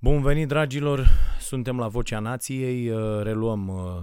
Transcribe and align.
Bun 0.00 0.22
venit, 0.22 0.48
dragilor! 0.48 1.06
Suntem 1.40 1.78
la 1.78 1.88
Vocea 1.88 2.18
Nației, 2.18 2.90
uh, 2.90 3.22
reluăm 3.22 3.68
uh, 3.68 4.02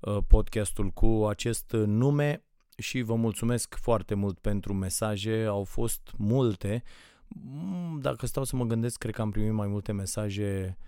uh, 0.00 0.22
podcastul 0.28 0.90
cu 0.90 1.26
acest 1.28 1.72
nume 1.72 2.44
și 2.78 3.00
vă 3.02 3.14
mulțumesc 3.14 3.74
foarte 3.74 4.14
mult 4.14 4.38
pentru 4.38 4.72
mesaje, 4.72 5.44
au 5.44 5.64
fost 5.64 6.00
multe. 6.16 6.82
Mm, 7.28 7.98
dacă 8.00 8.26
stau 8.26 8.44
să 8.44 8.56
mă 8.56 8.64
gândesc, 8.64 8.98
cred 8.98 9.14
că 9.14 9.20
am 9.20 9.30
primit 9.30 9.52
mai 9.52 9.66
multe 9.66 9.92
mesaje 9.92 10.78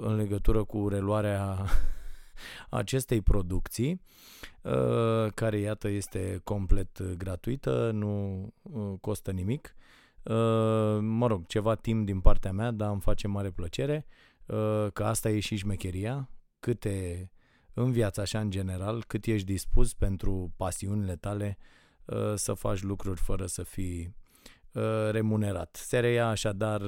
în 0.00 0.16
legătură 0.16 0.64
cu 0.64 0.88
reluarea 0.88 1.64
acestei 2.70 3.20
producții, 3.20 4.00
care, 5.34 5.58
iată, 5.58 5.88
este 5.88 6.40
complet 6.44 7.02
gratuită, 7.02 7.90
nu 7.92 8.48
costă 9.00 9.30
nimic 9.30 9.74
Uh, 9.76 9.83
mă 11.00 11.26
rog, 11.26 11.46
ceva 11.46 11.74
timp 11.74 12.06
din 12.06 12.20
partea 12.20 12.52
mea, 12.52 12.70
dar 12.70 12.90
îmi 12.90 13.00
face 13.00 13.28
mare 13.28 13.50
plăcere 13.50 14.06
uh, 14.46 14.86
că 14.92 15.04
asta 15.04 15.30
e 15.30 15.40
și 15.40 15.56
șmecheria, 15.56 16.30
câte 16.60 17.30
în 17.74 17.92
viața 17.92 18.22
așa 18.22 18.40
în 18.40 18.50
general, 18.50 19.04
cât 19.06 19.24
ești 19.24 19.46
dispus 19.46 19.94
pentru 19.94 20.52
pasiunile 20.56 21.16
tale 21.16 21.58
uh, 22.04 22.32
să 22.34 22.54
faci 22.54 22.82
lucruri 22.82 23.20
fără 23.20 23.46
să 23.46 23.62
fii 23.62 24.22
remunerat. 25.10 25.76
Se 25.76 25.98
reia 25.98 26.28
așadar 26.28 26.82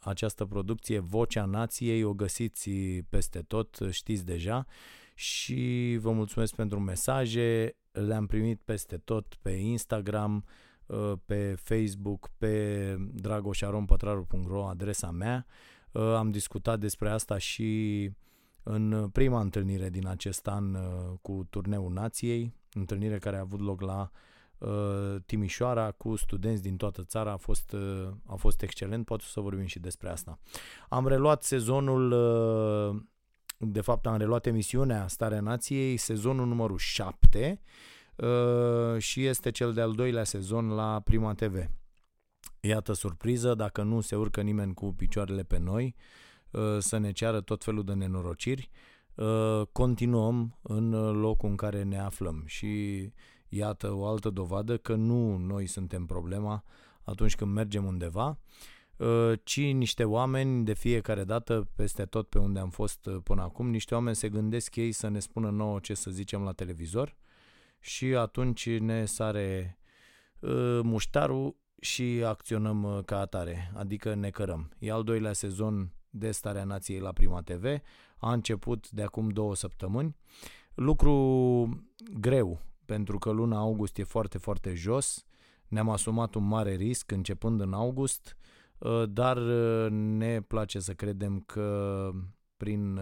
această 0.00 0.44
producție 0.44 0.98
Vocea 0.98 1.44
Nației, 1.44 2.02
o 2.02 2.14
găsiți 2.14 2.70
peste 3.08 3.42
tot, 3.42 3.78
știți 3.90 4.24
deja 4.24 4.66
și 5.14 5.96
vă 6.00 6.10
mulțumesc 6.10 6.54
pentru 6.54 6.80
mesaje, 6.80 7.76
le-am 7.92 8.26
primit 8.26 8.60
peste 8.64 8.96
tot 8.96 9.34
pe 9.42 9.50
Instagram, 9.50 10.44
Uh, 10.46 10.65
pe 11.24 11.54
Facebook, 11.58 12.30
pe 12.38 12.96
dragoșarompătraru.ro, 13.12 14.66
adresa 14.66 15.10
mea. 15.10 15.46
Uh, 15.92 16.02
am 16.02 16.30
discutat 16.30 16.78
despre 16.78 17.10
asta 17.10 17.38
și 17.38 18.10
în 18.62 19.08
prima 19.08 19.40
întâlnire 19.40 19.90
din 19.90 20.06
acest 20.06 20.46
an 20.46 20.74
uh, 20.74 20.80
cu 21.22 21.46
Turneul 21.50 21.92
Nației, 21.92 22.54
întâlnire 22.72 23.18
care 23.18 23.36
a 23.36 23.40
avut 23.40 23.60
loc 23.60 23.80
la 23.80 24.10
Timișoara 25.26 25.90
cu 25.90 26.16
studenți 26.16 26.62
din 26.62 26.76
toată 26.76 27.02
țara, 27.02 27.32
a 27.32 27.36
fost, 27.36 27.76
a 28.26 28.34
fost 28.34 28.62
excelent, 28.62 29.04
poate 29.04 29.24
să 29.26 29.40
vorbim 29.40 29.66
și 29.66 29.78
despre 29.78 30.08
asta. 30.08 30.38
Am 30.88 31.08
reluat 31.08 31.42
sezonul, 31.42 32.14
de 33.58 33.80
fapt 33.80 34.06
am 34.06 34.16
reluat 34.16 34.46
emisiunea 34.46 35.06
Starea 35.08 35.40
Nației, 35.40 35.96
sezonul 35.96 36.46
numărul 36.46 36.78
7, 36.78 37.60
Uh, 37.60 37.95
și 38.98 39.26
este 39.26 39.50
cel 39.50 39.72
de-al 39.72 39.92
doilea 39.92 40.24
sezon 40.24 40.68
la 40.68 41.00
Prima 41.00 41.34
TV. 41.34 41.68
Iată 42.60 42.92
surpriză, 42.92 43.54
dacă 43.54 43.82
nu 43.82 44.00
se 44.00 44.16
urcă 44.16 44.40
nimeni 44.40 44.74
cu 44.74 44.94
picioarele 44.94 45.42
pe 45.42 45.58
noi, 45.58 45.94
uh, 46.50 46.76
să 46.78 46.98
ne 46.98 47.12
ceară 47.12 47.40
tot 47.40 47.64
felul 47.64 47.84
de 47.84 47.92
nenorociri, 47.92 48.70
uh, 49.14 49.62
continuăm 49.72 50.58
în 50.62 50.90
locul 51.20 51.48
în 51.48 51.56
care 51.56 51.82
ne 51.82 51.98
aflăm 51.98 52.42
și 52.46 52.66
iată 53.48 53.92
o 53.92 54.06
altă 54.06 54.30
dovadă 54.30 54.76
că 54.76 54.94
nu 54.94 55.36
noi 55.36 55.66
suntem 55.66 56.06
problema 56.06 56.64
atunci 57.02 57.36
când 57.36 57.52
mergem 57.52 57.84
undeva, 57.84 58.38
ci 59.42 59.60
niște 59.60 60.04
oameni 60.04 60.64
de 60.64 60.74
fiecare 60.74 61.24
dată, 61.24 61.68
peste 61.74 62.04
tot 62.04 62.28
pe 62.28 62.38
unde 62.38 62.58
am 62.58 62.70
fost 62.70 63.08
până 63.22 63.42
acum, 63.42 63.70
niște 63.70 63.94
oameni 63.94 64.16
se 64.16 64.28
gândesc 64.28 64.76
ei 64.76 64.92
să 64.92 65.08
ne 65.08 65.18
spună 65.18 65.50
nouă 65.50 65.78
ce 65.78 65.94
să 65.94 66.10
zicem 66.10 66.42
la 66.42 66.52
televizor 66.52 67.16
și 67.86 68.04
atunci 68.04 68.78
ne 68.78 69.04
sare 69.04 69.78
uh, 70.40 70.80
muștarul 70.82 71.56
și 71.80 72.22
acționăm 72.24 72.82
uh, 72.82 73.04
ca 73.04 73.18
atare, 73.18 73.72
adică 73.74 74.14
ne 74.14 74.30
cărăm. 74.30 74.70
E 74.78 74.90
al 74.90 75.04
doilea 75.04 75.32
sezon 75.32 75.92
de 76.10 76.30
Starea 76.30 76.64
Nației 76.64 76.98
la 76.98 77.12
Prima 77.12 77.42
TV, 77.42 77.64
a 78.18 78.32
început 78.32 78.90
de 78.90 79.02
acum 79.02 79.28
două 79.28 79.54
săptămâni. 79.54 80.16
Lucru 80.74 81.86
greu, 82.20 82.60
pentru 82.84 83.18
că 83.18 83.30
luna 83.30 83.58
august 83.58 83.98
e 83.98 84.02
foarte, 84.02 84.38
foarte 84.38 84.74
jos, 84.74 85.24
ne-am 85.68 85.88
asumat 85.88 86.34
un 86.34 86.46
mare 86.46 86.74
risc 86.74 87.10
începând 87.10 87.60
în 87.60 87.72
august, 87.72 88.36
uh, 88.78 89.02
dar 89.08 89.38
ne 89.90 90.40
place 90.40 90.78
să 90.78 90.94
credem 90.94 91.40
că 91.40 92.10
prin 92.56 93.00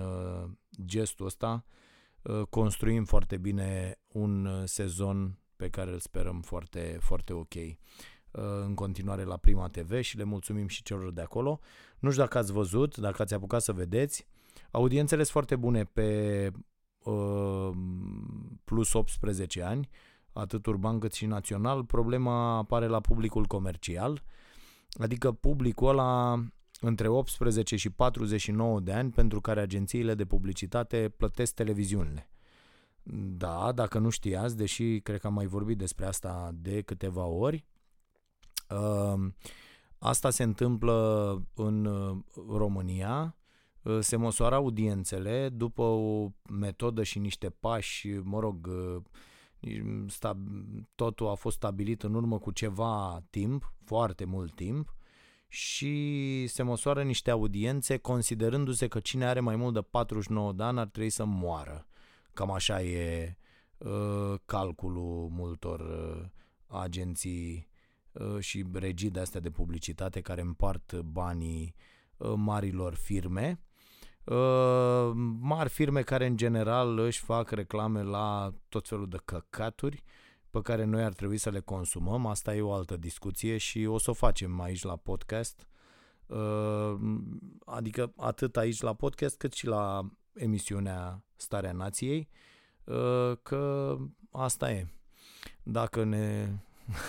gestul 0.85 1.27
ăsta 1.27 1.65
Uh, 1.67 1.84
construim 2.51 3.05
foarte 3.05 3.37
bine 3.37 3.99
un 4.09 4.47
uh, 4.47 4.63
sezon 4.65 5.39
pe 5.57 5.69
care 5.69 5.91
îl 5.91 5.99
sperăm 5.99 6.41
foarte, 6.41 6.99
foarte 7.01 7.33
ok 7.33 7.55
uh, 7.55 7.73
în 8.65 8.75
continuare 8.75 9.25
la 9.25 9.37
Prima 9.37 9.69
TV 9.69 10.01
și 10.01 10.17
le 10.17 10.25
mulțumim 10.25 10.69
și 10.69 10.83
celor 10.83 11.13
de 11.13 11.21
acolo. 11.21 11.61
Nu 11.99 12.11
știu 12.11 12.23
dacă 12.23 12.39
ați 12.39 12.53
văzut, 12.53 12.97
dacă 12.97 13.23
ați 13.23 13.35
apucat 13.35 13.63
să 13.63 13.73
vedeți, 13.73 14.27
audiențele 14.71 15.21
sunt 15.21 15.33
foarte 15.33 15.57
bune 15.57 15.85
pe 15.85 16.51
uh, 17.05 17.71
plus 18.65 18.93
18 18.93 19.63
ani, 19.63 19.89
atât 20.33 20.67
urban 20.67 20.99
cât 20.99 21.13
și 21.13 21.27
național. 21.27 21.85
Problema 21.85 22.57
apare 22.57 22.87
la 22.87 23.01
publicul 23.01 23.47
comercial, 23.47 24.23
adică 25.01 25.33
publicul 25.33 25.89
ăla 25.89 26.41
între 26.85 27.09
18 27.09 27.77
și 27.77 27.91
49 27.91 28.81
de 28.81 28.93
ani 28.93 29.11
pentru 29.11 29.41
care 29.41 29.61
agențiile 29.61 30.15
de 30.15 30.25
publicitate 30.25 31.13
plătesc 31.17 31.55
televiziunile. 31.55 32.29
Da, 33.37 33.73
dacă 33.73 33.99
nu 33.99 34.09
știați, 34.09 34.57
deși 34.57 35.01
cred 35.01 35.21
că 35.21 35.27
am 35.27 35.35
mai 35.35 35.47
vorbit 35.47 35.79
despre 35.79 36.07
asta 36.07 36.51
de 36.55 36.81
câteva 36.81 37.25
ori, 37.25 37.65
uh, 38.69 39.31
asta 39.99 40.31
se 40.31 40.43
întâmplă 40.43 41.43
în 41.55 41.85
uh, 41.85 42.17
România, 42.49 43.37
uh, 43.83 43.99
se 44.01 44.17
măsoară 44.17 44.55
audiențele 44.55 45.49
după 45.49 45.83
o 45.83 46.29
metodă 46.51 47.03
și 47.03 47.19
niște 47.19 47.51
pași, 47.51 48.09
mă 48.09 48.41
rog, 48.41 48.69
totul 50.95 51.29
a 51.29 51.35
fost 51.35 51.57
stabilit 51.57 52.03
în 52.03 52.15
urmă 52.15 52.39
cu 52.39 52.51
ceva 52.51 53.23
timp, 53.31 53.73
foarte 53.85 54.25
mult 54.25 54.55
timp, 54.55 54.95
și 55.55 56.47
se 56.47 56.63
măsoară 56.63 57.03
niște 57.03 57.31
audiențe 57.31 57.97
considerându-se 57.97 58.89
că 58.89 59.01
cine 59.01 59.27
are 59.27 59.41
mai 59.41 59.57
mult 59.57 59.75
de 59.75 59.81
49 59.81 60.53
de 60.53 60.63
ani 60.63 60.79
ar 60.79 60.87
trebui 60.87 61.11
să 61.11 61.25
moară. 61.25 61.87
Cam 62.33 62.51
așa 62.51 62.83
e 62.83 63.37
uh, 63.79 64.35
calculul 64.45 65.29
multor 65.29 65.81
uh, 65.81 66.25
agenții 66.67 67.69
uh, 68.13 68.39
și 68.39 68.65
regii 68.73 69.11
de 69.11 69.21
astea 69.21 69.41
de 69.41 69.51
publicitate 69.51 70.21
care 70.21 70.41
împart 70.41 70.95
banii 71.01 71.75
uh, 72.17 72.33
marilor 72.37 72.95
firme. 72.95 73.61
Uh, 74.25 75.11
mari 75.41 75.69
firme 75.69 76.03
care 76.03 76.27
în 76.27 76.37
general 76.37 76.99
își 76.99 77.21
fac 77.21 77.51
reclame 77.51 78.03
la 78.03 78.55
tot 78.69 78.89
felul 78.89 79.09
de 79.09 79.19
căcaturi 79.25 80.03
uh, 80.07 80.24
pe 80.55 80.63
care 80.63 80.85
noi 80.85 81.03
ar 81.03 81.13
trebui 81.13 81.37
să 81.37 81.51
le 81.51 81.61
consumăm. 81.61 82.27
Asta 82.27 82.55
e 82.55 82.61
o 82.61 82.73
altă 82.73 82.97
discuție 82.97 83.57
și 83.57 83.85
o 83.85 83.99
să 83.99 84.11
o 84.11 84.13
facem 84.13 84.61
aici 84.61 84.83
la 84.83 84.97
podcast. 84.97 85.69
Uh, 86.27 86.95
adică 87.65 88.13
atât 88.17 88.57
aici 88.57 88.81
la 88.81 88.95
podcast 88.95 89.37
cât 89.37 89.53
și 89.53 89.67
la 89.67 90.11
emisiunea 90.35 91.25
Starea 91.37 91.73
Nației, 91.73 92.29
uh, 92.85 93.33
că 93.43 93.97
asta 94.31 94.71
e. 94.71 94.87
Dacă 95.63 96.05
ne, 96.05 96.49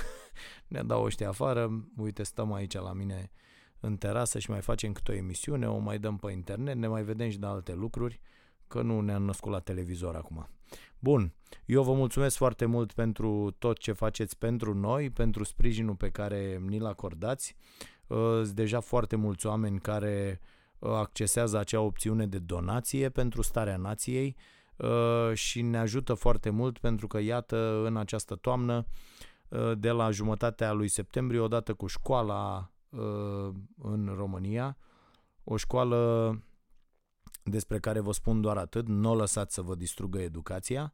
ne 0.73 0.83
dau 0.83 1.03
ăștia 1.03 1.29
afară, 1.29 1.87
uite, 1.97 2.23
stăm 2.23 2.53
aici 2.53 2.73
la 2.73 2.93
mine 2.93 3.31
în 3.79 3.97
terasă 3.97 4.39
și 4.39 4.49
mai 4.49 4.61
facem 4.61 4.91
câte 4.91 5.11
o 5.11 5.15
emisiune, 5.15 5.69
o 5.69 5.77
mai 5.77 5.99
dăm 5.99 6.17
pe 6.17 6.31
internet, 6.31 6.75
ne 6.75 6.87
mai 6.87 7.03
vedem 7.03 7.29
și 7.29 7.39
de 7.39 7.45
alte 7.45 7.73
lucruri, 7.73 8.19
că 8.67 8.81
nu 8.81 9.01
ne-am 9.01 9.23
născut 9.23 9.51
la 9.51 9.59
televizor 9.59 10.15
acum. 10.15 10.49
Bun, 10.99 11.33
eu 11.65 11.83
vă 11.83 11.93
mulțumesc 11.93 12.37
foarte 12.37 12.65
mult 12.65 12.91
pentru 12.91 13.55
tot 13.57 13.77
ce 13.77 13.91
faceți 13.91 14.37
pentru 14.37 14.73
noi, 14.73 15.09
pentru 15.09 15.43
sprijinul 15.43 15.95
pe 15.95 16.09
care 16.09 16.61
ni-l 16.65 16.85
acordați. 16.85 17.55
Uh, 18.07 18.17
sunt 18.17 18.49
deja 18.49 18.79
foarte 18.79 19.15
mulți 19.15 19.45
oameni 19.45 19.79
care 19.79 20.39
uh, 20.79 20.91
accesează 20.91 21.57
acea 21.57 21.79
opțiune 21.79 22.27
de 22.27 22.39
donație 22.39 23.09
pentru 23.09 23.41
starea 23.41 23.77
nației 23.77 24.35
uh, 24.75 25.33
și 25.33 25.61
ne 25.61 25.77
ajută 25.77 26.13
foarte 26.13 26.49
mult 26.49 26.77
pentru 26.77 27.07
că, 27.07 27.19
iată, 27.19 27.81
în 27.85 27.97
această 27.97 28.35
toamnă, 28.35 28.85
de 29.77 29.91
la 29.91 30.11
jumătatea 30.11 30.71
lui 30.71 30.87
septembrie, 30.87 31.39
odată 31.39 31.73
cu 31.73 31.87
școala 31.87 32.71
în 33.77 34.13
România, 34.15 34.77
o 35.43 35.57
școală 35.57 36.31
despre 37.49 37.79
care 37.79 37.99
vă 37.99 38.11
spun 38.11 38.41
doar 38.41 38.57
atât, 38.57 38.87
nu 38.87 39.09
o 39.09 39.15
lăsați 39.15 39.53
să 39.53 39.61
vă 39.61 39.75
distrugă 39.75 40.19
educația. 40.19 40.93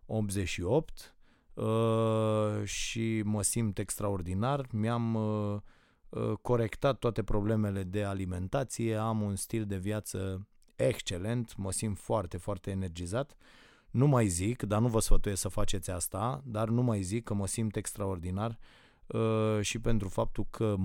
88 0.05 1.15
uh, 1.53 2.63
și 2.63 3.21
mă 3.25 3.41
simt 3.41 3.77
extraordinar. 3.77 4.67
Mi-am 4.71 5.15
uh, 5.15 5.57
uh, 6.09 6.33
corectat 6.41 6.99
toate 6.99 7.23
problemele 7.23 7.83
de 7.83 8.03
alimentație, 8.03 8.95
am 8.95 9.21
un 9.21 9.35
stil 9.35 9.65
de 9.65 9.77
viață 9.77 10.47
excelent, 10.75 11.55
mă 11.55 11.71
simt 11.71 11.97
foarte, 11.97 12.37
foarte 12.37 12.71
energizat. 12.71 13.35
Nu 13.95 14.07
mai 14.07 14.27
zic, 14.27 14.63
dar 14.63 14.81
nu 14.81 14.87
vă 14.87 14.99
sfătuiesc 14.99 15.41
să 15.41 15.47
faceți 15.47 15.91
asta, 15.91 16.41
dar 16.45 16.69
nu 16.69 16.81
mai 16.81 17.01
zic 17.01 17.23
că 17.23 17.33
mă 17.33 17.47
simt 17.47 17.75
extraordinar 17.75 18.59
uh, 19.07 19.59
și 19.61 19.79
pentru 19.79 20.09
faptul 20.09 20.47
că 20.49 20.75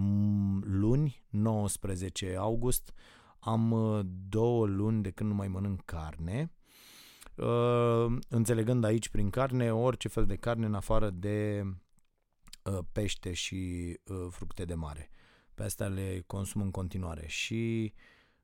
luni, 0.61 1.25
19 1.29 2.37
august, 2.39 2.93
am 3.39 3.71
uh, 3.71 4.01
două 4.29 4.67
luni 4.67 5.03
de 5.03 5.11
când 5.11 5.31
nu 5.31 5.37
mai 5.37 5.49
mănânc 5.49 5.85
carne, 5.85 6.53
uh, 7.35 8.17
înțelegând 8.29 8.85
aici 8.85 9.09
prin 9.09 9.31
carne 9.31 9.73
orice 9.73 10.09
fel 10.09 10.27
de 10.27 10.37
carne 10.37 10.67
în 10.67 10.75
afară 10.75 11.11
de 11.11 11.63
uh, 12.65 12.79
pește 12.93 13.33
și 13.33 13.99
uh, 14.05 14.27
fructe 14.31 14.65
de 14.65 14.75
mare. 14.75 15.11
Pe 15.55 15.63
astea 15.63 15.87
le 15.87 16.23
consum 16.27 16.61
în 16.61 16.71
continuare 16.71 17.25
și 17.27 17.93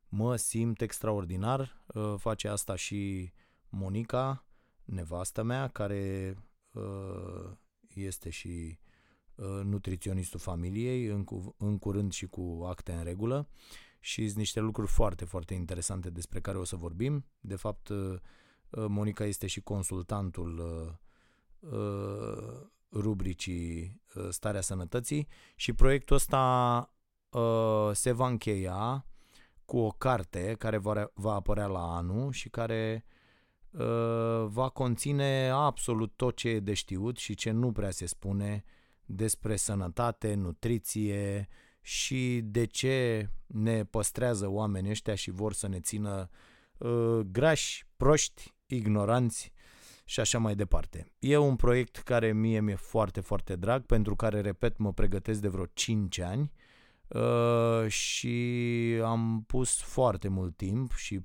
mă 0.09 0.37
simt 0.37 0.81
extraordinar. 0.81 1.85
Uh, 1.87 2.15
face 2.19 2.49
asta 2.49 2.77
și 2.77 3.33
Monica, 3.69 4.46
nevastă 4.87 5.43
mea, 5.43 5.69
care 5.69 6.35
uh, 6.71 7.51
este 7.95 8.31
și 8.31 8.79
uh, 9.35 9.61
nutriționistul 9.65 10.41
familiei, 10.41 11.07
în, 11.07 11.25
cu, 11.25 11.55
în 11.59 11.79
curând 11.79 12.13
și 12.13 12.27
cu 12.27 12.65
acte 12.69 12.93
în 12.93 13.05
regulă 13.05 13.49
și 14.01 14.25
sunt 14.25 14.39
niște 14.39 14.61
lucruri 14.61 14.91
foarte, 14.91 15.25
foarte 15.25 15.55
interesante 15.55 16.11
despre 16.11 16.41
care 16.41 16.59
o 16.59 16.65
să 16.65 16.77
vorbim. 16.77 17.27
De 17.41 17.57
fapt, 17.57 17.89
uh, 17.89 18.19
Monica 18.71 19.25
este 19.25 19.47
și 19.47 19.61
consultantul 19.61 20.65
rubricii 22.93 24.03
Starea 24.29 24.61
Sănătății 24.61 25.29
și 25.57 25.73
proiectul 25.73 26.17
ăsta 26.17 26.91
se 27.93 28.13
va 28.13 28.27
încheia 28.27 29.07
cu 29.65 29.79
o 29.79 29.91
carte 29.91 30.55
care 30.59 30.77
va, 30.77 31.11
va 31.15 31.35
apărea 31.35 31.67
la 31.67 31.97
anul 31.97 32.33
și 32.33 32.49
care 32.49 33.05
uh, 33.07 33.16
va 34.47 34.69
conține 34.69 35.49
absolut 35.49 36.13
tot 36.17 36.37
ce 36.37 36.49
e 36.49 36.61
de 36.61 36.75
știut 36.75 37.17
și 37.17 37.35
ce 37.35 37.51
nu 37.51 37.73
prea 37.73 37.91
se 37.91 38.07
spune 38.07 38.65
despre 39.07 39.57
sănătate, 39.57 40.35
nutriție 40.35 41.49
și 41.81 42.41
de 42.45 42.65
ce 42.65 43.29
ne 43.47 43.85
păstrează 43.85 44.49
oamenii 44.49 44.91
ăștia 44.91 45.15
și 45.15 45.31
vor 45.31 45.53
să 45.53 45.69
ne 45.69 45.81
țină 45.81 46.29
uh, 46.79 47.19
grași, 47.31 47.87
proști, 47.97 48.55
ignoranți 48.67 49.53
și 50.05 50.21
așa 50.21 50.39
mai 50.39 50.55
departe. 50.55 51.13
E 51.19 51.37
un 51.37 51.57
proiect 51.57 51.97
care 51.97 52.33
mie 52.33 52.61
mi-e 52.61 52.75
foarte, 52.75 53.21
foarte 53.21 53.57
drag, 53.57 53.83
pentru 53.83 54.17
care, 54.17 54.41
repet, 54.41 54.79
mă 54.79 54.93
pregătesc 54.93 55.41
de 55.41 55.49
vreo 55.49 55.67
5 55.67 56.19
ani 56.19 56.53
uh, 57.09 57.89
și 57.89 58.37
am 59.05 59.45
pus 59.47 59.81
foarte 59.81 60.29
mult 60.29 60.57
timp 60.57 60.93
și 60.95 61.21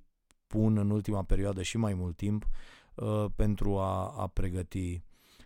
pun 0.52 0.78
în 0.78 0.90
ultima 0.90 1.24
perioadă 1.24 1.62
și 1.62 1.78
mai 1.78 1.94
mult 1.94 2.16
timp 2.16 2.48
uh, 2.96 3.26
pentru 3.36 3.78
a, 3.78 4.14
a 4.18 4.28
pregăti 4.28 5.04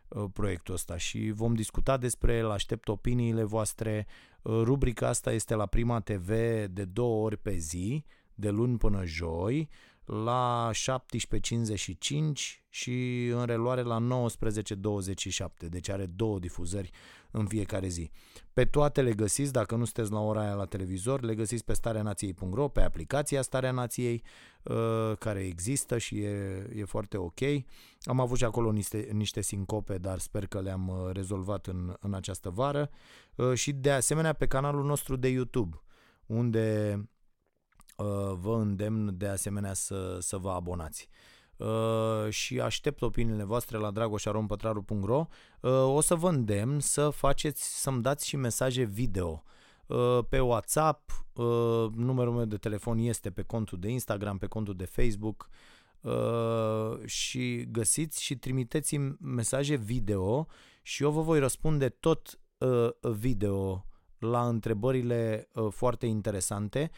uh, 0.08 0.24
proiectul 0.34 0.74
ăsta 0.74 0.98
și 0.98 1.32
vom 1.32 1.54
discuta 1.54 1.98
despre 1.98 2.34
el, 2.34 2.52
aștept 2.52 2.88
opiniile 2.88 3.44
voastre. 3.44 4.08
Uh, 4.42 4.62
rubrica 4.64 5.08
asta 5.08 5.32
este 5.32 5.56
la 5.56 5.66
Prima 5.66 6.00
TV 6.00 6.30
de 6.70 6.86
două 6.86 7.26
ori 7.26 7.38
pe 7.38 7.56
zi, 7.58 8.06
de 8.34 8.50
luni 8.50 8.78
până 8.78 9.06
joi 9.06 9.70
la 10.06 10.70
17.55 10.74 10.80
și 12.70 13.26
în 13.28 13.46
reluare 13.46 13.82
la 13.82 14.28
19.27, 14.30 15.70
deci 15.70 15.90
are 15.90 16.06
două 16.06 16.40
difuzări 16.40 16.90
în 17.38 17.48
fiecare 17.48 17.88
zi. 17.88 18.12
Pe 18.54 18.66
toate 18.66 19.02
le 19.02 19.14
găsiți, 19.14 19.52
dacă 19.52 19.76
nu 19.76 19.84
sunteți 19.84 20.12
la 20.12 20.20
ora 20.20 20.42
aia 20.42 20.54
la 20.54 20.66
televizor, 20.66 21.22
le 21.22 21.36
găsiți 21.36 21.66
pe 21.66 21.74
stareanației.ro, 21.74 22.68
pe 22.68 22.82
aplicația 22.82 23.42
Starea 23.42 23.72
Nației, 23.72 24.24
uh, 24.64 25.18
care 25.20 25.40
există 25.40 25.98
și 25.98 26.18
e, 26.18 26.68
e 26.76 26.86
foarte 26.86 27.18
ok. 27.18 27.40
Am 28.02 28.20
avut 28.20 28.38
și 28.38 28.44
acolo 28.44 28.72
niște, 28.72 29.10
niște 29.12 29.42
sincope, 29.42 29.98
dar 29.98 30.20
sper 30.20 30.48
că 30.48 30.62
le-am 30.62 30.88
uh, 30.88 31.12
rezolvat 31.12 31.68
în, 31.68 31.96
în 32.00 32.14
această 32.14 32.50
vară. 32.50 32.90
Uh, 33.36 33.54
și 33.54 33.72
de 33.72 33.92
asemenea 33.92 34.34
pe 34.34 34.48
canalul 34.48 34.86
nostru 34.86 35.16
de 35.16 35.28
YouTube, 35.28 35.82
unde 36.26 37.00
Uh, 37.98 38.38
vă 38.40 38.56
îndemn 38.56 39.18
de 39.18 39.28
asemenea 39.28 39.74
să, 39.74 40.18
să 40.20 40.38
vă 40.38 40.52
abonați. 40.52 41.10
Uh, 41.58 42.30
și 42.30 42.60
aștept 42.60 43.02
opiniile 43.02 43.44
voastre 43.44 43.78
la 43.78 43.92
dragoșarompătraru.ro 43.92 45.28
uh, 45.60 45.72
O 45.72 46.02
să 46.02 46.16
vă 46.16 46.30
îndemn 46.30 46.80
să 46.80 47.10
faceți, 47.10 47.82
să-mi 47.82 48.02
dați 48.02 48.28
și 48.28 48.36
mesaje 48.36 48.84
video. 48.84 49.44
Uh, 49.88 50.20
pe 50.30 50.40
WhatsApp, 50.40 51.26
uh, 51.34 51.46
numărul 51.96 52.34
meu 52.34 52.46
de 52.46 52.58
telefon 52.58 52.98
este 52.98 53.32
pe 53.32 53.42
contul 53.42 53.80
de 53.80 53.90
Instagram, 53.90 54.38
pe 54.38 54.48
contul 54.48 54.76
de 54.76 54.86
Facebook 54.86 55.50
uh, 56.02 57.06
și 57.06 57.66
găsiți 57.72 58.24
și 58.24 58.36
trimiteți-mi 58.36 59.16
mesaje 59.20 59.76
video 59.76 60.48
și 60.82 61.04
eu 61.04 61.12
vă 61.12 61.22
voi 61.22 61.40
răspunde 61.40 61.90
tot 61.90 62.40
uh, 62.58 62.90
video 63.02 63.86
la 64.18 64.48
întrebările 64.48 65.50
uh, 65.54 65.68
foarte 65.72 66.06
interesante 66.06 66.92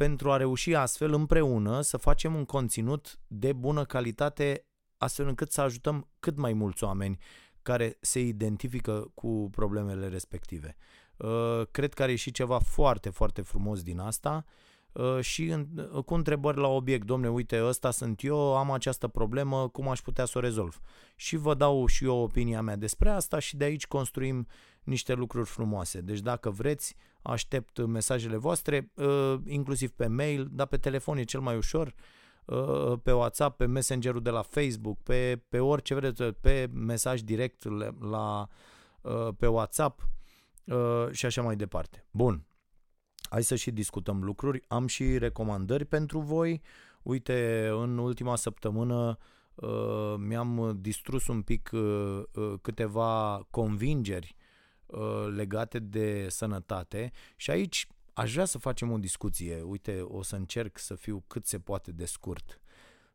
pentru 0.00 0.32
a 0.32 0.36
reuși 0.36 0.74
astfel 0.74 1.12
împreună 1.12 1.80
să 1.80 1.96
facem 1.96 2.34
un 2.34 2.44
conținut 2.44 3.18
de 3.26 3.52
bună 3.52 3.84
calitate 3.84 4.66
astfel 4.96 5.28
încât 5.28 5.52
să 5.52 5.60
ajutăm 5.60 6.08
cât 6.20 6.36
mai 6.36 6.52
mulți 6.52 6.84
oameni 6.84 7.18
care 7.62 7.96
se 8.00 8.20
identifică 8.20 9.10
cu 9.14 9.48
problemele 9.50 10.08
respective. 10.08 10.76
Uh, 11.16 11.62
cred 11.70 11.94
că 11.94 12.02
are 12.02 12.14
și 12.14 12.30
ceva 12.30 12.58
foarte, 12.58 13.10
foarte 13.10 13.42
frumos 13.42 13.82
din 13.82 13.98
asta 13.98 14.44
uh, 14.92 15.20
și 15.20 15.66
cu 16.04 16.14
întrebări 16.14 16.58
la 16.58 16.68
obiect. 16.68 17.06
Domne, 17.06 17.28
uite, 17.30 17.64
ăsta 17.64 17.90
sunt 17.90 18.22
eu, 18.22 18.56
am 18.56 18.70
această 18.70 19.08
problemă, 19.08 19.68
cum 19.68 19.88
aș 19.88 20.00
putea 20.00 20.24
să 20.24 20.38
o 20.38 20.40
rezolv? 20.40 20.80
Și 21.16 21.36
vă 21.36 21.54
dau 21.54 21.86
și 21.86 22.04
eu 22.04 22.16
opinia 22.16 22.62
mea 22.62 22.76
despre 22.76 23.10
asta 23.10 23.38
și 23.38 23.56
de 23.56 23.64
aici 23.64 23.86
construim 23.86 24.46
niște 24.82 25.12
lucruri 25.12 25.48
frumoase. 25.48 26.00
Deci 26.00 26.20
dacă 26.20 26.50
vreți, 26.50 26.96
aștept 27.22 27.86
mesajele 27.86 28.36
voastre, 28.36 28.90
uh, 28.94 29.34
inclusiv 29.44 29.90
pe 29.90 30.06
mail, 30.06 30.48
dar 30.50 30.66
pe 30.66 30.76
telefon 30.76 31.16
e 31.16 31.24
cel 31.24 31.40
mai 31.40 31.56
ușor, 31.56 31.94
uh, 32.44 32.92
pe 33.02 33.12
WhatsApp, 33.12 33.56
pe 33.56 33.66
Messengerul 33.66 34.22
de 34.22 34.30
la 34.30 34.42
Facebook, 34.42 35.02
pe, 35.02 35.42
pe 35.48 35.58
orice 35.58 35.94
vreți, 35.94 36.22
pe 36.22 36.68
mesaj 36.72 37.20
direct 37.20 37.64
la, 38.00 38.48
uh, 39.00 39.28
pe 39.38 39.46
WhatsApp 39.46 40.08
și 41.10 41.26
așa 41.26 41.42
mai 41.42 41.56
departe. 41.56 42.04
Bun, 42.10 42.46
hai 43.30 43.42
să 43.42 43.54
și 43.54 43.70
discutăm 43.70 44.22
lucruri. 44.22 44.62
Am 44.68 44.86
și 44.86 45.18
recomandări 45.18 45.84
pentru 45.84 46.20
voi. 46.20 46.62
Uite, 47.02 47.68
în 47.72 47.98
ultima 47.98 48.36
săptămână 48.36 49.18
mi-am 50.16 50.78
distrus 50.80 51.26
un 51.26 51.42
pic 51.42 51.70
câteva 52.62 53.46
convingeri 53.50 54.34
Uh, 54.34 54.39
legate 55.34 55.78
de 55.78 56.26
sănătate 56.28 57.12
și 57.36 57.50
aici 57.50 57.86
aș 58.12 58.32
vrea 58.32 58.44
să 58.44 58.58
facem 58.58 58.90
o 58.90 58.98
discuție. 58.98 59.60
Uite, 59.62 60.00
o 60.00 60.22
să 60.22 60.36
încerc 60.36 60.78
să 60.78 60.94
fiu 60.94 61.24
cât 61.26 61.46
se 61.46 61.58
poate 61.58 61.92
de 61.92 62.04
scurt. 62.04 62.60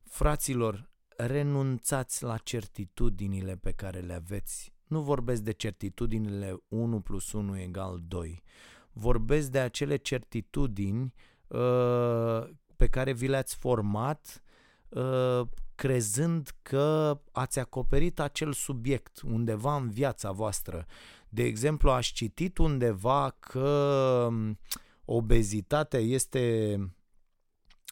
Fraților, 0.04 0.90
renunțați 1.18 2.24
la 2.24 2.38
certitudinile 2.38 3.56
pe 3.56 3.72
care 3.72 4.00
le 4.00 4.14
aveți. 4.14 4.74
Nu 4.88 5.02
vorbesc 5.02 5.42
de 5.42 5.52
certitudinile 5.52 6.64
1 6.68 7.00
plus 7.00 7.32
1 7.32 7.60
egal 7.60 8.02
2. 8.08 8.44
Vorbesc 8.92 9.50
de 9.50 9.60
acele 9.60 9.96
certitudini 9.96 11.14
uh, 11.48 12.50
pe 12.76 12.88
care 12.88 13.14
vi 13.14 13.28
le-ați 13.28 13.56
format 13.56 14.44
uh, 14.90 15.42
crezând 15.76 16.52
că 16.62 17.22
ați 17.32 17.60
acoperit 17.60 18.20
acel 18.20 18.54
subiect 18.54 19.22
undeva 19.22 19.76
în 19.76 19.90
viața 19.90 20.32
voastră 20.32 20.86
de 21.30 21.44
exemplu, 21.44 21.92
aș 21.92 22.12
citit 22.12 22.58
undeva 22.58 23.36
că 23.40 24.28
um, 24.30 24.60
obezitatea 25.06 26.00
este 26.00 26.78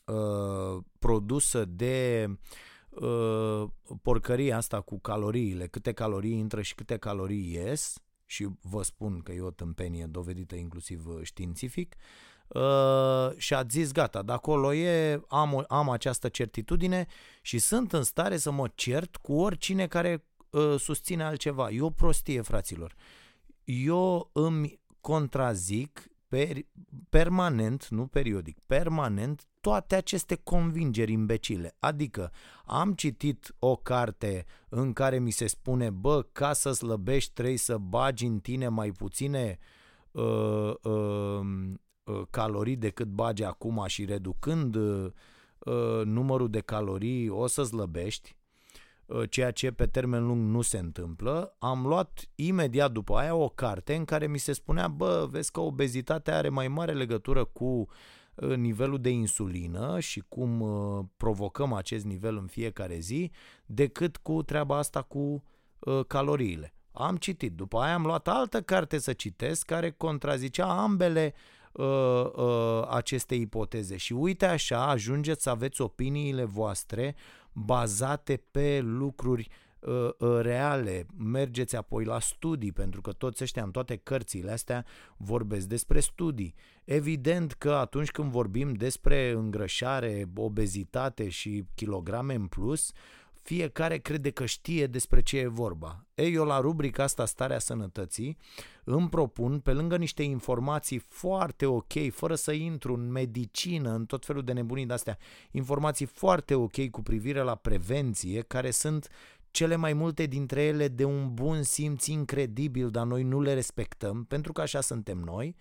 uh, 0.05 0.83
produsă 0.99 1.65
de 1.65 2.27
uh, 2.89 3.63
porcăria 4.01 4.57
asta 4.57 4.81
cu 4.81 4.99
caloriile, 4.99 5.67
câte 5.67 5.91
calorii 5.91 6.37
intră 6.37 6.61
și 6.61 6.75
câte 6.75 6.97
calorii 6.97 7.51
ies, 7.53 7.97
și 8.25 8.47
vă 8.61 8.83
spun 8.83 9.19
că 9.19 9.31
e 9.31 9.41
o 9.41 9.51
tâmpenie 9.51 10.05
dovedită 10.05 10.55
inclusiv 10.55 11.07
uh, 11.07 11.19
științific, 11.21 11.95
uh, 12.47 13.29
și 13.37 13.53
ați 13.53 13.77
zis 13.77 13.91
gata, 13.91 14.21
de 14.21 14.31
acolo 14.31 14.73
e, 14.73 15.21
am, 15.27 15.65
am 15.67 15.89
această 15.89 16.29
certitudine 16.29 17.05
și 17.41 17.59
sunt 17.59 17.93
în 17.93 18.03
stare 18.03 18.37
să 18.37 18.51
mă 18.51 18.69
cert 18.75 19.15
cu 19.15 19.33
oricine 19.33 19.87
care 19.87 20.25
uh, 20.49 20.75
susține 20.79 21.23
altceva. 21.23 21.69
E 21.69 21.81
o 21.81 21.89
prostie, 21.89 22.41
fraților. 22.41 22.95
Uh, 22.95 23.22
eu 23.63 24.29
îmi 24.33 24.79
contrazic 25.01 26.07
per, 26.27 26.57
permanent, 27.09 27.87
nu 27.87 28.07
periodic, 28.07 28.57
permanent 28.67 29.47
toate 29.61 29.95
aceste 29.95 30.35
convingeri 30.35 31.11
imbecile. 31.11 31.75
Adică 31.79 32.31
am 32.65 32.93
citit 32.93 33.55
o 33.59 33.75
carte 33.75 34.45
în 34.69 34.93
care 34.93 35.19
mi 35.19 35.31
se 35.31 35.47
spune, 35.47 35.89
bă, 35.89 36.25
ca 36.31 36.53
să 36.53 36.71
slăbești 36.71 37.33
trebuie 37.33 37.57
să 37.57 37.77
bagi 37.77 38.25
în 38.25 38.39
tine 38.39 38.67
mai 38.67 38.91
puține 38.91 39.59
uh, 40.11 40.73
uh, 40.81 41.39
uh, 42.03 42.21
calorii 42.29 42.75
decât 42.75 43.07
bagi 43.07 43.43
acum 43.43 43.83
și 43.87 44.05
reducând 44.05 44.75
uh, 44.75 45.11
numărul 46.03 46.49
de 46.49 46.59
calorii 46.59 47.29
o 47.29 47.47
să 47.47 47.63
slăbești 47.63 48.35
Uh, 48.35 48.42
ceea 49.29 49.51
ce 49.51 49.71
pe 49.71 49.85
termen 49.85 50.25
lung 50.25 50.49
nu 50.49 50.61
se 50.61 50.77
întâmplă, 50.77 51.55
am 51.59 51.85
luat 51.85 52.29
imediat 52.35 52.91
după 52.91 53.15
aia 53.15 53.35
o 53.35 53.49
carte 53.49 53.95
în 53.95 54.05
care 54.05 54.27
mi 54.27 54.37
se 54.37 54.53
spunea, 54.53 54.87
bă, 54.87 55.27
vezi 55.31 55.51
că 55.51 55.59
obezitatea 55.59 56.37
are 56.37 56.49
mai 56.49 56.67
mare 56.67 56.93
legătură 56.93 57.43
cu 57.43 57.65
uh, 58.35 58.55
nivelul 58.55 59.01
de 59.01 59.09
insulină 59.09 59.99
și 59.99 60.23
cum 60.29 60.61
uh, 60.61 61.05
provocăm 61.17 61.73
acest 61.73 62.05
nivel 62.05 62.37
în 62.37 62.47
fiecare 62.47 62.99
zi, 62.99 63.31
decât 63.65 64.17
cu 64.17 64.43
treaba 64.43 64.77
asta 64.77 65.01
cu 65.01 65.43
caloriile. 66.07 66.73
Am 66.91 67.17
citit, 67.17 67.55
după 67.55 67.77
aia 67.77 67.93
am 67.93 68.05
luat 68.05 68.27
altă 68.27 68.61
carte 68.61 68.97
să 68.97 69.13
citesc 69.13 69.65
care 69.65 69.91
contrazicea 69.91 70.81
ambele 70.81 71.33
uh, 71.71 71.85
uh, 72.35 72.87
aceste 72.89 73.35
ipoteze 73.35 73.97
și 73.97 74.13
uite 74.13 74.45
așa 74.45 74.87
ajungeți 74.87 75.43
să 75.43 75.49
aveți 75.49 75.81
opiniile 75.81 76.43
voastre 76.43 77.15
bazate 77.53 78.43
pe 78.51 78.79
lucruri 78.83 79.49
uh, 79.79 80.09
uh, 80.17 80.39
reale, 80.41 81.05
mergeți 81.17 81.75
apoi 81.75 82.05
la 82.05 82.19
studii, 82.19 82.71
pentru 82.71 83.01
că 83.01 83.11
toți 83.11 83.43
ăștia 83.43 83.63
în 83.63 83.71
toate 83.71 83.95
cărțile 83.95 84.51
astea 84.51 84.85
vorbesc 85.17 85.67
despre 85.67 85.99
studii. 85.99 86.55
Evident 86.83 87.53
că 87.53 87.71
atunci 87.71 88.11
când 88.11 88.31
vorbim 88.31 88.73
despre 88.73 89.31
îngrășare, 89.31 90.29
obezitate 90.35 91.29
și 91.29 91.63
kilograme 91.75 92.33
în 92.33 92.47
plus, 92.47 92.91
fiecare 93.43 93.97
crede 93.97 94.29
că 94.29 94.45
știe 94.45 94.87
despre 94.87 95.21
ce 95.21 95.37
e 95.37 95.47
vorba. 95.47 96.05
Ei, 96.15 96.33
eu 96.33 96.45
la 96.45 96.59
rubrica 96.59 97.03
asta 97.03 97.25
Starea 97.25 97.59
Sănătății 97.59 98.37
îmi 98.83 99.09
propun, 99.09 99.59
pe 99.59 99.71
lângă 99.71 99.97
niște 99.97 100.23
informații 100.23 100.97
foarte 100.97 101.65
ok, 101.65 102.11
fără 102.11 102.35
să 102.35 102.51
intru 102.51 102.93
în 102.93 103.11
medicină, 103.11 103.89
în 103.93 104.05
tot 104.05 104.25
felul 104.25 104.43
de 104.43 104.53
nebunii 104.53 104.85
de-astea, 104.85 105.17
informații 105.51 106.05
foarte 106.05 106.55
ok 106.55 106.89
cu 106.89 107.01
privire 107.01 107.41
la 107.41 107.55
prevenție, 107.55 108.41
care 108.41 108.71
sunt 108.71 109.09
cele 109.51 109.75
mai 109.75 109.93
multe 109.93 110.25
dintre 110.25 110.61
ele 110.61 110.87
de 110.87 111.03
un 111.03 111.33
bun 111.33 111.63
simț 111.63 112.05
incredibil, 112.05 112.89
dar 112.89 113.05
noi 113.05 113.23
nu 113.23 113.41
le 113.41 113.53
respectăm, 113.53 114.23
pentru 114.23 114.51
că 114.51 114.61
așa 114.61 114.81
suntem 114.81 115.17
noi. 115.17 115.55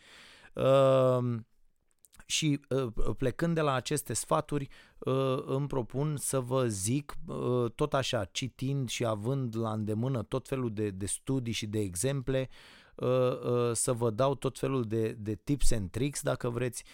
Uh, 0.55 1.41
și 2.33 2.61
uh, 2.69 2.93
plecând 3.17 3.55
de 3.55 3.61
la 3.61 3.73
aceste 3.73 4.13
sfaturi, 4.13 4.69
uh, 4.99 5.43
îmi 5.47 5.67
propun 5.67 6.17
să 6.17 6.41
vă 6.41 6.67
zic, 6.67 7.15
uh, 7.27 7.71
tot 7.75 7.95
așa, 7.95 8.25
citind 8.25 8.89
și 8.89 9.05
având 9.05 9.57
la 9.57 9.73
îndemână 9.73 10.23
tot 10.23 10.49
felul 10.49 10.73
de, 10.73 10.91
de 10.91 11.07
studii 11.07 11.53
și 11.53 11.67
de 11.67 11.79
exemple, 11.79 12.49
să 13.73 13.93
vă 13.93 14.11
dau 14.11 14.35
tot 14.35 14.59
felul 14.59 14.85
de, 14.85 15.09
de 15.09 15.35
tips 15.45 15.73
and 15.73 15.91
tricks, 15.91 16.23
dacă 16.23 16.51
vreți, 16.51 16.85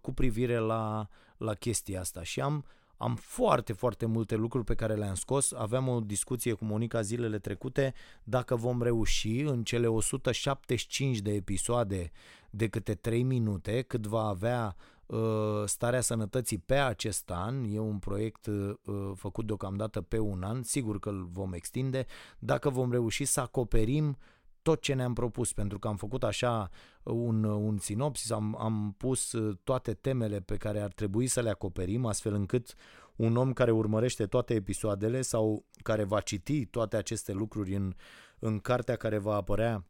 cu 0.00 0.12
privire 0.12 0.58
la, 0.58 1.08
la 1.36 1.54
chestia 1.54 2.00
asta. 2.00 2.22
Și 2.22 2.40
am, 2.40 2.64
am 2.96 3.16
foarte, 3.16 3.72
foarte 3.72 4.06
multe 4.06 4.34
lucruri 4.36 4.64
pe 4.64 4.74
care 4.74 4.94
le-am 4.94 5.14
scos. 5.14 5.52
Aveam 5.52 5.88
o 5.88 6.00
discuție 6.00 6.52
cu 6.52 6.64
Monica 6.64 7.00
zilele 7.00 7.38
trecute 7.38 7.94
dacă 8.24 8.56
vom 8.56 8.82
reuși 8.82 9.40
în 9.40 9.64
cele 9.64 9.86
175 9.86 11.18
de 11.18 11.32
episoade 11.32 12.10
de 12.50 12.68
câte 12.68 12.94
3 12.94 13.22
minute, 13.22 13.82
cât 13.82 14.06
va 14.06 14.22
avea 14.22 14.76
uh, 15.06 15.18
starea 15.64 16.00
sănătății 16.00 16.58
pe 16.58 16.74
acest 16.74 17.30
an. 17.30 17.64
E 17.72 17.78
un 17.78 17.98
proiect 17.98 18.46
uh, 18.46 18.74
făcut 19.14 19.46
deocamdată 19.46 20.00
pe 20.00 20.18
un 20.18 20.42
an, 20.42 20.62
sigur 20.62 20.98
că 20.98 21.08
îl 21.08 21.28
vom 21.32 21.52
extinde, 21.52 22.06
dacă 22.38 22.70
vom 22.70 22.90
reuși 22.90 23.24
să 23.24 23.40
acoperim 23.40 24.16
tot 24.62 24.80
ce 24.80 24.94
ne-am 24.94 25.12
propus, 25.12 25.52
pentru 25.52 25.78
că 25.78 25.88
am 25.88 25.96
făcut 25.96 26.24
așa 26.24 26.70
un, 27.02 27.44
un 27.44 27.78
sinopsis, 27.78 28.30
am, 28.30 28.56
am 28.60 28.94
pus 28.96 29.34
toate 29.64 29.94
temele 29.94 30.40
pe 30.40 30.56
care 30.56 30.80
ar 30.80 30.92
trebui 30.92 31.26
să 31.26 31.40
le 31.40 31.50
acoperim, 31.50 32.06
astfel 32.06 32.34
încât 32.34 32.74
un 33.16 33.36
om 33.36 33.52
care 33.52 33.70
urmărește 33.70 34.26
toate 34.26 34.54
episoadele 34.54 35.22
sau 35.22 35.64
care 35.82 36.04
va 36.04 36.20
citi 36.20 36.66
toate 36.66 36.96
aceste 36.96 37.32
lucruri 37.32 37.74
în, 37.74 37.94
în 38.38 38.58
cartea 38.58 38.96
care 38.96 39.18
va 39.18 39.34
apărea 39.34 39.84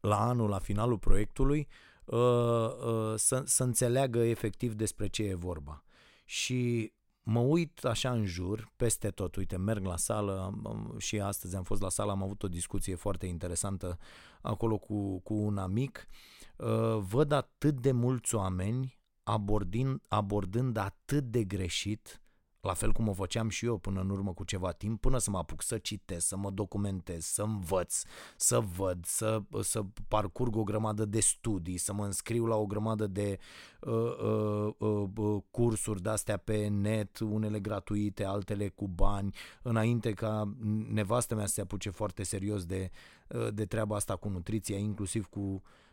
la 0.00 0.28
anul, 0.28 0.48
la 0.48 0.58
finalul 0.58 0.98
proiectului, 0.98 1.68
uh, 2.04 2.18
uh, 2.18 3.14
să, 3.16 3.42
să 3.44 3.62
înțeleagă 3.62 4.18
efectiv 4.18 4.72
despre 4.72 5.06
ce 5.06 5.22
e 5.22 5.34
vorba. 5.34 5.84
Și 6.24 6.92
mă 7.22 7.40
uit 7.40 7.84
așa 7.84 8.10
în 8.10 8.24
jur, 8.24 8.72
peste 8.76 9.08
tot, 9.10 9.36
uite, 9.36 9.56
merg 9.56 9.84
la 9.84 9.96
sală 9.96 10.60
și 10.98 11.20
astăzi 11.20 11.56
am 11.56 11.62
fost 11.62 11.82
la 11.82 11.88
sală, 11.88 12.10
am 12.10 12.22
avut 12.22 12.42
o 12.42 12.48
discuție 12.48 12.94
foarte 12.94 13.26
interesantă 13.26 13.98
acolo 14.40 14.78
cu, 14.78 15.20
cu 15.20 15.34
un 15.34 15.58
amic, 15.58 16.06
uh, 16.56 16.98
văd 16.98 17.32
atât 17.32 17.80
de 17.80 17.92
mulți 17.92 18.34
oameni 18.34 18.98
abordând, 19.22 20.02
abordând 20.08 20.76
atât 20.76 21.24
de 21.24 21.44
greșit 21.44 22.23
la 22.64 22.74
fel 22.74 22.92
cum 22.92 23.08
o 23.08 23.12
făceam 23.12 23.48
și 23.48 23.66
eu 23.66 23.78
până 23.78 24.00
în 24.00 24.10
urmă 24.10 24.32
cu 24.32 24.44
ceva 24.44 24.72
timp, 24.72 25.00
până 25.00 25.18
să 25.18 25.30
mă 25.30 25.38
apuc 25.38 25.62
să 25.62 25.78
citesc, 25.78 26.26
să 26.26 26.36
mă 26.36 26.50
documentez, 26.50 27.24
să 27.24 27.42
învăț, 27.42 28.02
să 28.36 28.60
văd, 28.60 29.04
să, 29.04 29.42
să 29.60 29.84
parcurg 30.08 30.56
o 30.56 30.62
grămadă 30.62 31.04
de 31.04 31.20
studii, 31.20 31.76
să 31.76 31.92
mă 31.92 32.04
înscriu 32.04 32.46
la 32.46 32.56
o 32.56 32.66
grămadă 32.66 33.06
de 33.06 33.38
uh, 33.80 33.92
uh, 33.92 34.74
uh, 34.78 35.08
uh, 35.16 35.42
cursuri 35.50 36.02
de-astea 36.02 36.36
pe 36.36 36.66
net, 36.66 37.18
unele 37.18 37.60
gratuite, 37.60 38.24
altele 38.24 38.68
cu 38.68 38.88
bani, 38.88 39.34
înainte 39.62 40.12
ca 40.12 40.54
nevastă 40.92 41.34
mea 41.34 41.46
să 41.46 41.52
se 41.52 41.60
apuce 41.60 41.90
foarte 41.90 42.22
serios 42.22 42.64
de, 42.64 42.90
uh, 43.28 43.48
de 43.54 43.64
treaba 43.64 43.96
asta 43.96 44.16
cu 44.16 44.28
nutriția, 44.28 44.76
inclusiv 44.76 45.26
cu 45.26 45.40
uh, 45.40 45.54
uh, 45.54 45.83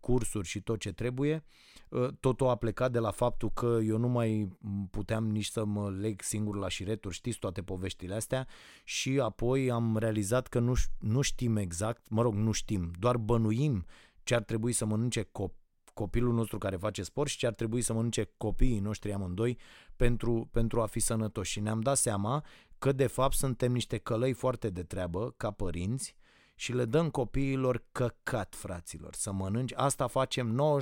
cursuri 0.00 0.46
și 0.46 0.60
tot 0.60 0.78
ce 0.78 0.92
trebuie. 0.92 1.34
Uh, 1.34 1.68
Ă, 1.92 2.10
totul 2.20 2.48
a 2.48 2.56
plecat 2.56 2.92
de 2.92 2.98
la 2.98 3.10
faptul 3.10 3.50
că 3.50 3.78
eu 3.84 3.98
nu 3.98 4.08
mai 4.08 4.58
puteam 4.90 5.30
nici 5.30 5.46
să 5.46 5.64
mă 5.64 5.90
leg 5.90 6.22
singur 6.22 6.56
la 6.56 6.68
șireturi, 6.68 7.14
știți 7.14 7.38
toate 7.38 7.62
poveștile 7.62 8.14
astea 8.14 8.46
și 8.84 9.20
apoi 9.20 9.70
am 9.70 9.96
realizat 9.96 10.46
că 10.46 10.58
nu, 10.58 10.72
nu 10.98 11.20
știm 11.20 11.56
exact, 11.56 12.08
mă 12.08 12.22
rog, 12.22 12.34
nu 12.34 12.52
știm, 12.52 12.90
doar 12.98 13.16
bănuim 13.16 13.86
ce 14.22 14.34
ar 14.34 14.42
trebui 14.42 14.72
să 14.72 14.84
mănânce 14.84 15.22
copii 15.22 15.56
copilul 15.94 16.34
nostru 16.34 16.58
care 16.58 16.76
face 16.76 17.02
sport 17.02 17.28
și 17.28 17.36
ce 17.36 17.46
ar 17.46 17.52
trebui 17.52 17.80
să 17.80 17.92
mănânce 17.92 18.30
copiii 18.36 18.78
noștri 18.78 19.12
amândoi 19.12 19.58
pentru, 19.96 20.48
pentru 20.52 20.80
a 20.80 20.86
fi 20.86 21.00
sănătoși. 21.00 21.50
Și 21.50 21.60
ne-am 21.60 21.80
dat 21.80 21.96
seama 21.96 22.44
că 22.78 22.92
de 22.92 23.06
fapt 23.06 23.34
suntem 23.34 23.72
niște 23.72 23.98
călăi 23.98 24.32
foarte 24.32 24.70
de 24.70 24.82
treabă 24.82 25.34
ca 25.36 25.50
părinți 25.50 26.16
și 26.60 26.72
le 26.72 26.84
dăm 26.84 27.10
copiilor 27.10 27.84
căcat, 27.92 28.54
fraților, 28.54 29.14
să 29.14 29.32
mănânci. 29.32 29.72
Asta 29.76 30.06
facem 30.06 30.78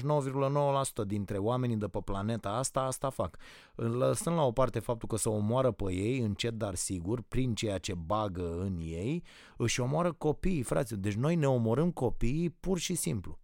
99,9% 1.03 1.07
dintre 1.07 1.39
oamenii 1.39 1.77
de 1.77 1.87
pe 1.87 1.99
planeta 2.05 2.51
asta, 2.51 2.81
asta 2.81 3.11
fac. 3.11 3.37
Lăsând 3.75 4.37
la 4.37 4.43
o 4.43 4.53
parte 4.53 4.79
faptul 4.79 5.09
că 5.09 5.17
să 5.17 5.29
omoară 5.29 5.71
pe 5.71 5.93
ei, 5.93 6.19
încet 6.19 6.55
dar 6.55 6.75
sigur, 6.75 7.23
prin 7.29 7.55
ceea 7.55 7.79
ce 7.79 7.95
bagă 7.95 8.59
în 8.61 8.77
ei, 8.79 9.23
își 9.57 9.81
omoară 9.81 10.13
copiii, 10.13 10.63
fraților. 10.63 11.01
Deci 11.01 11.15
noi 11.15 11.35
ne 11.35 11.49
omorâm 11.49 11.91
copiii 11.91 12.51
pur 12.51 12.79
și 12.79 12.95
simplu. 12.95 13.39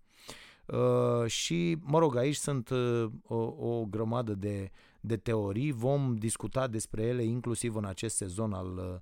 Uh, 0.67 1.27
și, 1.27 1.79
mă 1.81 1.99
rog, 1.99 2.17
aici 2.17 2.37
sunt 2.37 2.69
uh, 2.69 3.05
o, 3.23 3.37
o 3.69 3.85
grămadă 3.85 4.35
de, 4.35 4.71
de 5.01 5.17
teorii, 5.17 5.73
vom 5.73 6.15
discuta 6.15 6.67
despre 6.67 7.03
ele 7.03 7.23
inclusiv 7.23 7.77
în 7.77 7.85
acest 7.85 8.17
sezon 8.17 8.53
al 8.53 8.77
uh, 8.77 8.85
Uh, 8.85 9.01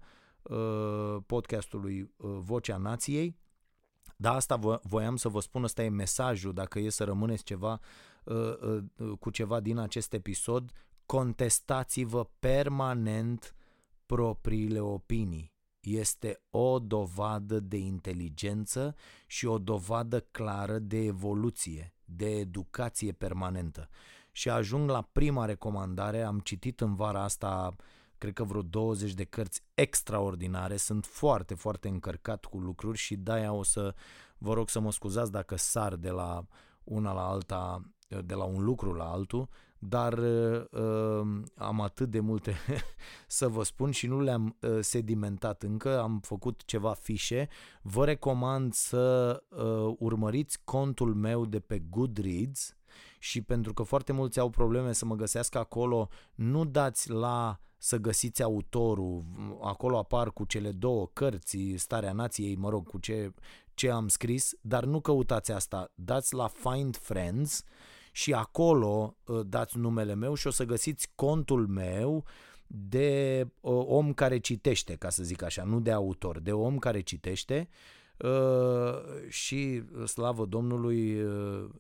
podcastului 1.27 2.01
uh, 2.17 2.39
Vocea 2.41 2.77
Nației. 2.77 3.39
Da, 4.17 4.33
asta 4.33 4.59
vo- 4.59 4.81
voiam 4.83 5.17
să 5.17 5.29
vă 5.29 5.41
spun, 5.41 5.63
ăsta 5.63 5.83
e 5.83 5.89
mesajul, 5.89 6.53
dacă 6.53 6.79
e 6.79 6.89
să 6.89 7.05
rămâneți 7.05 7.45
ceva 7.45 7.81
uh, 8.25 8.79
cu 9.19 9.31
ceva 9.31 9.61
din 9.61 9.79
acest 9.79 10.13
episod, 10.13 10.71
contestați-vă 11.07 12.31
permanent 12.39 13.55
propriile 14.07 14.81
opinii. 14.81 15.53
Este 15.81 16.43
o 16.51 16.79
dovadă 16.79 17.61
de 17.61 17.77
inteligență 17.77 18.95
și 19.27 19.47
o 19.47 19.59
dovadă 19.59 20.21
clară 20.21 20.79
de 20.79 20.97
evoluție, 20.97 21.95
de 22.05 22.31
educație 22.31 23.13
permanentă. 23.13 23.89
Și 24.33 24.51
ajung 24.51 24.91
la 24.91 25.09
prima 25.13 25.45
recomandare, 25.45 26.23
am 26.23 26.39
citit 26.39 26.81
în 26.81 26.95
vara 26.95 27.23
asta 27.23 27.75
uh, 27.77 27.85
cred 28.21 28.33
că 28.33 28.45
vreo 28.45 28.63
20 28.63 29.15
de 29.15 29.25
cărți 29.25 29.63
extraordinare, 29.75 30.77
sunt 30.77 31.07
foarte, 31.07 31.55
foarte 31.55 31.89
încărcat 31.89 32.45
cu 32.45 32.59
lucruri 32.59 32.99
și 32.99 33.17
de-aia 33.17 33.53
o 33.53 33.63
să 33.63 33.95
vă 34.39 34.53
rog 34.55 34.69
să 34.69 34.81
mă 34.81 34.93
scuzați 34.93 35.31
dacă 35.31 35.57
sar 35.57 35.97
de 35.97 36.11
la 36.11 36.45
una 36.85 37.13
la 37.13 37.29
alta, 37.29 37.81
de 38.25 38.35
la 38.35 38.45
un 38.45 38.65
lucru 38.65 38.93
la 38.93 39.05
altul, 39.05 39.49
dar 39.79 40.19
uh, 40.19 41.43
am 41.55 41.81
atât 41.81 42.11
de 42.11 42.21
multe 42.21 42.55
să 43.27 43.49
vă 43.49 43.63
spun 43.63 43.91
și 43.91 44.07
nu 44.07 44.21
le-am 44.21 44.57
uh, 44.61 44.79
sedimentat 44.81 45.63
încă, 45.63 46.01
am 46.01 46.21
făcut 46.21 46.65
ceva 46.65 46.93
fișe. 46.93 47.49
Vă 47.83 48.05
recomand 48.05 48.73
să 48.73 49.37
uh, 49.49 49.95
urmăriți 49.99 50.61
contul 50.65 51.15
meu 51.15 51.47
de 51.47 51.61
pe 51.61 51.79
Goodreads 51.79 52.75
și 53.23 53.43
pentru 53.43 53.73
că 53.73 53.83
foarte 53.83 54.13
mulți 54.13 54.39
au 54.39 54.51
probleme 54.51 54.93
să 54.93 55.05
mă 55.05 55.15
găsească 55.15 55.59
acolo, 55.59 56.09
nu 56.35 56.65
dați 56.65 57.11
la 57.11 57.61
să 57.77 57.97
găsiți 57.97 58.43
autorul, 58.43 59.25
acolo 59.63 59.99
apar 59.99 60.33
cu 60.33 60.45
cele 60.45 60.73
două 60.73 61.11
cărți, 61.13 61.59
Starea 61.77 62.13
Nației, 62.13 62.57
mă 62.57 62.69
rog, 62.69 62.89
cu 62.89 62.99
ce, 62.99 63.33
ce 63.75 63.91
am 63.91 64.09
scris, 64.09 64.53
dar 64.61 64.85
nu 64.85 65.01
căutați 65.01 65.53
asta, 65.53 65.93
dați 65.95 66.35
la 66.35 66.49
Find 66.49 66.97
Friends 66.97 67.65
și 68.13 68.33
acolo 68.33 69.17
uh, 69.25 69.41
dați 69.47 69.79
numele 69.79 70.15
meu 70.15 70.35
și 70.35 70.47
o 70.47 70.51
să 70.51 70.65
găsiți 70.65 71.13
contul 71.15 71.67
meu 71.67 72.25
de 72.67 73.47
uh, 73.61 73.83
om 73.87 74.13
care 74.13 74.39
citește, 74.39 74.97
ca 74.97 75.09
să 75.11 75.23
zic 75.23 75.43
așa, 75.43 75.63
nu 75.63 75.81
de 75.81 75.91
autor, 75.91 76.39
de 76.39 76.53
om 76.53 76.79
care 76.79 77.01
citește. 77.01 77.69
uh, 77.69 78.00
și 79.29 79.83
slavă 80.07 80.45
Domnului 80.45 81.17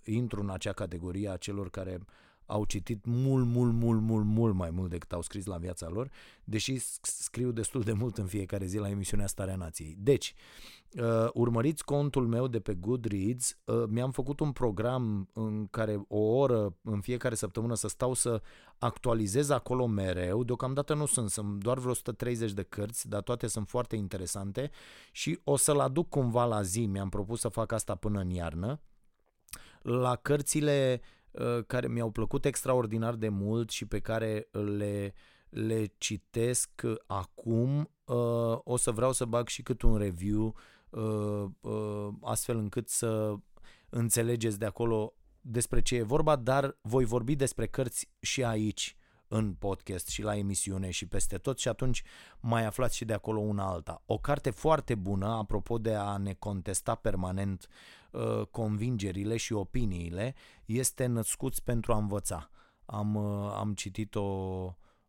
intru 0.04 0.40
în 0.40 0.50
acea 0.50 0.72
categorie 0.72 1.28
a 1.30 1.36
celor 1.36 1.70
care 1.70 2.00
au 2.50 2.64
citit 2.64 3.04
mult, 3.04 3.46
mult, 3.46 3.72
mult, 3.72 4.00
mult, 4.00 4.24
mult 4.24 4.54
mai 4.54 4.70
mult 4.70 4.90
decât 4.90 5.12
au 5.12 5.22
scris 5.22 5.46
la 5.46 5.56
viața 5.56 5.88
lor, 5.88 6.10
deși 6.44 6.78
scriu 7.02 7.50
destul 7.50 7.82
de 7.82 7.92
mult 7.92 8.18
în 8.18 8.26
fiecare 8.26 8.66
zi 8.66 8.78
la 8.78 8.88
emisiunea 8.88 9.26
Starea 9.26 9.56
Nației. 9.56 9.96
Deci, 9.98 10.34
uh, 10.92 11.28
urmăriți 11.32 11.84
contul 11.84 12.26
meu 12.26 12.46
de 12.46 12.60
pe 12.60 12.74
Goodreads, 12.74 13.58
uh, 13.64 13.84
mi-am 13.88 14.10
făcut 14.10 14.40
un 14.40 14.52
program 14.52 15.28
în 15.32 15.66
care 15.66 16.04
o 16.08 16.18
oră 16.18 16.76
în 16.82 17.00
fiecare 17.00 17.34
săptămână 17.34 17.74
să 17.74 17.88
stau 17.88 18.14
să 18.14 18.42
actualizez 18.78 19.50
acolo 19.50 19.86
mereu, 19.86 20.44
deocamdată 20.44 20.94
nu 20.94 21.06
sunt, 21.06 21.30
sunt 21.30 21.62
doar 21.62 21.78
vreo 21.78 21.90
130 21.90 22.52
de 22.52 22.62
cărți, 22.62 23.08
dar 23.08 23.22
toate 23.22 23.46
sunt 23.46 23.68
foarte 23.68 23.96
interesante 23.96 24.70
și 25.12 25.40
o 25.44 25.56
să-l 25.56 25.80
aduc 25.80 26.08
cumva 26.08 26.44
la 26.44 26.62
zi, 26.62 26.86
mi-am 26.86 27.08
propus 27.08 27.40
să 27.40 27.48
fac 27.48 27.72
asta 27.72 27.94
până 27.94 28.20
în 28.20 28.30
iarnă, 28.30 28.80
la 29.82 30.16
cărțile 30.16 31.00
uh, 31.02 31.18
care 31.66 31.88
mi-au 31.88 32.10
plăcut 32.10 32.44
extraordinar 32.44 33.14
de 33.14 33.28
mult 33.28 33.70
și 33.70 33.86
pe 33.86 33.98
care 33.98 34.48
le, 34.50 35.14
le 35.48 35.92
citesc 35.98 36.82
acum, 37.06 37.90
uh, 38.04 38.58
o 38.64 38.76
să 38.76 38.90
vreau 38.90 39.12
să 39.12 39.24
bag 39.24 39.48
și 39.48 39.62
cât 39.62 39.82
un 39.82 39.96
review 39.96 40.54
Uh, 40.90 41.44
uh, 41.60 42.08
astfel 42.20 42.58
încât 42.58 42.88
să 42.88 43.34
înțelegeți 43.88 44.58
de 44.58 44.64
acolo 44.64 45.14
despre 45.40 45.80
ce 45.80 45.96
e 45.96 46.02
vorba, 46.02 46.36
dar 46.36 46.78
voi 46.82 47.04
vorbi 47.04 47.36
despre 47.36 47.66
cărți 47.66 48.10
și 48.20 48.44
aici 48.44 48.96
în 49.32 49.52
podcast 49.52 50.08
și 50.08 50.22
la 50.22 50.36
emisiune 50.36 50.90
și 50.90 51.06
peste 51.06 51.38
tot 51.38 51.58
și 51.58 51.68
atunci 51.68 52.02
mai 52.40 52.64
aflați 52.64 52.96
și 52.96 53.04
de 53.04 53.12
acolo 53.12 53.40
una 53.40 53.68
alta. 53.68 54.02
O 54.06 54.18
carte 54.18 54.50
foarte 54.50 54.94
bună, 54.94 55.26
apropo 55.26 55.78
de 55.78 55.94
a 55.94 56.16
ne 56.16 56.32
contesta 56.32 56.94
permanent 56.94 57.68
uh, 58.10 58.46
convingerile 58.50 59.36
și 59.36 59.52
opiniile, 59.52 60.34
este 60.64 61.06
Născuți 61.06 61.64
pentru 61.64 61.92
a 61.92 61.96
învăța. 61.96 62.50
Am, 62.84 63.14
uh, 63.14 63.52
am 63.56 63.74
citit-o 63.74 64.20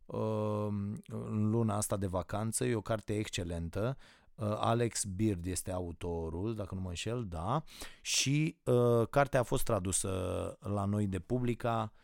uh, 0.06 0.68
în 1.06 1.50
luna 1.50 1.76
asta 1.76 1.96
de 1.96 2.06
vacanță, 2.06 2.64
e 2.64 2.74
o 2.74 2.80
carte 2.80 3.18
excelentă, 3.18 3.96
Uh, 4.34 4.56
Alex 4.58 5.04
Beard 5.04 5.46
este 5.46 5.72
autorul, 5.72 6.54
dacă 6.54 6.74
nu 6.74 6.80
mă 6.80 6.88
înșel, 6.88 7.26
da, 7.28 7.62
și 8.00 8.56
uh, 8.64 9.08
cartea 9.10 9.40
a 9.40 9.42
fost 9.42 9.64
tradusă 9.64 10.10
la 10.60 10.84
noi 10.84 11.06
de 11.06 11.18
publica, 11.18 11.92
uh, 11.94 12.01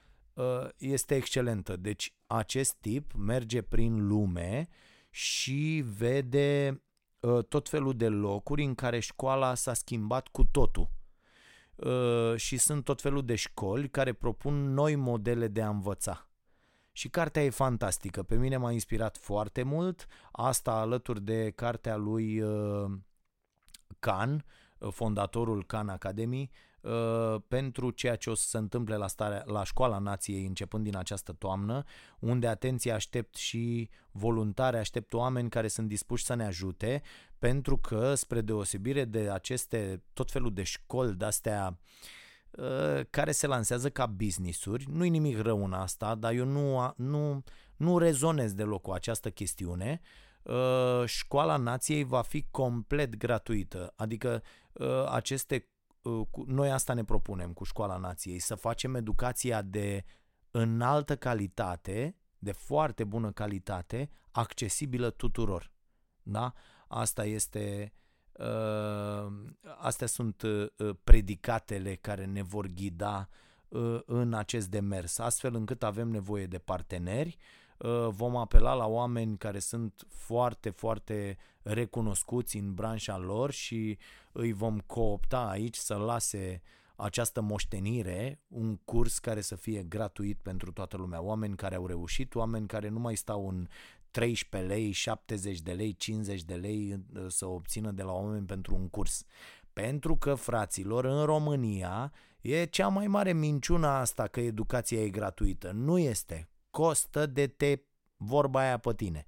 este 0.77 1.15
excelentă. 1.15 1.77
Deci 1.77 2.15
acest 2.27 2.75
tip 2.75 3.13
merge 3.13 3.63
prin 3.63 4.07
lume 4.07 4.69
și 5.11 5.85
vede 5.97 6.83
uh, 7.21 7.45
tot 7.45 7.69
felul 7.69 7.97
de 7.97 8.09
locuri 8.09 8.65
în 8.65 8.75
care 8.75 8.99
școala 8.99 9.55
s-a 9.55 9.75
schimbat 9.75 10.29
cu 10.29 10.45
totul. 10.45 10.91
Uh, 11.75 12.37
și 12.37 12.57
sunt 12.57 12.85
tot 12.85 13.01
felul 13.01 13.25
de 13.25 13.35
școli 13.35 13.89
care 13.89 14.13
propun 14.13 14.73
noi 14.73 14.95
modele 14.95 15.49
de 15.49 15.63
a 15.63 15.69
învăța. 15.69 16.29
Și 16.93 17.09
cartea 17.09 17.45
e 17.45 17.51
fantastică. 17.51 18.23
Pe 18.23 18.37
mine 18.37 18.57
m-a 18.57 18.73
inspirat 18.73 19.17
foarte 19.17 19.63
mult. 19.63 20.07
Asta 20.33 20.73
alături 20.73 21.23
de 21.23 21.51
cartea 21.51 21.97
lui 21.97 22.41
uh, 22.41 22.91
Khan, 23.99 24.45
uh, 24.79 24.93
fondatorul 24.93 25.65
Khan 25.65 25.89
Academy, 25.89 26.51
uh, 26.53 26.68
pentru 27.49 27.91
ceea 27.91 28.17
ce 28.17 28.31
o 28.31 28.35
să 28.35 28.49
se 28.49 28.59
întâmple 28.59 28.97
la, 28.97 29.07
starea, 29.07 29.43
la 29.47 29.65
școala 29.65 29.99
nației 29.99 30.47
începând 30.47 30.85
din 30.85 30.97
această 30.97 31.33
toamnă, 31.33 31.85
unde 32.19 32.47
atenție 32.47 32.93
aștept 32.93 33.35
și 33.35 33.91
voluntare, 34.11 34.79
aștept 34.79 35.13
oameni 35.13 35.49
care 35.49 35.69
sunt 35.69 35.89
dispuși 35.89 36.25
să 36.25 36.35
ne 36.35 36.45
ajute, 36.45 37.03
pentru 37.39 37.77
că, 37.77 38.15
spre 38.15 38.41
deosebire 38.41 39.05
de 39.05 39.31
aceste 39.31 40.03
tot 40.13 40.31
felul 40.31 40.53
de 40.53 40.63
școli 40.63 41.15
de-astea 41.15 41.79
uh, 41.79 41.99
Uh, 42.51 43.01
care 43.11 43.33
se 43.33 43.47
lansează 43.47 43.91
ca 43.91 44.07
business-uri. 44.07 44.85
Nu-i 44.91 45.09
nimic 45.09 45.39
rău 45.39 45.65
în 45.65 45.73
asta, 45.73 46.15
dar 46.15 46.33
eu 46.33 46.45
nu, 46.45 46.93
nu, 46.97 47.43
nu 47.77 47.99
rezonez 47.99 48.53
deloc 48.53 48.83
cu 48.83 48.91
această 48.91 49.31
chestiune. 49.31 50.01
Uh, 50.43 51.03
școala 51.05 51.57
nației 51.57 52.05
va 52.05 52.23
fi 52.23 52.47
complet 52.51 53.17
gratuită, 53.17 53.93
adică 53.97 54.43
uh, 54.73 55.05
aceste 56.03 56.45
noi 56.47 56.71
asta 56.71 56.95
ne 56.95 57.05
propunem 57.05 57.53
cu 57.53 57.65
școala 57.65 57.97
nației, 57.97 58.39
să 58.39 58.55
facem 58.55 58.95
educația 58.95 59.63
de 59.63 60.05
înaltă 60.51 61.17
calitate, 61.17 62.17
de 62.39 62.53
foarte 62.53 63.05
bună 63.05 63.33
calitate, 63.33 64.11
accesibilă 64.31 65.11
tuturor. 65.11 65.73
Da? 66.23 66.53
Asta 66.89 67.25
este 67.25 67.93
uh, 67.93 67.99
Uh, 68.39 69.33
astea 69.79 70.07
sunt 70.07 70.43
uh, 70.43 70.69
predicatele 71.05 71.95
care 71.95 72.25
ne 72.25 72.43
vor 72.43 72.67
ghida 72.67 73.29
uh, 73.69 74.01
în 74.07 74.35
acest 74.35 74.69
demers, 74.69 75.19
astfel 75.19 75.55
încât 75.55 75.83
avem 75.83 76.09
nevoie 76.09 76.47
de 76.47 76.59
parteneri, 76.59 77.37
vom 78.09 78.37
apela 78.37 78.75
la 78.75 78.87
oameni 78.87 79.37
care 79.37 79.59
sunt 79.59 80.07
foarte, 80.09 80.71
foarte 80.71 81.37
recunoscuți 81.63 82.57
în 82.57 82.75
branșa 82.75 83.19
lor 83.19 83.51
și 83.51 83.99
îi 84.33 84.53
vom 84.53 84.79
coopta 84.79 85.49
aici 85.49 85.77
să 85.77 85.95
lase 85.95 86.63
această 86.97 87.41
moștenire, 87.41 88.41
un 88.49 88.77
curs 88.77 89.19
care 89.19 89.41
să 89.41 89.57
fie 89.57 89.83
gratuit 89.83 90.39
pentru 90.43 90.73
toată 90.73 90.97
lumea, 90.97 91.23
oameni 91.23 91.57
care 91.57 91.75
au 91.75 91.87
reușit, 91.87 92.35
oameni 92.35 92.67
care 92.67 92.89
nu 92.89 92.99
mai 92.99 93.17
stau 93.17 93.49
în 93.49 93.69
13 94.11 94.73
lei, 94.73 94.91
70 94.91 95.61
de 95.61 95.73
lei, 95.73 95.95
50 95.95 96.43
de 96.43 96.55
lei 96.55 97.05
uh, 97.15 97.25
să 97.29 97.47
obțină 97.47 97.91
de 97.91 98.03
la 98.03 98.13
oameni 98.13 98.47
pentru 98.47 98.75
un 98.75 98.89
curs. 98.89 99.25
Pentru 99.73 100.17
că, 100.17 100.35
fraților, 100.35 101.05
în 101.05 101.25
România 101.25 102.13
e 102.41 102.65
cea 102.65 102.89
mai 102.89 103.07
mare 103.07 103.33
minciună 103.33 103.87
asta 103.87 104.27
că 104.27 104.41
educația 104.41 105.01
e 105.01 105.09
gratuită. 105.09 105.71
Nu 105.71 105.99
este. 105.99 106.49
Costă 106.79 107.27
de 107.27 107.47
te 107.47 107.79
vorba 108.17 108.61
aia 108.61 108.79
pe 108.79 108.95
tine. 108.95 109.27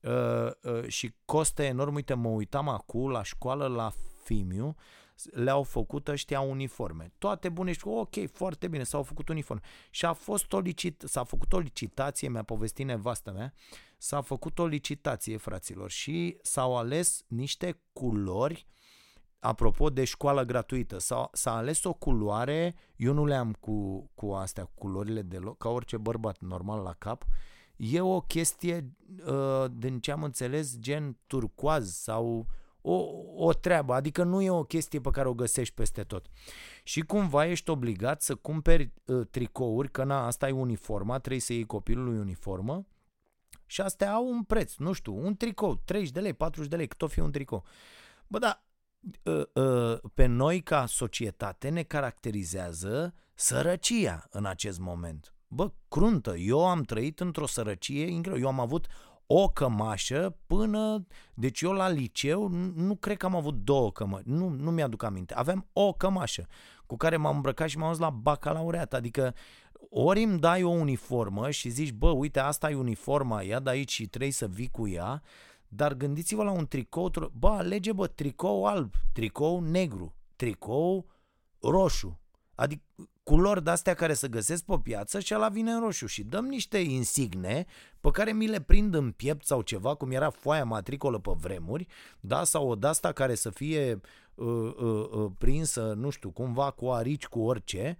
Uh, 0.00 0.50
uh, 0.62 0.88
și 0.88 1.14
costă 1.24 1.62
enorm. 1.62 1.94
Uite, 1.94 2.14
mă 2.14 2.28
uitam 2.28 2.68
acum 2.68 3.10
la 3.10 3.22
școală 3.22 3.66
la 3.66 3.92
Fimiu 4.22 4.74
le-au 5.30 5.62
făcut 5.62 6.08
ăștia 6.08 6.40
uniforme. 6.40 7.12
Toate 7.18 7.48
bune 7.48 7.72
și 7.72 7.80
ok, 7.86 8.30
foarte 8.32 8.68
bine, 8.68 8.82
s-au 8.82 9.02
făcut 9.02 9.28
uniforme. 9.28 9.62
Și 9.90 10.04
a 10.04 10.12
fost 10.12 10.52
o 10.52 10.58
licit, 10.58 11.02
s-a 11.06 11.24
făcut 11.24 11.52
o 11.52 11.58
licitație, 11.58 12.28
mi-a 12.28 12.42
povestit 12.42 12.86
nevastă 12.86 13.32
mea, 13.32 13.52
s-a 13.98 14.20
făcut 14.20 14.58
o 14.58 14.66
licitație, 14.66 15.36
fraților, 15.36 15.90
și 15.90 16.38
s-au 16.42 16.76
ales 16.76 17.24
niște 17.26 17.80
culori 17.92 18.66
apropo 19.46 19.90
de 19.90 20.04
școală 20.04 20.44
gratuită, 20.44 20.98
s-a, 20.98 21.28
s-a 21.32 21.56
ales 21.56 21.84
o 21.84 21.92
culoare, 21.92 22.74
eu 22.96 23.12
nu 23.12 23.26
le-am 23.26 23.52
cu, 23.60 24.10
cu 24.14 24.32
astea, 24.32 24.64
cu 24.64 24.72
culorile 24.74 25.22
deloc, 25.22 25.58
ca 25.58 25.68
orice 25.68 25.96
bărbat 25.96 26.38
normal 26.40 26.82
la 26.82 26.94
cap, 26.98 27.24
e 27.76 28.00
o 28.00 28.20
chestie, 28.20 28.90
uh, 29.26 29.64
din 29.72 30.00
ce 30.00 30.12
am 30.12 30.22
înțeles, 30.22 30.78
gen 30.78 31.16
turcoaz 31.26 31.92
sau 31.92 32.46
o, 32.80 33.04
o 33.36 33.52
treabă, 33.52 33.94
adică 33.94 34.22
nu 34.22 34.42
e 34.42 34.50
o 34.50 34.64
chestie 34.64 35.00
pe 35.00 35.10
care 35.10 35.28
o 35.28 35.34
găsești 35.34 35.74
peste 35.74 36.02
tot. 36.02 36.26
Și 36.82 37.00
cumva 37.00 37.46
ești 37.46 37.70
obligat 37.70 38.22
să 38.22 38.34
cumperi 38.34 38.92
uh, 39.06 39.26
tricouri, 39.30 39.90
că 39.90 40.04
na, 40.04 40.26
asta 40.26 40.48
e 40.48 40.52
uniforma, 40.52 41.18
trebuie 41.18 41.40
să 41.40 41.52
iei 41.52 41.66
copilului 41.66 42.18
uniformă 42.18 42.86
și 43.66 43.80
astea 43.80 44.12
au 44.12 44.28
un 44.28 44.42
preț, 44.42 44.76
nu 44.76 44.92
știu, 44.92 45.16
un 45.16 45.36
tricou, 45.36 45.80
30 45.84 46.10
de 46.10 46.20
lei, 46.20 46.32
40 46.32 46.70
de 46.70 46.76
lei, 46.76 46.86
cât 46.86 47.02
o 47.02 47.06
fi 47.06 47.20
un 47.20 47.30
tricou. 47.30 47.64
Bă, 48.26 48.38
da, 48.38 48.48
uh, 48.48 48.64
uh, 48.64 48.65
pe 50.14 50.26
noi 50.26 50.60
ca 50.60 50.86
societate 50.86 51.68
ne 51.68 51.82
caracterizează 51.82 53.14
sărăcia 53.34 54.26
în 54.30 54.44
acest 54.46 54.78
moment. 54.78 55.34
Bă, 55.48 55.72
cruntă, 55.88 56.36
eu 56.36 56.66
am 56.66 56.82
trăit 56.82 57.20
într-o 57.20 57.46
sărăcie 57.46 58.06
incredibilă. 58.06 58.38
Eu 58.38 58.48
am 58.48 58.60
avut 58.60 58.86
o 59.26 59.48
cămașă 59.48 60.36
până... 60.46 61.06
Deci 61.34 61.60
eu 61.60 61.72
la 61.72 61.88
liceu 61.88 62.48
nu 62.74 62.96
cred 62.96 63.16
că 63.16 63.26
am 63.26 63.36
avut 63.36 63.54
două 63.54 63.92
cămăși. 63.92 64.28
Nu, 64.28 64.48
nu 64.48 64.70
mi-aduc 64.70 65.02
aminte. 65.02 65.34
Aveam 65.34 65.66
o 65.72 65.92
cămașă. 65.92 66.46
cu 66.86 66.96
care 66.96 67.16
m-am 67.16 67.34
îmbrăcat 67.34 67.68
și 67.68 67.78
m-am 67.78 67.90
dus 67.90 67.98
la 67.98 68.10
bacalaureat. 68.10 68.94
Adică 68.94 69.34
ori 69.90 70.22
îmi 70.22 70.38
dai 70.38 70.62
o 70.62 70.68
uniformă 70.68 71.50
și 71.50 71.68
zici, 71.68 71.92
bă, 71.92 72.10
uite, 72.10 72.40
asta 72.40 72.70
e 72.70 72.74
uniforma, 72.74 73.42
ia 73.42 73.60
de 73.60 73.70
aici 73.70 73.92
și 73.92 74.06
trebuie 74.06 74.32
să 74.32 74.46
vii 74.46 74.68
cu 74.70 74.88
ea, 74.88 75.22
dar 75.68 75.94
gândiți-vă 75.94 76.42
la 76.42 76.50
un 76.50 76.66
tricou, 76.66 77.10
bă, 77.32 77.48
alege, 77.48 77.92
bă, 77.92 78.06
tricou 78.06 78.66
alb, 78.66 78.94
tricou 79.12 79.60
negru, 79.60 80.14
tricou 80.36 81.06
roșu. 81.60 82.20
Adică 82.54 82.82
culori 83.22 83.64
de-astea 83.64 83.94
care 83.94 84.14
se 84.14 84.28
găsesc 84.28 84.64
pe 84.64 84.78
piață 84.82 85.20
și 85.20 85.34
ăla 85.34 85.48
vine 85.48 85.70
în 85.70 85.80
roșu 85.80 86.06
și 86.06 86.24
dăm 86.24 86.44
niște 86.44 86.78
insigne 86.78 87.66
pe 88.00 88.10
care 88.10 88.32
mi 88.32 88.46
le 88.46 88.60
prind 88.60 88.94
în 88.94 89.10
piept 89.10 89.46
sau 89.46 89.62
ceva, 89.62 89.94
cum 89.94 90.10
era 90.10 90.30
foaia 90.30 90.64
matricolă 90.64 91.18
pe 91.18 91.30
vremuri, 91.36 91.86
da, 92.20 92.44
sau 92.44 92.68
o 92.68 92.74
de-asta 92.74 93.12
care 93.12 93.34
să 93.34 93.50
fie 93.50 94.00
uh, 94.34 94.46
uh, 94.46 95.08
uh, 95.10 95.30
prinsă, 95.38 95.92
nu 95.96 96.10
știu, 96.10 96.30
cumva 96.30 96.70
cu 96.70 96.90
arici, 96.90 97.26
cu 97.26 97.40
orice, 97.40 97.98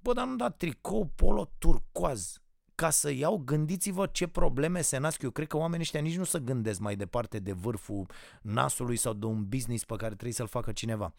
bă, 0.00 0.12
dar 0.12 0.26
nu 0.26 0.36
da 0.36 0.50
tricou 0.50 1.10
polo 1.14 1.50
turcoaz, 1.58 2.40
ca 2.78 2.90
să 2.90 3.10
iau, 3.10 3.42
gândiți-vă 3.44 4.06
ce 4.06 4.26
probleme 4.26 4.80
se 4.80 4.98
nasc. 4.98 5.22
Eu 5.22 5.30
cred 5.30 5.46
că 5.46 5.56
oamenii 5.56 5.80
ăștia 5.80 6.00
nici 6.00 6.16
nu 6.16 6.24
se 6.24 6.38
gândesc 6.38 6.80
mai 6.80 6.96
departe 6.96 7.38
de 7.38 7.52
vârful 7.52 8.06
nasului 8.42 8.96
sau 8.96 9.12
de 9.12 9.26
un 9.26 9.48
business 9.48 9.84
pe 9.84 9.96
care 9.96 10.12
trebuie 10.12 10.32
să-l 10.32 10.46
facă 10.46 10.72
cineva. 10.72 11.12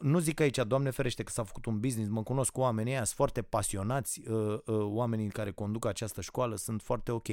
Nu 0.00 0.18
zic 0.18 0.40
aici, 0.40 0.58
Doamne 0.66 0.90
ferește 0.90 1.22
că 1.22 1.32
s-a 1.32 1.42
făcut 1.42 1.66
un 1.66 1.80
business, 1.80 2.10
mă 2.10 2.22
cunosc 2.22 2.52
cu 2.52 2.60
oamenii 2.60 2.92
ăia, 2.92 3.04
sunt 3.04 3.16
foarte 3.16 3.42
pasionați, 3.42 4.28
uh, 4.28 4.58
uh, 4.64 4.80
oamenii 4.80 5.28
care 5.28 5.50
conduc 5.50 5.86
această 5.86 6.20
școală 6.20 6.56
sunt 6.56 6.82
foarte 6.82 7.12
ok. 7.12 7.26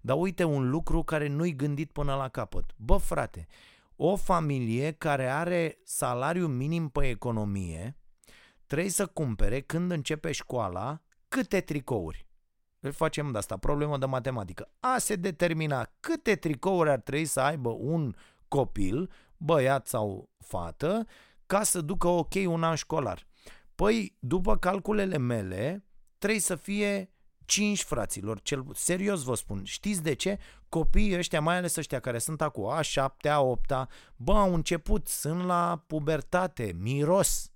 Dar 0.00 0.16
uite 0.18 0.44
un 0.44 0.70
lucru 0.70 1.02
care 1.02 1.28
nu-i 1.28 1.56
gândit 1.56 1.92
până 1.92 2.14
la 2.14 2.28
capăt. 2.28 2.64
Bă, 2.76 2.96
frate, 2.96 3.46
o 3.96 4.16
familie 4.16 4.92
care 4.92 5.26
are 5.26 5.78
salariu 5.84 6.46
minim 6.46 6.88
pe 6.88 7.08
economie 7.08 7.96
trebuie 8.66 8.90
să 8.90 9.06
cumpere 9.06 9.60
când 9.60 9.90
începe 9.90 10.32
școala 10.32 11.00
câte 11.28 11.60
tricouri. 11.60 12.28
Îl 12.80 12.92
facem 12.92 13.32
de 13.32 13.38
asta, 13.38 13.56
problemă 13.56 13.98
de 13.98 14.06
matematică. 14.06 14.70
A 14.80 14.98
se 14.98 15.16
determina 15.16 15.90
câte 16.00 16.36
tricouri 16.36 16.90
ar 16.90 17.00
trebui 17.00 17.24
să 17.24 17.40
aibă 17.40 17.68
un 17.68 18.14
copil, 18.48 19.10
băiat 19.36 19.86
sau 19.86 20.30
fată, 20.38 21.06
ca 21.46 21.62
să 21.62 21.80
ducă 21.80 22.08
ok 22.08 22.34
un 22.46 22.62
an 22.62 22.74
școlar. 22.74 23.26
Păi, 23.74 24.16
după 24.18 24.56
calculele 24.56 25.18
mele, 25.18 25.84
trebuie 26.18 26.40
să 26.40 26.54
fie 26.56 27.10
5 27.44 27.82
fraților, 27.82 28.40
cel, 28.40 28.66
serios 28.74 29.22
vă 29.22 29.34
spun. 29.34 29.64
Știți 29.64 30.02
de 30.02 30.14
ce? 30.14 30.38
Copiii 30.68 31.16
ăștia, 31.16 31.40
mai 31.40 31.56
ales 31.56 31.76
ăștia 31.76 32.00
care 32.00 32.18
sunt 32.18 32.42
acum 32.42 32.68
a 32.68 32.80
7 32.80 33.28
a 33.28 33.40
8 33.40 33.72
-a, 33.72 33.88
bă, 34.16 34.32
au 34.32 34.54
început, 34.54 35.08
sunt 35.08 35.44
la 35.44 35.84
pubertate, 35.86 36.74
miros. 36.78 37.50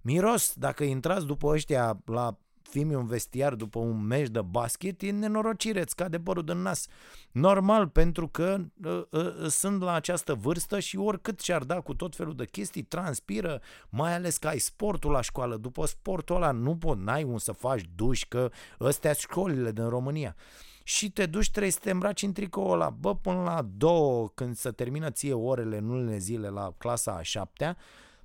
Miros, 0.00 0.52
dacă 0.54 0.84
intrați 0.84 1.26
după 1.26 1.46
ăștia 1.46 2.02
la 2.04 2.38
fimi 2.68 2.94
un 2.94 3.06
vestiar 3.06 3.54
după 3.54 3.78
un 3.78 4.06
meci 4.06 4.28
de 4.28 4.40
basket, 4.40 5.02
e 5.02 5.10
nenorocire, 5.10 5.80
îți 5.80 5.96
cade 5.96 6.20
părul 6.20 6.44
din 6.44 6.62
nas. 6.62 6.86
Normal, 7.30 7.88
pentru 7.88 8.28
că 8.28 8.58
uh, 8.84 9.02
uh, 9.10 9.46
sunt 9.48 9.80
la 9.82 9.92
această 9.92 10.34
vârstă 10.34 10.80
și 10.80 10.96
oricât 10.96 11.40
și-ar 11.40 11.64
da 11.64 11.80
cu 11.80 11.94
tot 11.94 12.16
felul 12.16 12.34
de 12.34 12.46
chestii, 12.46 12.82
transpiră, 12.82 13.60
mai 13.88 14.14
ales 14.14 14.36
că 14.36 14.48
ai 14.48 14.58
sportul 14.58 15.10
la 15.10 15.20
școală. 15.20 15.56
După 15.56 15.86
sportul 15.86 16.36
ăla 16.36 16.50
nu 16.50 16.76
pot, 16.76 16.98
n-ai 16.98 17.22
un 17.22 17.38
să 17.38 17.52
faci 17.52 17.82
duș, 17.94 18.24
că 18.28 18.50
ăstea 18.80 19.12
școlile 19.12 19.72
din 19.72 19.88
România 19.88 20.36
și 20.82 21.10
te 21.10 21.26
duci, 21.26 21.50
trebuie 21.50 21.72
să 21.72 21.78
te 21.82 21.90
îmbraci 21.90 22.22
în 22.22 22.32
tricou 22.32 22.70
ăla, 22.70 22.90
bă, 22.90 23.16
până 23.16 23.42
la 23.42 23.62
două, 23.76 24.28
când 24.28 24.56
se 24.56 24.70
termină 24.70 25.10
ție 25.10 25.32
orele 25.32 25.76
în 25.76 25.88
unele 25.88 26.18
zile 26.18 26.48
la 26.48 26.74
clasa 26.78 27.12
a 27.12 27.22
șaptea, 27.22 27.76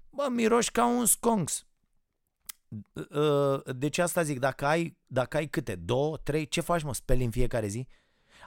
bă, 0.10 0.28
miroși 0.30 0.72
ca 0.72 0.86
un 0.86 1.06
sconx. 1.06 1.67
Ă, 3.14 3.62
deci 3.76 3.98
asta 3.98 4.22
zic, 4.22 4.40
dacă 4.40 4.66
ai, 4.66 4.98
dacă 5.08 5.38
ai 5.38 5.48
câte, 5.48 5.76
două, 5.76 6.18
trei, 6.18 6.48
ce 6.48 6.62
faci 6.62 6.84
mă, 6.84 6.94
speli 6.94 7.24
în 7.24 7.32
fiecare 7.32 7.68
zi? 7.68 7.88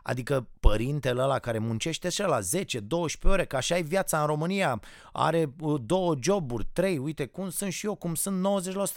Adică 0.02 0.48
părintele 0.60 1.22
ăla 1.22 1.38
care 1.38 1.58
muncește 1.58 2.08
și 2.08 2.20
la 2.20 2.40
10, 2.40 2.80
12 2.80 3.40
ore, 3.40 3.46
că 3.46 3.56
așa 3.56 3.78
e 3.78 3.82
viața 3.82 4.20
în 4.20 4.26
România, 4.26 4.80
are 5.12 5.54
uh, 5.60 5.80
două 5.84 6.14
joburi, 6.20 6.68
trei, 6.72 6.98
uite 6.98 7.26
cum 7.26 7.50
sunt 7.50 7.72
și 7.72 7.86
eu, 7.86 7.94
cum 7.94 8.14
sunt 8.14 8.46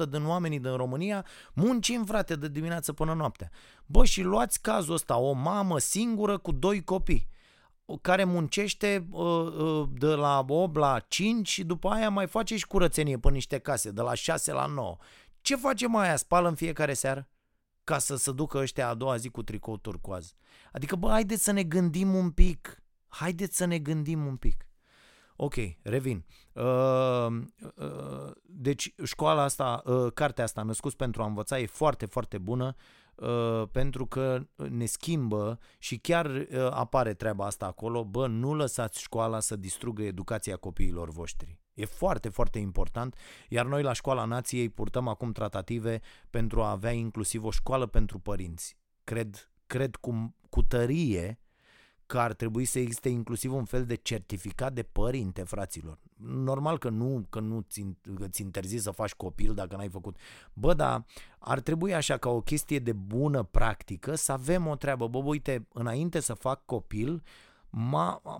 90% 0.06 0.10
din 0.10 0.26
oamenii 0.26 0.60
din 0.60 0.76
România, 0.76 1.26
muncim 1.54 2.06
frate 2.06 2.36
de 2.36 2.48
dimineață 2.48 2.94
până 2.94 3.14
noaptea. 3.14 3.52
Bă, 3.86 4.06
și 4.06 4.22
luați 4.22 4.62
cazul 4.62 4.94
ăsta, 4.94 5.18
o 5.18 5.32
mamă 5.32 5.80
singură 5.80 6.38
cu 6.38 6.52
doi 6.52 6.84
copii 6.84 7.32
care 8.02 8.24
muncește 8.24 9.08
uh, 9.10 9.24
uh, 9.24 9.88
de 9.92 10.08
la 10.08 10.46
8 10.48 10.76
la 10.76 11.00
5 11.00 11.50
și 11.50 11.64
după 11.64 11.90
aia 11.90 12.10
mai 12.10 12.28
face 12.28 12.58
și 12.58 12.68
curățenie 12.68 13.18
pe 13.18 13.30
niște 13.30 13.58
case, 13.58 13.92
de 13.92 14.02
la 14.02 14.14
6 14.14 14.52
la 14.52 14.66
9. 14.66 14.98
Ce 15.42 15.56
face 15.56 15.88
mai 15.88 16.06
aia? 16.06 16.16
Spală 16.16 16.48
în 16.48 16.56
fiecare 16.56 16.94
seară? 16.94 17.28
Ca 17.84 17.98
să 17.98 18.16
se 18.16 18.32
ducă 18.32 18.58
ăștia 18.58 18.90
a 18.90 18.94
doua 18.94 19.18
zi 19.18 19.30
cu 19.30 19.44
tricou 19.44 19.78
turcoaz. 19.78 20.34
Adică, 20.72 20.96
bă, 20.96 21.10
haideți 21.10 21.44
să 21.44 21.52
ne 21.52 21.64
gândim 21.64 22.16
un 22.16 22.32
pic. 22.32 22.84
Haideți 23.08 23.58
să 23.58 23.66
ne 23.66 23.80
gândim 23.80 24.26
un 24.26 24.36
pic. 24.36 24.68
Ok, 25.36 25.54
revin. 25.82 26.26
Uh, 26.54 27.28
uh, 27.76 28.32
deci 28.44 28.94
școala 29.04 29.42
asta, 29.42 29.82
uh, 29.86 30.12
cartea 30.14 30.44
asta, 30.44 30.64
Născuți 30.64 30.96
pentru 30.96 31.24
a 31.24 31.26
învăța, 31.26 31.60
e 31.60 31.66
foarte, 31.66 32.06
foarte 32.06 32.38
bună. 32.38 32.76
Uh, 32.76 33.03
pentru 33.72 34.06
că 34.06 34.48
ne 34.70 34.86
schimbă 34.86 35.60
și 35.78 35.98
chiar 35.98 36.26
uh, 36.26 36.48
apare 36.70 37.14
treaba 37.14 37.46
asta 37.46 37.66
acolo, 37.66 38.04
bă, 38.04 38.28
nu 38.28 38.54
lăsați 38.54 39.02
școala 39.02 39.40
să 39.40 39.56
distrugă 39.56 40.04
educația 40.04 40.56
copiilor 40.56 41.10
voștri. 41.10 41.60
E 41.74 41.86
foarte, 41.86 42.30
foarte 42.30 42.60
important, 42.60 43.16
iar 43.50 43.66
noi 43.66 43.84
la 43.84 43.94
Școala 43.94 44.26
Nației 44.26 44.70
purtăm 44.70 45.08
acum 45.08 45.32
tratative 45.32 46.02
pentru 46.30 46.62
a 46.62 46.70
avea 46.70 46.92
inclusiv 46.92 47.44
o 47.44 47.52
școală 47.52 47.86
pentru 47.86 48.20
părinți. 48.20 48.78
Cred, 49.04 49.52
cred 49.68 49.96
cu, 49.96 50.36
cu 50.50 50.64
tărie 50.64 51.40
că 52.14 52.20
ar 52.20 52.34
trebui 52.34 52.66
să 52.66 52.80
existe 52.80 53.10
inclusiv 53.10 53.54
un 53.54 53.66
fel 53.66 53.86
de 53.86 53.96
certificat 53.96 54.74
de 54.74 54.84
părinte, 54.84 55.44
fraților. 55.44 55.98
Normal 56.26 56.78
că 56.78 56.90
nu, 56.90 57.26
că 57.30 57.40
nu 57.40 57.66
ți, 57.70 57.86
ți 58.30 58.42
interzi 58.42 58.78
să 58.78 58.92
faci 58.92 59.14
copil 59.14 59.54
dacă 59.54 59.76
n-ai 59.76 59.90
făcut. 59.90 60.18
Bă, 60.54 60.74
dar 60.74 61.06
ar 61.40 61.60
trebui 61.60 61.94
așa 61.94 62.18
ca 62.18 62.30
o 62.30 62.42
chestie 62.42 62.80
de 62.80 62.92
bună 62.94 63.44
practică 63.44 64.16
să 64.16 64.32
avem 64.32 64.68
o 64.68 64.76
treabă. 64.76 65.08
Bă, 65.08 65.18
uite, 65.18 65.68
înainte 65.74 66.20
să 66.20 66.34
fac 66.34 66.66
copil, 66.66 67.24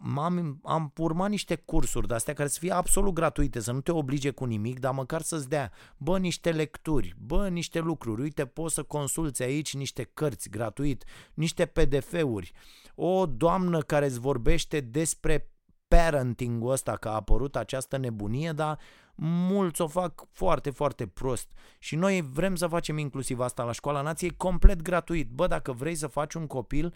m-am, 0.02 0.60
am 0.64 0.94
urmat 0.98 1.30
niște 1.30 1.56
cursuri 1.56 2.08
de 2.08 2.14
astea 2.14 2.34
care 2.34 2.50
să 2.50 2.60
fie 2.60 2.72
absolut 2.72 3.14
gratuite, 3.14 3.60
să 3.60 3.72
nu 3.72 3.82
te 3.82 3.92
oblige 3.92 4.32
cu 4.32 4.46
nimic, 4.46 4.80
dar 4.80 4.94
măcar 4.94 5.22
să-ți 5.22 5.50
dea, 5.50 5.72
bă, 5.98 6.18
niște 6.18 6.52
lecturi, 6.52 7.16
bă, 7.18 7.48
niște 7.48 7.80
lucruri, 7.80 8.22
uite, 8.22 8.46
poți 8.46 8.74
să 8.74 8.84
consulți 8.84 9.44
aici 9.44 9.76
niște 9.76 10.04
cărți 10.14 10.50
gratuit, 10.50 11.04
niște 11.34 11.66
PDF-uri, 11.66 12.52
o 12.96 13.26
doamnă 13.26 13.80
care 13.80 14.06
îți 14.06 14.20
vorbește 14.20 14.80
despre 14.80 15.52
parenting-ul 15.88 16.72
ăsta, 16.72 16.98
că 16.98 17.10
a 17.10 17.14
apărut 17.14 17.56
această 17.56 17.98
nebunie, 17.98 18.52
dar 18.52 18.80
mulți 19.16 19.82
o 19.82 19.88
fac 19.88 20.28
foarte, 20.32 20.70
foarte 20.70 21.08
prost. 21.08 21.52
Și 21.80 21.96
noi 21.96 22.22
vrem 22.22 22.56
să 22.56 22.68
facem 22.68 22.98
inclusiv 22.98 23.40
asta 23.40 23.64
la 23.64 23.72
Școala 23.72 24.02
Nației 24.02 24.36
complet 24.38 24.82
gratuit. 24.82 25.30
Bă, 25.30 25.48
dacă 25.48 25.72
vrei 25.72 25.96
să 25.96 26.08
faci 26.08 26.34
un 26.34 26.48
copil, 26.48 26.94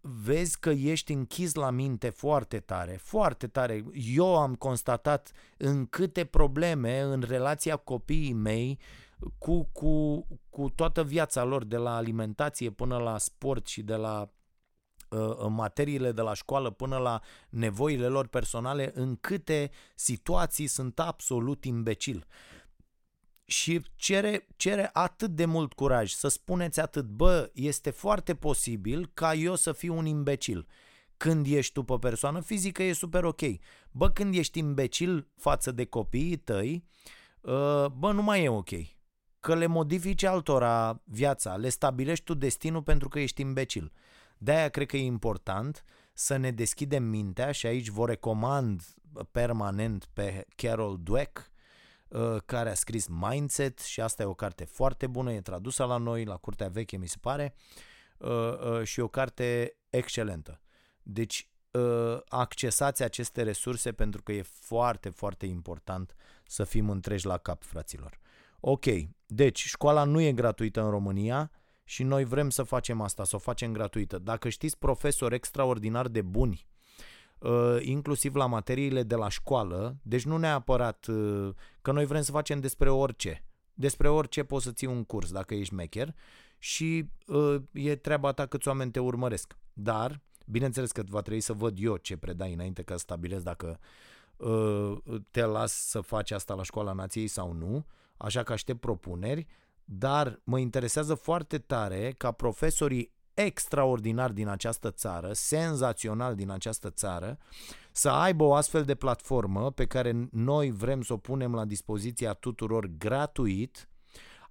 vezi 0.00 0.58
că 0.58 0.70
ești 0.70 1.12
închis 1.12 1.54
la 1.54 1.70
minte 1.70 2.08
foarte 2.08 2.58
tare, 2.58 2.98
foarte 3.02 3.46
tare. 3.46 3.84
Eu 3.92 4.36
am 4.36 4.54
constatat 4.54 5.32
în 5.56 5.86
câte 5.86 6.24
probleme 6.24 7.00
în 7.00 7.20
relația 7.20 7.76
copiii 7.76 8.32
mei 8.32 8.78
cu, 9.38 9.64
cu, 9.72 10.26
cu 10.50 10.68
toată 10.74 11.04
viața 11.04 11.44
lor, 11.44 11.64
de 11.64 11.76
la 11.76 11.96
alimentație 11.96 12.70
până 12.70 12.98
la 12.98 13.18
sport 13.18 13.66
și 13.66 13.82
de 13.82 13.94
la 13.94 14.30
uh, 15.08 15.46
materiile 15.48 16.12
de 16.12 16.20
la 16.20 16.34
școală 16.34 16.70
până 16.70 16.96
la 16.96 17.20
nevoile 17.48 18.06
lor 18.06 18.26
personale, 18.26 18.90
în 18.94 19.16
câte 19.16 19.70
situații 19.94 20.66
sunt 20.66 20.98
absolut 20.98 21.64
imbecil. 21.64 22.26
Și 23.50 23.82
cere, 23.94 24.46
cere 24.56 24.90
atât 24.92 25.30
de 25.30 25.44
mult 25.44 25.72
curaj 25.72 26.10
să 26.10 26.28
spuneți 26.28 26.80
atât, 26.80 27.04
bă, 27.04 27.50
este 27.54 27.90
foarte 27.90 28.34
posibil 28.34 29.10
ca 29.14 29.34
eu 29.34 29.54
să 29.54 29.72
fiu 29.72 29.96
un 29.96 30.06
imbecil. 30.06 30.66
Când 31.16 31.46
ești 31.46 31.72
tu 31.72 31.82
pe 31.82 31.96
persoană 32.00 32.40
fizică 32.40 32.82
e 32.82 32.92
super 32.92 33.24
ok. 33.24 33.40
Bă, 33.90 34.10
când 34.10 34.34
ești 34.34 34.58
imbecil 34.58 35.28
față 35.36 35.70
de 35.70 35.84
copiii 35.84 36.36
tăi, 36.36 36.84
uh, 37.40 37.86
bă, 37.86 38.12
nu 38.12 38.22
mai 38.22 38.44
e 38.44 38.48
ok. 38.48 38.70
Că 39.40 39.54
le 39.54 39.66
modifici 39.66 40.22
altora 40.22 41.02
viața, 41.04 41.56
le 41.56 41.68
stabilești 41.68 42.24
tu 42.24 42.34
destinul 42.34 42.82
pentru 42.82 43.08
că 43.08 43.20
ești 43.20 43.40
imbecil. 43.40 43.92
De-aia 44.38 44.68
cred 44.68 44.86
că 44.86 44.96
e 44.96 45.04
important 45.04 45.84
să 46.12 46.36
ne 46.36 46.50
deschidem 46.50 47.04
mintea 47.04 47.52
și 47.52 47.66
aici 47.66 47.88
vă 47.88 48.06
recomand 48.06 48.82
permanent 49.30 50.08
pe 50.12 50.46
Carol 50.56 50.98
Dweck, 51.02 51.38
uh, 51.38 51.56
care 52.44 52.70
a 52.70 52.74
scris 52.74 53.06
Mindset 53.06 53.78
și 53.78 54.00
asta 54.00 54.22
e 54.22 54.26
o 54.26 54.34
carte 54.34 54.64
foarte 54.64 55.06
bună, 55.06 55.32
e 55.32 55.40
tradusă 55.40 55.84
la 55.84 55.96
noi, 55.96 56.24
la 56.24 56.36
Curtea 56.36 56.68
Veche 56.68 56.96
mi 56.96 57.06
se 57.06 57.16
pare, 57.20 57.54
uh, 58.18 58.30
uh, 58.30 58.82
și 58.82 59.00
e 59.00 59.02
o 59.02 59.08
carte 59.08 59.76
excelentă. 59.90 60.60
Deci 61.02 61.48
uh, 61.70 62.18
accesați 62.28 63.02
aceste 63.02 63.42
resurse 63.42 63.92
pentru 63.92 64.22
că 64.22 64.32
e 64.32 64.42
foarte, 64.42 65.08
foarte 65.08 65.46
important 65.46 66.14
să 66.46 66.64
fim 66.64 66.90
întreji 66.90 67.26
la 67.26 67.38
cap, 67.38 67.62
fraților. 67.62 68.18
Ok, 68.60 68.84
deci 69.26 69.64
școala 69.64 70.04
nu 70.04 70.20
e 70.20 70.32
gratuită 70.32 70.82
în 70.82 70.90
România 70.90 71.50
și 71.84 72.02
noi 72.02 72.24
vrem 72.24 72.50
să 72.50 72.62
facem 72.62 73.00
asta, 73.00 73.24
să 73.24 73.36
o 73.36 73.38
facem 73.38 73.72
gratuită. 73.72 74.18
Dacă 74.18 74.48
știți 74.48 74.78
profesori 74.78 75.34
extraordinar 75.34 76.08
de 76.08 76.22
buni, 76.22 76.66
uh, 76.66 76.77
inclusiv 77.80 78.34
la 78.34 78.46
materiile 78.46 79.02
de 79.02 79.14
la 79.14 79.28
școală, 79.28 79.96
deci 80.02 80.24
nu 80.24 80.36
neapărat 80.36 81.06
uh, 81.06 81.54
că 81.82 81.92
noi 81.92 82.06
vrem 82.06 82.22
să 82.22 82.30
facem 82.30 82.60
despre 82.60 82.90
orice. 82.90 83.44
Despre 83.74 84.08
orice 84.08 84.44
poți 84.44 84.64
să 84.64 84.72
ții 84.72 84.86
un 84.86 85.04
curs 85.04 85.32
dacă 85.32 85.54
ești 85.54 85.74
mecher 85.74 86.14
și 86.58 87.10
uh, 87.26 87.62
e 87.72 87.96
treaba 87.96 88.32
ta 88.32 88.46
câți 88.46 88.68
oameni 88.68 88.90
te 88.90 88.98
urmăresc. 88.98 89.56
Dar, 89.72 90.20
bineînțeles 90.46 90.92
că 90.92 91.02
va 91.08 91.20
trebui 91.20 91.40
să 91.40 91.52
văd 91.52 91.76
eu 91.80 91.96
ce 91.96 92.16
predai 92.16 92.52
înainte 92.52 92.82
ca 92.82 92.92
să 92.92 92.98
stabilesc 92.98 93.44
dacă 93.44 93.78
uh, 94.36 94.96
te 95.30 95.44
las 95.44 95.72
să 95.72 96.00
faci 96.00 96.30
asta 96.30 96.54
la 96.54 96.62
școala 96.62 96.92
nației 96.92 97.26
sau 97.26 97.52
nu, 97.52 97.86
așa 98.16 98.42
că 98.42 98.52
aștept 98.52 98.80
propuneri, 98.80 99.46
dar 99.84 100.40
mă 100.44 100.58
interesează 100.58 101.14
foarte 101.14 101.58
tare 101.58 102.14
ca 102.16 102.32
profesorii 102.32 103.12
extraordinar 103.44 104.30
din 104.30 104.48
această 104.48 104.90
țară, 104.90 105.32
senzațional 105.32 106.34
din 106.34 106.50
această 106.50 106.90
țară, 106.90 107.38
să 107.92 108.08
aibă 108.08 108.44
o 108.44 108.54
astfel 108.54 108.84
de 108.84 108.94
platformă 108.94 109.70
pe 109.70 109.86
care 109.86 110.28
noi 110.30 110.70
vrem 110.70 111.02
să 111.02 111.12
o 111.12 111.16
punem 111.16 111.54
la 111.54 111.64
dispoziția 111.64 112.32
tuturor 112.32 112.90
gratuit, 112.98 113.88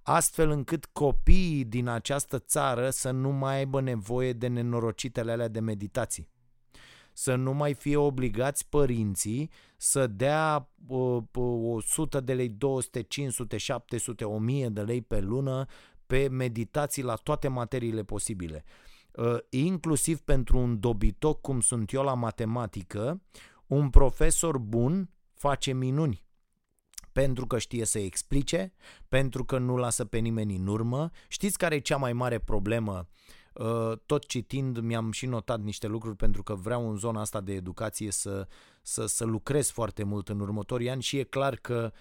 astfel 0.02 0.50
încât 0.50 0.86
copiii 0.86 1.64
din 1.64 1.88
această 1.88 2.38
țară 2.38 2.90
să 2.90 3.10
nu 3.10 3.30
mai 3.30 3.56
aibă 3.56 3.80
nevoie 3.80 4.32
de 4.32 4.46
nenorocitele 4.46 5.32
alea 5.32 5.48
de 5.48 5.60
meditații. 5.60 6.28
Să 7.12 7.34
nu 7.34 7.52
mai 7.52 7.74
fie 7.74 7.96
obligați 7.96 8.68
părinții 8.68 9.50
să 9.76 10.06
dea 10.06 10.70
uh, 10.86 11.22
100 11.34 12.20
de 12.20 12.34
lei, 12.34 12.48
200, 12.48 13.02
500, 13.02 13.56
700, 13.56 14.24
1000 14.24 14.68
de 14.68 14.80
lei 14.80 15.02
pe 15.02 15.20
lună 15.20 15.66
pe 16.08 16.28
meditații 16.28 17.02
la 17.02 17.14
toate 17.14 17.48
materiile 17.48 18.02
posibile. 18.02 18.64
Uh, 19.12 19.36
inclusiv 19.50 20.20
pentru 20.20 20.58
un 20.58 20.80
dobitoc 20.80 21.40
cum 21.40 21.60
sunt 21.60 21.92
eu 21.92 22.02
la 22.02 22.14
matematică, 22.14 23.22
un 23.66 23.90
profesor 23.90 24.58
bun 24.58 25.10
face 25.34 25.72
minuni 25.72 26.26
pentru 27.12 27.46
că 27.46 27.58
știe 27.58 27.84
să 27.84 27.98
explice, 27.98 28.72
pentru 29.08 29.44
că 29.44 29.58
nu 29.58 29.76
lasă 29.76 30.04
pe 30.04 30.18
nimeni 30.18 30.56
în 30.56 30.66
urmă. 30.66 31.10
Știți 31.28 31.58
care 31.58 31.74
e 31.74 31.78
cea 31.78 31.96
mai 31.96 32.12
mare 32.12 32.38
problemă 32.38 33.08
Uh, 33.58 33.92
tot 34.06 34.26
citind 34.26 34.78
mi-am 34.78 35.10
și 35.10 35.26
notat 35.26 35.60
niște 35.60 35.86
lucruri 35.86 36.16
pentru 36.16 36.42
că 36.42 36.54
vreau 36.54 36.90
în 36.90 36.96
zona 36.96 37.20
asta 37.20 37.40
de 37.40 37.52
educație 37.52 38.10
să, 38.10 38.48
să, 38.82 39.06
să 39.06 39.24
lucrez 39.24 39.70
foarte 39.70 40.02
mult 40.02 40.28
în 40.28 40.40
următorii 40.40 40.90
ani 40.90 41.02
și 41.02 41.18
e 41.18 41.22
clar 41.22 41.56
că 41.56 41.92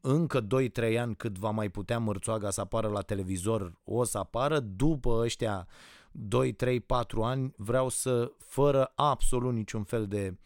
încă 0.00 0.46
2-3 0.46 0.98
ani 0.98 1.16
cât 1.16 1.38
va 1.38 1.50
mai 1.50 1.68
putea 1.68 1.98
mărțoaga 1.98 2.50
să 2.50 2.60
apară 2.60 2.88
la 2.88 3.00
televizor 3.00 3.80
o 3.84 4.04
să 4.04 4.18
apară, 4.18 4.60
după 4.60 5.10
ăștia 5.10 5.66
2, 6.12 6.52
3, 6.52 6.80
4 6.80 7.22
ani 7.22 7.52
vreau 7.56 7.88
să, 7.88 8.32
fără 8.38 8.92
absolut 8.94 9.52
niciun 9.52 9.82
fel 9.82 10.06
de 10.06 10.38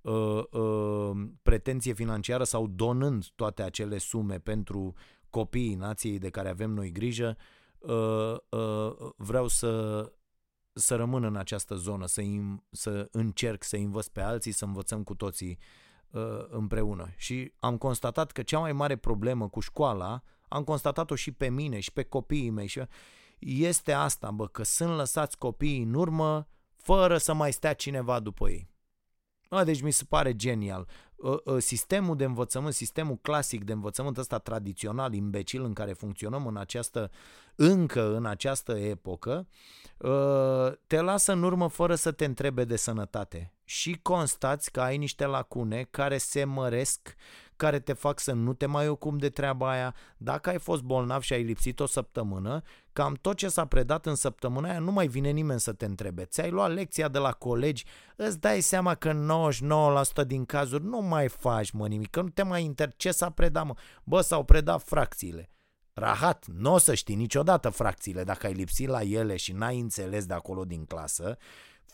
uh, 0.00 0.42
uh, 0.50 1.10
pretenție 1.42 1.92
financiară 1.92 2.44
sau 2.44 2.66
donând 2.66 3.26
toate 3.34 3.62
acele 3.62 3.98
sume 3.98 4.38
pentru 4.38 4.94
copiii 5.30 5.74
nației 5.74 6.18
de 6.18 6.30
care 6.30 6.48
avem 6.48 6.70
noi 6.70 6.92
grijă, 6.92 7.36
uh, 7.78 7.92
uh, 8.48 8.60
uh, 8.60 9.10
vreau 9.16 9.48
să, 9.48 10.02
să 10.72 10.94
rămân 10.94 11.24
în 11.24 11.36
această 11.36 11.74
zonă, 11.74 12.06
să, 12.06 12.20
im, 12.20 12.64
să 12.70 13.08
încerc 13.10 13.62
să 13.62 13.76
învăț 13.76 14.06
pe 14.06 14.20
alții, 14.20 14.52
să 14.52 14.64
învățăm 14.64 15.02
cu 15.02 15.14
toții 15.14 15.58
uh, 15.60 15.83
împreună. 16.48 17.12
Și 17.16 17.52
am 17.58 17.76
constatat 17.76 18.32
că 18.32 18.42
cea 18.42 18.58
mai 18.58 18.72
mare 18.72 18.96
problemă 18.96 19.48
cu 19.48 19.60
școala, 19.60 20.22
am 20.48 20.64
constatat-o 20.64 21.14
și 21.14 21.32
pe 21.32 21.48
mine 21.48 21.80
și 21.80 21.92
pe 21.92 22.02
copiii 22.02 22.50
mei, 22.50 22.66
și 22.66 22.82
este 23.38 23.92
asta, 23.92 24.30
bă, 24.30 24.46
că 24.46 24.62
sunt 24.62 24.96
lăsați 24.96 25.38
copiii 25.38 25.82
în 25.82 25.94
urmă 25.94 26.48
fără 26.76 27.18
să 27.18 27.32
mai 27.32 27.52
stea 27.52 27.72
cineva 27.72 28.20
după 28.20 28.48
ei. 28.48 28.72
A, 29.48 29.64
deci 29.64 29.82
mi 29.82 29.90
se 29.90 30.04
pare 30.08 30.36
genial. 30.36 30.88
Ă, 31.22 31.42
ă, 31.46 31.58
sistemul 31.58 32.16
de 32.16 32.24
învățământ, 32.24 32.74
sistemul 32.74 33.16
clasic 33.16 33.64
de 33.64 33.72
învățământ 33.72 34.18
ăsta 34.18 34.38
tradițional, 34.38 35.12
imbecil 35.12 35.64
în 35.64 35.72
care 35.72 35.92
funcționăm 35.92 36.46
în 36.46 36.56
această, 36.56 37.10
încă 37.54 38.16
în 38.16 38.26
această 38.26 38.78
epocă, 38.78 39.48
ă, 40.02 40.78
te 40.86 41.00
lasă 41.00 41.32
în 41.32 41.42
urmă 41.42 41.68
fără 41.68 41.94
să 41.94 42.12
te 42.12 42.24
întrebe 42.24 42.64
de 42.64 42.76
sănătate. 42.76 43.53
Și 43.64 43.98
constați 44.02 44.70
că 44.70 44.80
ai 44.80 44.96
niște 44.96 45.26
lacune 45.26 45.86
care 45.90 46.18
se 46.18 46.44
măresc 46.44 47.14
care 47.56 47.80
te 47.80 47.92
fac 47.92 48.20
să 48.20 48.32
nu 48.32 48.52
te 48.52 48.66
mai 48.66 48.88
ocupi 48.88 49.18
de 49.18 49.28
treaba 49.28 49.70
aia. 49.70 49.94
Dacă 50.16 50.50
ai 50.50 50.58
fost 50.58 50.82
bolnav 50.82 51.22
și 51.22 51.32
ai 51.32 51.42
lipsit 51.42 51.80
o 51.80 51.86
săptămână, 51.86 52.62
cam 52.92 53.14
tot 53.14 53.36
ce 53.36 53.48
s-a 53.48 53.66
predat 53.66 54.06
în 54.06 54.14
săptămâna 54.14 54.68
aia 54.68 54.78
nu 54.78 54.92
mai 54.92 55.06
vine 55.06 55.30
nimeni 55.30 55.60
să 55.60 55.72
te 55.72 55.84
întrebe. 55.84 56.24
Ți-ai 56.24 56.50
luat 56.50 56.72
lecția 56.72 57.08
de 57.08 57.18
la 57.18 57.32
colegi, 57.32 57.84
îți 58.16 58.40
dai 58.40 58.60
seama 58.60 58.94
că 58.94 59.12
99% 60.24 60.26
din 60.26 60.44
cazuri 60.44 60.84
nu 60.84 61.00
mai 61.00 61.28
faci, 61.28 61.70
mă, 61.70 61.88
nimic, 61.88 62.10
că 62.10 62.20
nu 62.20 62.28
te 62.28 62.42
mai 62.42 62.64
inter... 62.64 62.92
Ce 62.96 63.10
s-a 63.10 63.30
predat, 63.30 63.66
mă? 63.66 63.74
Bă, 64.04 64.20
s-au 64.20 64.44
predat 64.44 64.82
fracțiile. 64.82 65.48
Rahat, 65.92 66.46
nu 66.46 66.72
o 66.72 66.78
să 66.78 66.94
știi 66.94 67.14
niciodată 67.14 67.68
fracțiile 67.68 68.24
dacă 68.24 68.46
ai 68.46 68.52
lipsit 68.52 68.88
la 68.88 69.02
ele 69.02 69.36
și 69.36 69.52
n-ai 69.52 69.78
înțeles 69.78 70.26
de 70.26 70.34
acolo 70.34 70.64
din 70.64 70.84
clasă. 70.84 71.36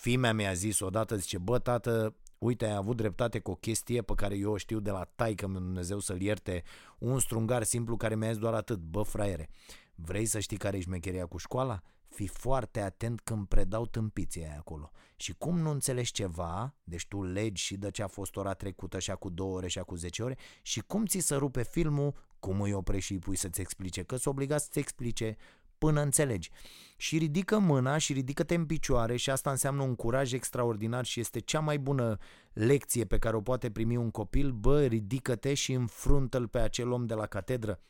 Fimea 0.00 0.32
mi-a 0.32 0.52
zis 0.52 0.80
odată, 0.80 1.16
zice, 1.16 1.38
bă, 1.38 1.58
tată, 1.58 2.16
uite, 2.38 2.64
ai 2.64 2.74
avut 2.74 2.96
dreptate 2.96 3.38
cu 3.38 3.50
o 3.50 3.54
chestie 3.54 4.02
pe 4.02 4.12
care 4.14 4.36
eu 4.36 4.52
o 4.52 4.56
știu 4.56 4.80
de 4.80 4.90
la 4.90 5.04
taică 5.04 5.46
meu 5.46 5.60
Dumnezeu 5.60 5.98
să-l 5.98 6.20
ierte, 6.20 6.62
un 6.98 7.18
strungar 7.18 7.62
simplu 7.62 7.96
care 7.96 8.16
mi-a 8.16 8.28
zis 8.28 8.38
doar 8.38 8.54
atât, 8.54 8.78
bă 8.78 9.02
fraiere, 9.02 9.48
vrei 9.94 10.26
să 10.26 10.38
știi 10.38 10.56
care 10.56 10.76
e 10.76 10.80
șmecheria 10.80 11.26
cu 11.26 11.36
școala? 11.36 11.82
Fii 12.08 12.26
foarte 12.26 12.80
atent 12.80 13.20
când 13.20 13.46
predau 13.46 13.86
tâmpiții 13.86 14.44
aia 14.44 14.56
acolo. 14.58 14.90
Și 15.16 15.34
cum 15.38 15.58
nu 15.58 15.70
înțelegi 15.70 16.12
ceva, 16.12 16.74
deci 16.84 17.06
tu 17.06 17.22
legi 17.22 17.62
și 17.62 17.76
de 17.76 17.90
ce 17.90 18.02
a 18.02 18.06
fost 18.06 18.36
ora 18.36 18.52
trecută 18.52 18.98
și 18.98 19.12
cu 19.12 19.30
două 19.30 19.56
ore 19.56 19.68
și 19.68 19.78
cu 19.78 19.94
10 19.94 20.22
ore, 20.22 20.36
și 20.62 20.80
cum 20.80 21.06
ți 21.06 21.18
se 21.18 21.34
rupe 21.34 21.62
filmul, 21.62 22.14
cum 22.38 22.60
îi 22.60 22.72
oprești 22.72 23.06
și 23.06 23.12
îi 23.12 23.18
pui 23.18 23.36
să-ți 23.36 23.60
explice, 23.60 24.02
că 24.02 24.16
s-o 24.16 24.30
obligat 24.30 24.60
să-ți 24.60 24.78
explice 24.78 25.36
până 25.80 26.00
înțelegi. 26.00 26.50
Și 26.96 27.18
ridică 27.18 27.58
mâna 27.58 27.98
și 27.98 28.12
ridică-te 28.12 28.54
în 28.54 28.66
picioare 28.66 29.16
și 29.16 29.30
asta 29.30 29.50
înseamnă 29.50 29.82
un 29.82 29.94
curaj 29.94 30.32
extraordinar 30.32 31.04
și 31.04 31.20
este 31.20 31.38
cea 31.38 31.60
mai 31.60 31.78
bună 31.78 32.16
lecție 32.52 33.04
pe 33.04 33.18
care 33.18 33.36
o 33.36 33.40
poate 33.40 33.70
primi 33.70 33.96
un 33.96 34.10
copil. 34.10 34.52
Bă, 34.52 34.84
ridică-te 34.84 35.54
și 35.54 35.72
înfruntă-l 35.72 36.48
pe 36.48 36.58
acel 36.58 36.90
om 36.90 37.06
de 37.06 37.14
la 37.14 37.26
catedră. 37.26 37.80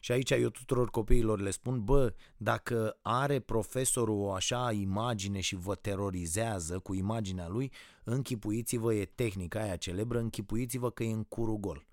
Și 0.00 0.12
aici 0.12 0.30
eu 0.30 0.48
tuturor 0.48 0.90
copiilor 0.90 1.40
le 1.40 1.50
spun, 1.50 1.84
bă, 1.84 2.14
dacă 2.36 2.98
are 3.02 3.40
profesorul 3.40 4.20
o 4.20 4.32
așa 4.32 4.72
imagine 4.72 5.40
și 5.40 5.56
vă 5.56 5.74
terorizează 5.74 6.78
cu 6.78 6.94
imaginea 6.94 7.48
lui, 7.48 7.72
închipuiți-vă, 8.04 8.94
e 8.94 9.04
tehnica 9.04 9.60
aia 9.60 9.76
celebră, 9.76 10.18
închipuiți-vă 10.18 10.90
că 10.90 11.02
e 11.02 11.12
în 11.12 11.24
curul 11.24 11.56
gol. 11.56 11.86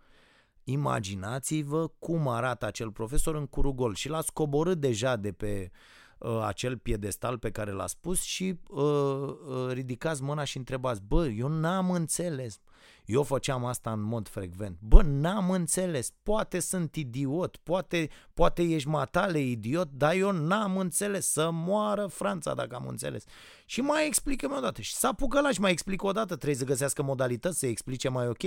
Imaginați-vă 0.71 1.87
cum 1.99 2.27
arată 2.27 2.65
acel 2.65 2.91
profesor 2.91 3.35
în 3.35 3.45
curugol 3.45 3.93
și 3.93 4.09
l-ați 4.09 4.33
coborât 4.33 4.79
deja 4.79 5.15
de 5.15 5.31
pe 5.31 5.71
uh, 6.17 6.41
acel 6.45 6.77
piedestal 6.77 7.37
pe 7.37 7.51
care 7.51 7.71
l-a 7.71 7.87
spus 7.87 8.21
și 8.21 8.59
uh, 8.69 8.81
uh, 8.81 9.71
ridicați 9.71 10.23
mâna 10.23 10.43
și 10.43 10.57
întrebați, 10.57 11.01
bă, 11.07 11.27
eu 11.27 11.47
n-am 11.47 11.91
înțeles. 11.91 12.59
Eu 13.05 13.23
făceam 13.23 13.65
asta 13.65 13.91
în 13.91 14.01
mod 14.01 14.27
frecvent. 14.27 14.77
Bă, 14.79 15.01
n-am 15.01 15.51
înțeles. 15.51 16.11
Poate 16.23 16.59
sunt 16.59 16.95
idiot, 16.95 17.55
poate, 17.55 18.09
poate 18.33 18.61
ești 18.61 18.87
matale 18.87 19.39
idiot, 19.39 19.89
dar 19.91 20.13
eu 20.13 20.31
n-am 20.31 20.77
înțeles. 20.77 21.31
Să 21.31 21.49
moară 21.51 22.07
Franța 22.07 22.53
dacă 22.53 22.75
am 22.75 22.87
înțeles. 22.87 23.23
Și 23.65 23.81
mai 23.81 24.05
explică-mi 24.05 24.57
odată. 24.57 24.81
Și 24.81 24.93
s-a 24.93 25.15
la 25.41 25.51
și 25.51 25.59
mai 25.59 25.71
explică 25.71 26.05
odată. 26.05 26.35
Trebuie 26.35 26.59
să 26.59 26.65
găsească 26.65 27.03
modalități 27.03 27.59
să 27.59 27.65
explice 27.65 28.09
mai 28.09 28.27
ok 28.27 28.43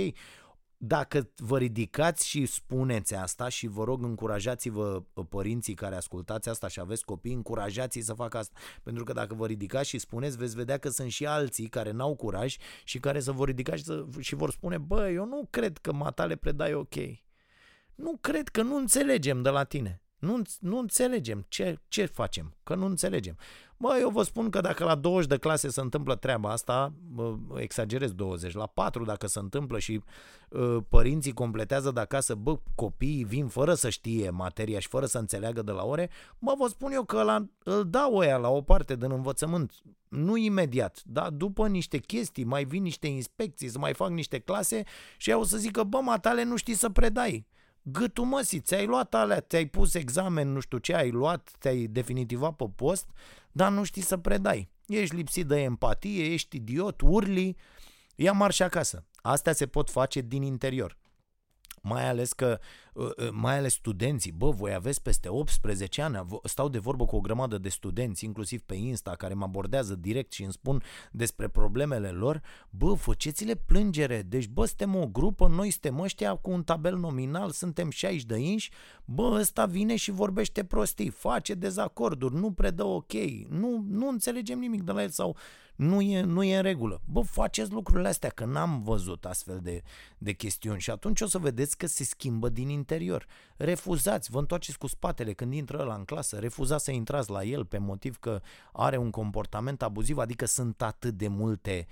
dacă 0.85 1.29
vă 1.35 1.57
ridicați 1.57 2.27
și 2.27 2.45
spuneți 2.45 3.15
asta 3.15 3.49
și 3.49 3.67
vă 3.67 3.83
rog 3.83 4.03
încurajați-vă 4.03 5.03
părinții 5.29 5.73
care 5.73 5.95
ascultați 5.95 6.49
asta 6.49 6.67
și 6.67 6.79
aveți 6.79 7.05
copii, 7.05 7.33
încurajați-i 7.33 8.01
să 8.01 8.13
facă 8.13 8.37
asta. 8.37 8.59
Pentru 8.83 9.03
că 9.03 9.13
dacă 9.13 9.33
vă 9.33 9.45
ridicați 9.45 9.89
și 9.89 9.97
spuneți, 9.97 10.37
veți 10.37 10.55
vedea 10.55 10.77
că 10.77 10.89
sunt 10.89 11.11
și 11.11 11.25
alții 11.25 11.67
care 11.67 11.91
n-au 11.91 12.15
curaj 12.15 12.55
și 12.83 12.99
care 12.99 13.19
să 13.19 13.31
vă 13.31 13.45
ridicați 13.45 13.77
și, 13.77 13.83
să, 13.83 14.05
și 14.19 14.35
vor 14.35 14.51
spune, 14.51 14.77
bă, 14.77 15.09
eu 15.09 15.25
nu 15.25 15.47
cred 15.49 15.77
că 15.77 15.93
matale 15.93 16.35
predai 16.35 16.73
ok. 16.73 16.95
Nu 17.95 18.17
cred 18.21 18.47
că 18.47 18.61
nu 18.61 18.75
înțelegem 18.75 19.41
de 19.41 19.49
la 19.49 19.63
tine. 19.63 20.02
Nu, 20.23 20.41
nu 20.59 20.77
înțelegem 20.77 21.45
ce, 21.47 21.77
ce 21.87 22.05
facem, 22.05 22.53
că 22.63 22.75
nu 22.75 22.85
înțelegem. 22.85 23.37
Mă, 23.77 23.97
eu 23.99 24.09
vă 24.09 24.23
spun 24.23 24.49
că 24.49 24.61
dacă 24.61 24.83
la 24.83 24.95
20 24.95 25.29
de 25.29 25.37
clase 25.37 25.69
se 25.69 25.81
întâmplă 25.81 26.15
treaba 26.15 26.51
asta, 26.51 26.93
exagerez 27.55 28.11
20, 28.11 28.53
la 28.53 28.65
4 28.65 29.03
dacă 29.03 29.27
se 29.27 29.39
întâmplă 29.39 29.79
și 29.79 30.03
uh, 30.49 30.77
părinții 30.89 31.33
completează 31.33 31.91
de 31.91 31.99
acasă, 31.99 32.35
bă, 32.35 32.59
copiii 32.75 33.23
vin 33.23 33.47
fără 33.47 33.73
să 33.73 33.89
știe 33.89 34.29
materia 34.29 34.79
și 34.79 34.87
fără 34.87 35.05
să 35.05 35.17
înțeleagă 35.17 35.61
de 35.61 35.71
la 35.71 35.83
ore, 35.83 36.09
mă, 36.39 36.53
vă 36.57 36.67
spun 36.67 36.91
eu 36.91 37.03
că 37.03 37.23
la, 37.23 37.45
îl 37.63 37.89
dau 37.89 38.15
ăia 38.15 38.37
la 38.37 38.49
o 38.49 38.61
parte 38.61 38.95
din 38.95 39.11
învățământ, 39.11 39.73
nu 40.07 40.37
imediat, 40.37 41.01
dar 41.05 41.29
după 41.29 41.67
niște 41.67 41.97
chestii, 41.97 42.43
mai 42.43 42.63
vin 42.63 42.81
niște 42.81 43.07
inspecții, 43.07 43.67
să 43.67 43.79
mai 43.79 43.93
fac 43.93 44.09
niște 44.09 44.39
clase 44.39 44.83
și 45.17 45.29
eu 45.29 45.39
o 45.39 45.43
să 45.43 45.57
zică, 45.57 45.83
bă, 45.83 45.99
matale 45.99 46.43
nu 46.43 46.55
știi 46.55 46.73
să 46.73 46.89
predai. 46.89 47.47
Gâtul 47.83 48.25
măsii, 48.25 48.59
ți-ai 48.59 48.85
luat 48.85 49.13
alea, 49.13 49.41
ți-ai 49.41 49.65
pus 49.65 49.93
examen, 49.93 50.51
nu 50.51 50.59
știu 50.59 50.77
ce 50.77 50.95
ai 50.95 51.11
luat, 51.11 51.51
ți-ai 51.59 51.87
definitivat 51.87 52.55
pe 52.55 52.65
post, 52.75 53.07
dar 53.51 53.71
nu 53.71 53.83
știi 53.83 54.01
să 54.01 54.17
predai. 54.17 54.69
Ești 54.87 55.15
lipsit 55.15 55.47
de 55.47 55.61
empatie, 55.61 56.33
ești 56.33 56.55
idiot, 56.55 57.01
urli, 57.01 57.55
ia 58.15 58.31
marș 58.31 58.59
acasă. 58.59 59.05
Astea 59.15 59.53
se 59.53 59.67
pot 59.67 59.89
face 59.89 60.21
din 60.21 60.41
interior. 60.41 60.97
Mai 61.81 62.07
ales 62.07 62.33
că 62.33 62.47
Uh, 62.47 62.59
uh, 62.59 62.59
mai 63.31 63.57
ales 63.57 63.73
studenții, 63.73 64.31
bă, 64.31 64.49
voi 64.49 64.73
aveți 64.73 65.01
peste 65.01 65.29
18 65.29 66.01
ani, 66.01 66.25
stau 66.43 66.69
de 66.69 66.77
vorbă 66.77 67.05
cu 67.05 67.15
o 67.15 67.19
grămadă 67.19 67.57
de 67.57 67.69
studenți, 67.69 68.25
inclusiv 68.25 68.61
pe 68.61 68.75
Insta, 68.75 69.15
care 69.15 69.33
mă 69.33 69.43
abordează 69.43 69.95
direct 69.95 70.31
și 70.31 70.43
îmi 70.43 70.51
spun 70.51 70.83
despre 71.11 71.47
problemele 71.47 72.09
lor, 72.09 72.41
bă, 72.69 72.93
făceți-le 72.93 73.55
plângere, 73.55 74.21
deci 74.21 74.47
bă, 74.47 74.65
suntem 74.65 74.95
o 74.95 75.07
grupă, 75.07 75.47
noi 75.47 75.69
suntem 75.69 75.99
ăștia 75.99 76.35
cu 76.35 76.51
un 76.51 76.63
tabel 76.63 76.97
nominal, 76.97 77.51
suntem 77.51 77.89
60 77.89 78.23
de 78.23 78.37
inși, 78.37 78.71
bă, 79.05 79.37
ăsta 79.39 79.65
vine 79.65 79.95
și 79.95 80.11
vorbește 80.11 80.63
prostii, 80.63 81.09
face 81.09 81.53
dezacorduri, 81.53 82.35
nu 82.35 82.51
predă 82.51 82.83
ok, 82.83 83.13
nu, 83.49 83.85
nu 83.89 84.07
înțelegem 84.07 84.59
nimic 84.59 84.81
de 84.81 84.91
la 84.91 85.01
el 85.01 85.09
sau 85.09 85.37
nu 85.75 86.01
e, 86.01 86.21
nu 86.21 86.43
e 86.43 86.55
în 86.55 86.61
regulă. 86.61 87.01
Bă, 87.05 87.21
faceți 87.21 87.71
lucrurile 87.71 88.07
astea, 88.07 88.29
că 88.29 88.45
n-am 88.45 88.83
văzut 88.83 89.25
astfel 89.25 89.59
de, 89.63 89.81
de 90.17 90.33
chestiuni. 90.33 90.79
Și 90.79 90.89
atunci 90.89 91.21
o 91.21 91.27
să 91.27 91.37
vedeți 91.37 91.77
că 91.77 91.87
se 91.87 92.03
schimbă 92.03 92.49
din 92.49 92.69
interior. 92.83 93.25
Refuzați, 93.57 94.31
vă 94.31 94.39
întoarceți 94.39 94.77
cu 94.77 94.87
spatele 94.87 95.33
când 95.33 95.53
intră 95.53 95.79
ăla 95.79 95.95
în 95.95 96.05
clasă, 96.05 96.39
refuzați 96.39 96.83
să 96.83 96.91
intrați 96.91 97.29
la 97.29 97.43
el 97.43 97.65
pe 97.65 97.77
motiv 97.77 98.17
că 98.17 98.41
are 98.73 98.97
un 98.97 99.09
comportament 99.09 99.81
abuziv, 99.81 100.17
adică 100.17 100.45
sunt 100.45 100.81
atât 100.81 101.13
de 101.13 101.27
multe 101.27 101.87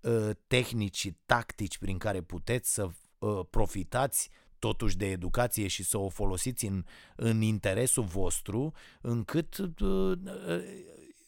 uh, 0.00 0.30
tehnici 0.46 0.98
și 0.98 1.16
tactici 1.26 1.78
prin 1.78 1.98
care 1.98 2.20
puteți 2.20 2.72
să 2.72 2.88
uh, 3.18 3.40
profitați 3.50 4.30
totuși 4.58 4.96
de 4.96 5.10
educație 5.10 5.66
și 5.66 5.82
să 5.82 5.98
o 5.98 6.08
folosiți 6.08 6.66
în, 6.66 6.84
în 7.16 7.40
interesul 7.40 8.04
vostru, 8.04 8.72
încât 9.00 9.58
uh, 9.58 9.68
uh, 9.80 10.16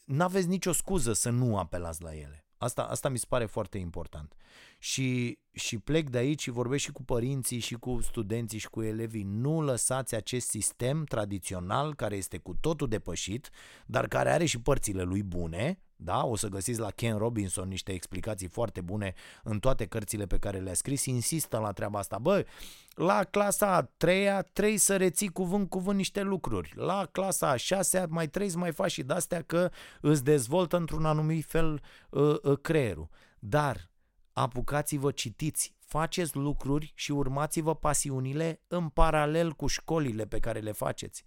n-aveți 0.03 0.47
nicio 0.47 0.71
scuză 0.71 1.13
să 1.13 1.29
nu 1.29 1.57
apelați 1.57 2.01
la 2.01 2.15
ele. 2.15 2.42
Asta, 2.63 2.83
asta 2.83 3.09
mi 3.09 3.17
se 3.17 3.25
pare 3.29 3.45
foarte 3.45 3.77
important. 3.77 4.35
Și, 4.79 5.39
și 5.51 5.77
plec 5.77 6.09
de 6.09 6.17
aici 6.17 6.41
și 6.41 6.49
vorbesc 6.49 6.83
și 6.83 6.91
cu 6.91 7.03
părinții 7.03 7.59
și 7.59 7.75
cu 7.75 8.01
studenții 8.01 8.59
și 8.59 8.69
cu 8.69 8.81
elevii. 8.81 9.23
Nu 9.23 9.61
lăsați 9.61 10.15
acest 10.15 10.47
sistem 10.47 11.03
tradițional 11.03 11.95
care 11.95 12.15
este 12.15 12.37
cu 12.37 12.55
totul 12.59 12.87
depășit, 12.87 13.49
dar 13.85 14.07
care 14.07 14.31
are 14.31 14.45
și 14.45 14.59
părțile 14.59 15.01
lui 15.01 15.23
bune, 15.23 15.79
da? 16.03 16.25
O 16.25 16.35
să 16.35 16.47
găsiți 16.47 16.79
la 16.79 16.91
Ken 16.91 17.17
Robinson 17.17 17.67
niște 17.67 17.91
explicații 17.91 18.47
foarte 18.47 18.81
bune 18.81 19.13
în 19.43 19.59
toate 19.59 19.85
cărțile 19.85 20.25
pe 20.25 20.37
care 20.37 20.59
le-a 20.59 20.73
scris. 20.73 21.05
Insistă 21.05 21.57
la 21.57 21.71
treaba 21.71 21.99
asta. 21.99 22.17
Bă, 22.17 22.45
la 22.93 23.23
clasa 23.23 23.75
a 23.75 23.81
treia 23.81 24.41
trebuie 24.41 24.77
să 24.77 24.97
reții 24.97 25.29
cuvânt 25.29 25.69
cuvânt 25.69 25.97
niște 25.97 26.21
lucruri. 26.21 26.73
La 26.75 27.05
clasa 27.11 27.49
a 27.49 27.55
șasea 27.55 28.05
mai 28.09 28.27
trebuie 28.27 28.51
să 28.51 28.57
mai 28.57 28.71
faci 28.71 28.91
și 28.91 29.03
de-astea 29.03 29.41
că 29.41 29.71
îți 30.01 30.23
dezvoltă 30.23 30.77
într-un 30.77 31.05
anumit 31.05 31.45
fel 31.45 31.81
uh, 32.09 32.35
uh, 32.43 32.59
creierul. 32.61 33.09
Dar 33.39 33.89
apucați-vă, 34.33 35.11
citiți, 35.11 35.75
faceți 35.79 36.35
lucruri 36.35 36.91
și 36.95 37.11
urmați-vă 37.11 37.75
pasiunile 37.75 38.61
în 38.67 38.89
paralel 38.89 39.51
cu 39.51 39.67
școlile 39.67 40.25
pe 40.25 40.39
care 40.39 40.59
le 40.59 40.71
faceți. 40.71 41.23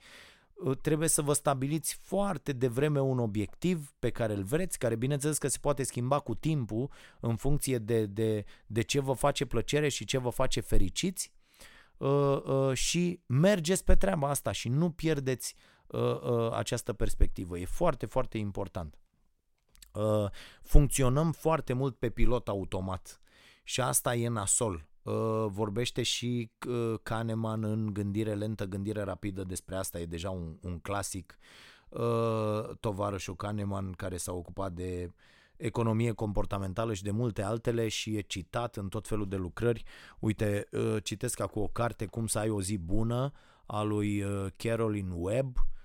Uh, 0.57 0.77
trebuie 0.81 1.09
să 1.09 1.23
vă 1.23 1.33
stabiliți 1.33 1.95
foarte 1.95 2.53
devreme 2.53 3.01
un 3.01 3.19
obiectiv 3.19 3.95
pe 3.99 4.11
care 4.11 4.33
îl 4.33 4.43
vreți, 4.43 4.79
care 4.79 4.97
bineînțeles 4.97 5.39
că 5.39 5.49
se 5.49 5.59
poate 5.61 5.83
schimba 5.83 6.19
cu 6.19 6.35
timpul 6.35 6.91
în 7.21 7.37
funcție 7.37 7.79
de, 7.79 8.07
de, 8.07 8.45
de 8.67 8.83
ce 8.83 9.01
vă 9.01 9.13
face 9.13 9.45
plăcere 9.45 9.89
și 9.89 10.05
ce 10.05 10.19
vă 10.19 10.31
face 10.31 10.61
fericiți 10.61 11.33
uh, 11.97 12.43
uh, 12.43 12.73
și 12.73 13.21
mergeți 13.27 13.85
pe 13.85 13.97
treaba 13.97 14.29
asta 14.29 14.53
și 14.53 14.69
nu 14.69 14.91
pierdeți 14.91 15.55
uh, 15.87 16.21
uh, 16.21 16.53
această 16.53 16.93
perspectivă. 16.93 17.59
E 17.59 17.65
foarte, 17.65 18.07
foarte 18.07 18.39
important. 18.39 18.99
Uh, 19.93 20.31
funcționăm 20.63 21.33
foarte 21.33 21.73
mult 21.73 21.97
pe 21.97 22.11
pilot 22.11 22.49
automat 22.49 23.21
și 23.65 23.81
asta 23.81 24.15
e 24.15 24.29
nasol. 24.29 24.89
Uh, 25.07 25.47
vorbește 25.49 26.03
și 26.03 26.51
uh, 26.69 26.99
Kahneman 27.03 27.65
în 27.65 27.93
Gândire 27.93 28.35
lentă, 28.35 28.65
gândire 28.65 29.03
rapidă 29.03 29.45
despre 29.45 29.77
asta, 29.77 29.99
e 29.99 30.07
deja 30.07 30.31
un, 30.31 30.57
un 30.63 30.79
clasic. 30.79 31.39
Tovarășul 32.81 33.37
Kahneman 33.37 33.93
care 33.93 34.17
s-a 34.17 34.33
ocupat 34.33 34.73
de 34.73 35.13
economie 35.57 36.13
comportamentală 36.13 36.95
și 36.95 37.03
de 37.03 37.11
multe 37.11 37.43
altele 37.43 37.89
și 37.89 38.17
e 38.17 38.21
citat 38.21 38.77
în 38.77 38.89
tot 38.89 39.09
felul 39.09 39.29
de 39.29 39.37
lucrări. 39.37 39.85
Uite, 40.19 40.69
citesc 41.03 41.41
acum 41.41 41.63
o 41.63 41.69
carte 41.69 42.07
Cum 42.07 42.27
să 42.27 42.39
ai 42.39 42.49
o 42.49 42.61
zi 42.61 42.79
bună 42.79 43.33
a 43.67 43.83
lui 43.83 44.25
Carolyn 44.57 45.13
Webb 45.15 45.57
Uh, 45.57 45.76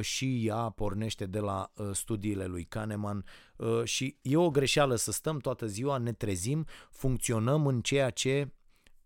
și 0.00 0.46
ea 0.46 0.68
pornește 0.68 1.26
de 1.26 1.38
la 1.38 1.72
uh, 1.74 1.90
studiile 1.92 2.46
lui 2.46 2.64
Kahneman 2.64 3.24
uh, 3.56 3.84
și 3.84 4.18
e 4.22 4.36
o 4.36 4.50
greșeală 4.50 4.94
să 4.94 5.12
stăm 5.12 5.38
toată 5.38 5.66
ziua, 5.66 5.98
ne 5.98 6.12
trezim, 6.12 6.66
funcționăm 6.90 7.66
în 7.66 7.80
ceea 7.80 8.10
ce 8.10 8.52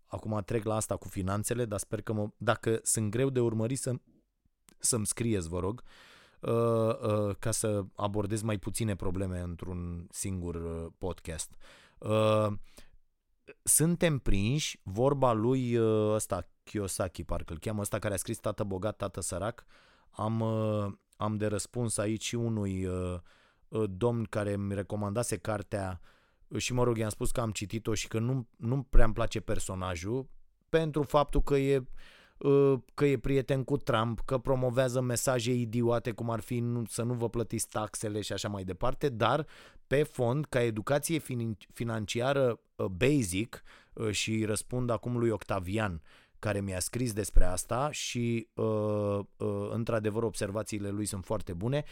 acum 0.05 0.41
trec 0.45 0.63
la 0.63 0.75
asta 0.75 0.95
cu 0.95 1.07
finanțele, 1.07 1.65
dar 1.65 1.79
sper 1.79 2.01
că 2.01 2.13
mă, 2.13 2.29
dacă 2.37 2.79
sunt 2.83 3.09
greu 3.09 3.29
de 3.29 3.39
urmărit 3.39 3.79
să, 3.79 3.93
să-mi 4.77 5.05
scrieți, 5.05 5.47
vă 5.47 5.59
rog, 5.59 5.83
ca 7.39 7.51
să 7.51 7.83
abordez 7.95 8.41
mai 8.41 8.57
puține 8.57 8.95
probleme 8.95 9.39
într-un 9.39 10.07
singur 10.11 10.87
podcast. 10.97 11.55
Suntem 13.63 14.19
prinși, 14.19 14.79
vorba 14.83 15.33
lui 15.33 15.77
ăsta, 16.13 16.49
Kiyosaki, 16.63 17.23
parcă 17.23 17.53
îl 17.53 17.59
cheamă, 17.59 17.81
ăsta 17.81 17.99
care 17.99 18.13
a 18.13 18.17
scris 18.17 18.37
Tată 18.37 18.63
bogat, 18.63 18.97
tată 18.97 19.21
sărac, 19.21 19.65
uh, 19.67 19.86
am, 20.11 20.39
uh, 20.39 20.93
am 21.17 21.35
de 21.35 21.45
răspuns 21.45 21.97
aici 21.97 22.23
și 22.23 22.35
unui 22.35 22.85
uh, 22.85 23.19
uh, 23.67 23.83
domn 23.89 24.23
care 24.23 24.57
mi 24.57 24.73
recomandase 24.73 25.37
cartea 25.37 25.99
și 26.57 26.73
mă 26.73 26.83
rog, 26.83 26.97
i-am 26.97 27.09
spus 27.09 27.31
că 27.31 27.41
am 27.41 27.51
citit-o 27.51 27.93
și 27.93 28.07
că 28.07 28.19
nu, 28.19 28.47
nu 28.57 28.81
prea 28.81 29.05
îmi 29.05 29.13
place 29.13 29.39
personajul 29.39 30.27
pentru 30.69 31.03
faptul 31.03 31.41
că 31.41 31.55
e 31.55 31.83
că 32.93 33.05
e 33.05 33.17
prieten 33.17 33.63
cu 33.63 33.77
Trump, 33.77 34.19
că 34.25 34.37
promovează 34.37 35.01
mesaje 35.01 35.53
idiote 35.53 36.11
cum 36.11 36.29
ar 36.29 36.39
fi 36.39 36.59
nu, 36.59 36.85
să 36.85 37.03
nu 37.03 37.13
vă 37.13 37.29
plătiți 37.29 37.69
taxele 37.69 38.21
și 38.21 38.33
așa 38.33 38.47
mai 38.47 38.63
departe, 38.63 39.09
dar 39.09 39.45
pe 39.87 40.03
fond, 40.03 40.45
ca 40.45 40.61
educație 40.61 41.21
financiară 41.73 42.59
basic 42.91 43.63
și 44.11 44.45
răspund 44.45 44.89
acum 44.89 45.17
lui 45.17 45.29
Octavian, 45.29 46.01
care 46.39 46.61
mi-a 46.61 46.79
scris 46.79 47.13
despre 47.13 47.45
asta 47.45 47.91
și 47.91 48.47
uh, 48.53 49.19
uh, 49.37 49.69
într-adevăr 49.69 50.23
observațiile 50.23 50.89
lui 50.89 51.05
sunt 51.05 51.25
foarte 51.25 51.53
bune. 51.53 51.83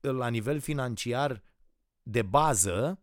La 0.00 0.28
nivel 0.28 0.60
financiar 0.60 1.42
de 2.02 2.22
bază, 2.22 3.00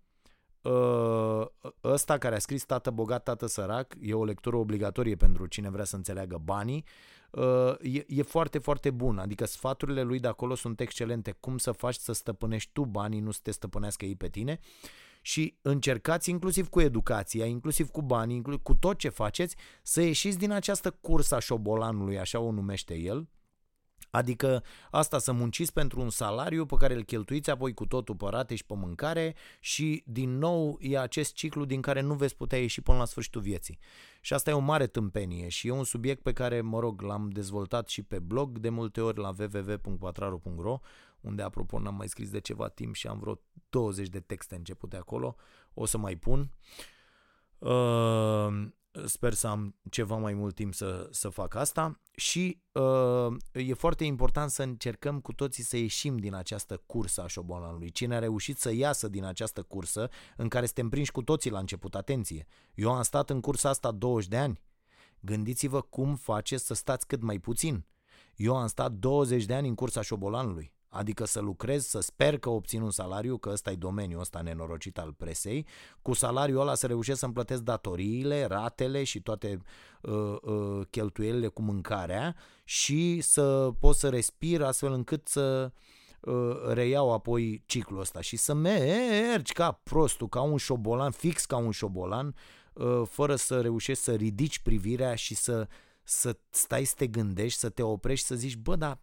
uh, 0.62 1.46
ăsta 1.84 2.18
care 2.18 2.36
a 2.36 2.40
scris 2.40 2.66
Tată 2.66 2.92
bogat, 2.92 3.24
tată 3.24 3.46
sărac, 3.46 3.96
e 4.02 4.14
o 4.14 4.26
lectură 4.26 4.56
obligatorie 4.56 5.16
pentru 5.16 5.46
cine 5.46 5.70
vrea 5.70 5.86
să 5.86 5.96
înțeleagă 5.96 6.38
banii, 6.44 6.86
uh, 7.32 7.74
e, 7.82 8.06
e 8.08 8.22
foarte, 8.22 8.58
foarte 8.58 8.92
bun. 8.92 9.18
Adică 9.18 9.46
sfaturile 9.46 10.02
lui 10.02 10.20
de 10.20 10.28
acolo 10.28 10.56
sunt 10.56 10.80
excelente. 10.80 11.32
Cum 11.32 11.58
să 11.58 11.72
faci 11.72 11.96
să 11.96 12.12
stăpânești 12.12 12.70
tu 12.74 12.86
banii, 12.86 13.20
nu 13.20 13.32
să 13.32 13.40
te 13.44 13.52
stăpânească 13.52 14.06
ei 14.06 14.16
pe 14.16 14.28
tine. 14.28 14.60
Uh, 14.62 15.10
și 15.22 15.58
încercați 15.62 16.30
inclusiv 16.30 16.70
cu 16.70 16.82
educația, 16.82 17.46
inclusiv 17.46 17.90
cu 17.90 18.02
banii, 18.02 18.36
inclusiv 18.36 18.62
cu 18.62 18.76
tot 18.76 18.98
ce 18.98 19.10
faceți, 19.10 19.56
să 19.84 20.02
ieșiți 20.02 20.38
din 20.38 20.52
această 20.52 20.92
cursă 20.92 21.36
a 21.36 21.40
șobolanului, 21.40 22.20
așa 22.20 22.40
o 22.40 22.52
numește 22.52 22.96
el, 22.96 23.28
Adică 24.12 24.64
asta 24.90 25.18
să 25.18 25.32
munciți 25.32 25.74
pentru 25.74 26.02
un 26.02 26.10
salariu 26.10 26.66
pe 26.66 26.76
care 26.76 26.94
îl 26.94 27.04
cheltuiți 27.04 27.50
apoi 27.50 27.74
cu 27.74 27.86
totul 27.86 28.16
pe 28.16 28.26
rate 28.30 28.56
și 28.56 28.66
pe 28.66 28.74
mâncare 28.76 29.36
și 29.60 30.04
din 30.06 30.38
nou 30.38 30.78
e 30.80 31.00
acest 31.00 31.34
ciclu 31.34 31.66
din 31.66 31.82
care 31.82 32.02
nu 32.02 32.14
veți 32.14 32.36
putea 32.36 32.60
ieși 32.60 32.82
până 32.82 32.98
la 32.98 33.06
sfârșitul 33.06 33.42
vieții. 33.42 33.80
Și 34.22 34.34
asta 34.34 34.50
e 34.50 34.54
o 34.54 34.60
mare 34.60 34.88
tâmpenie 34.88 35.48
și 35.48 35.68
e 35.68 35.72
un 35.72 35.84
subiect 35.84 36.22
pe 36.22 36.34
care, 36.34 36.62
mă 36.62 36.80
rog, 36.80 37.02
l-am 37.02 37.30
dezvoltat 37.30 37.88
și 37.88 38.02
pe 38.02 38.20
blog 38.20 38.58
de 38.58 38.70
multe 38.70 39.02
ori 39.02 39.20
la 39.20 39.34
www.patraru.ro 39.40 40.80
unde 41.22 41.42
apropo 41.42 41.80
n-am 41.80 41.96
mai 41.96 42.10
scris 42.10 42.30
de 42.30 42.40
ceva 42.40 42.68
timp 42.68 42.96
și 42.96 43.08
am 43.08 43.20
vreo 43.20 43.42
20 43.70 44.08
de 44.08 44.20
texte 44.20 44.56
începute 44.56 44.98
acolo, 44.98 45.36
o 45.74 45.86
să 45.86 45.98
mai 45.98 46.16
pun. 46.16 46.52
Uh, 47.58 48.72
Sper 49.06 49.34
să 49.34 49.48
am 49.48 49.76
ceva 49.90 50.16
mai 50.16 50.34
mult 50.34 50.56
timp 50.56 50.74
să, 50.74 51.08
să 51.12 51.30
fac 51.30 51.56
asta 51.56 52.00
și 52.16 52.62
uh, 52.72 53.36
e 53.52 53.74
foarte 53.74 54.04
important 54.04 54.50
să 54.50 54.64
încercăm 54.64 55.20
cu 55.20 55.34
toții 55.34 55.64
să 55.64 55.78
ieșim 55.78 56.18
din 56.18 56.34
această 56.34 56.82
cursă 56.86 57.22
a 57.22 57.28
șobolanului. 57.28 57.92
Cine 57.92 58.16
a 58.16 58.20
reușit 58.20 58.60
să 58.60 58.74
iasă 58.74 59.08
din 59.08 59.24
această 59.24 59.62
cursă 59.64 60.10
în 60.38 60.48
care 60.48 60.66
suntem 60.66 60.90
prinși 60.90 61.12
cu 61.12 61.22
toții 61.22 61.52
la 61.52 61.60
început, 61.60 61.96
atenție. 61.96 62.48
Eu 62.74 62.94
am 62.94 63.04
stat 63.04 63.30
în 63.30 63.42
cursa 63.42 63.70
asta 63.70 63.92
20 63.92 64.30
de 64.30 64.38
ani. 64.38 64.62
Gândiți-vă 65.20 65.82
cum 65.82 66.16
faceți 66.16 66.66
să 66.66 66.74
stați 66.74 67.08
cât 67.08 67.22
mai 67.22 67.40
puțin. 67.40 67.86
Eu 68.36 68.58
am 68.58 68.68
stat 68.68 68.92
20 68.92 69.46
de 69.46 69.54
ani 69.54 69.68
în 69.68 69.76
cursa 69.76 70.02
șobolanului. 70.02 70.74
Adică 70.94 71.26
să 71.26 71.40
lucrez, 71.40 71.86
să 71.86 72.00
sper 72.00 72.38
că 72.38 72.50
obțin 72.50 72.82
un 72.82 72.92
salariu, 72.92 73.38
că 73.38 73.50
ăsta 73.50 73.72
e 73.72 73.76
domeniul 73.76 74.20
ăsta 74.20 74.42
nenorocit 74.42 74.98
al 74.98 75.14
presei, 75.14 75.66
cu 76.02 76.14
salariul 76.14 76.60
ăla 76.60 76.76
să 76.76 76.88
reușesc 76.88 77.20
să-mi 77.20 77.34
plătesc 77.34 77.62
datoriile, 77.62 78.46
ratele 78.46 79.04
și 79.04 79.22
toate 79.22 79.62
uh, 80.02 80.36
uh, 80.42 80.86
cheltuielile 80.90 81.48
cu 81.48 81.62
mâncarea 81.62 82.36
și 82.64 83.22
să 83.22 83.72
pot 83.80 83.96
să 83.96 84.10
respir 84.10 84.62
astfel 84.62 84.92
încât 84.92 85.28
să 85.28 85.72
uh, 86.22 86.62
reiau 86.74 87.14
apoi 87.14 87.64
ciclul 87.66 88.00
ăsta. 88.00 88.22
Și 88.22 88.38
să 88.38 88.54
mergi 88.54 89.54
ca 89.54 89.72
prostul, 89.84 90.28
ca 90.28 90.42
un 90.42 90.58
șobolan, 90.58 91.12
fix 91.12 91.46
ca 91.46 91.58
un 91.58 91.72
șobolan, 91.72 92.36
uh, 92.74 93.02
fără 93.10 93.36
să 93.36 93.62
reușești 93.62 94.04
să 94.04 94.14
ridici 94.14 94.60
privirea 94.60 95.16
și 95.16 95.36
să, 95.36 95.68
să 96.04 96.38
stai 96.50 96.84
să 96.84 96.94
te 96.98 97.08
gândești, 97.08 97.60
să 97.60 97.70
te 97.70 97.82
oprești, 97.82 98.26
să 98.26 98.36
zici, 98.36 98.56
bă, 98.56 98.76
dar 98.76 99.00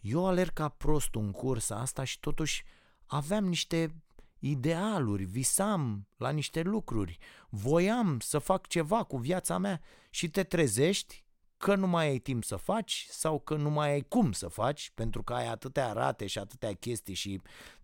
eu 0.00 0.26
alerg 0.26 0.52
ca 0.52 0.68
prost 0.68 1.14
în 1.14 1.30
cursa 1.30 1.76
asta 1.76 2.04
și 2.04 2.20
totuși 2.20 2.64
aveam 3.06 3.44
niște 3.44 3.94
idealuri, 4.38 5.24
visam 5.24 6.06
la 6.16 6.30
niște 6.30 6.62
lucruri, 6.62 7.18
voiam 7.48 8.20
să 8.20 8.38
fac 8.38 8.66
ceva 8.66 9.04
cu 9.04 9.16
viața 9.16 9.58
mea 9.58 9.80
și 10.10 10.30
te 10.30 10.42
trezești 10.42 11.24
că 11.56 11.74
nu 11.74 11.86
mai 11.86 12.06
ai 12.06 12.18
timp 12.18 12.44
să 12.44 12.56
faci 12.56 13.06
sau 13.10 13.40
că 13.40 13.56
nu 13.56 13.70
mai 13.70 13.90
ai 13.90 14.00
cum 14.00 14.32
să 14.32 14.48
faci 14.48 14.90
pentru 14.94 15.22
că 15.22 15.34
ai 15.34 15.48
atâtea 15.48 15.92
rate 15.92 16.26
și 16.26 16.38
atâtea 16.38 16.72
chestii 16.72 17.14
și 17.14 17.40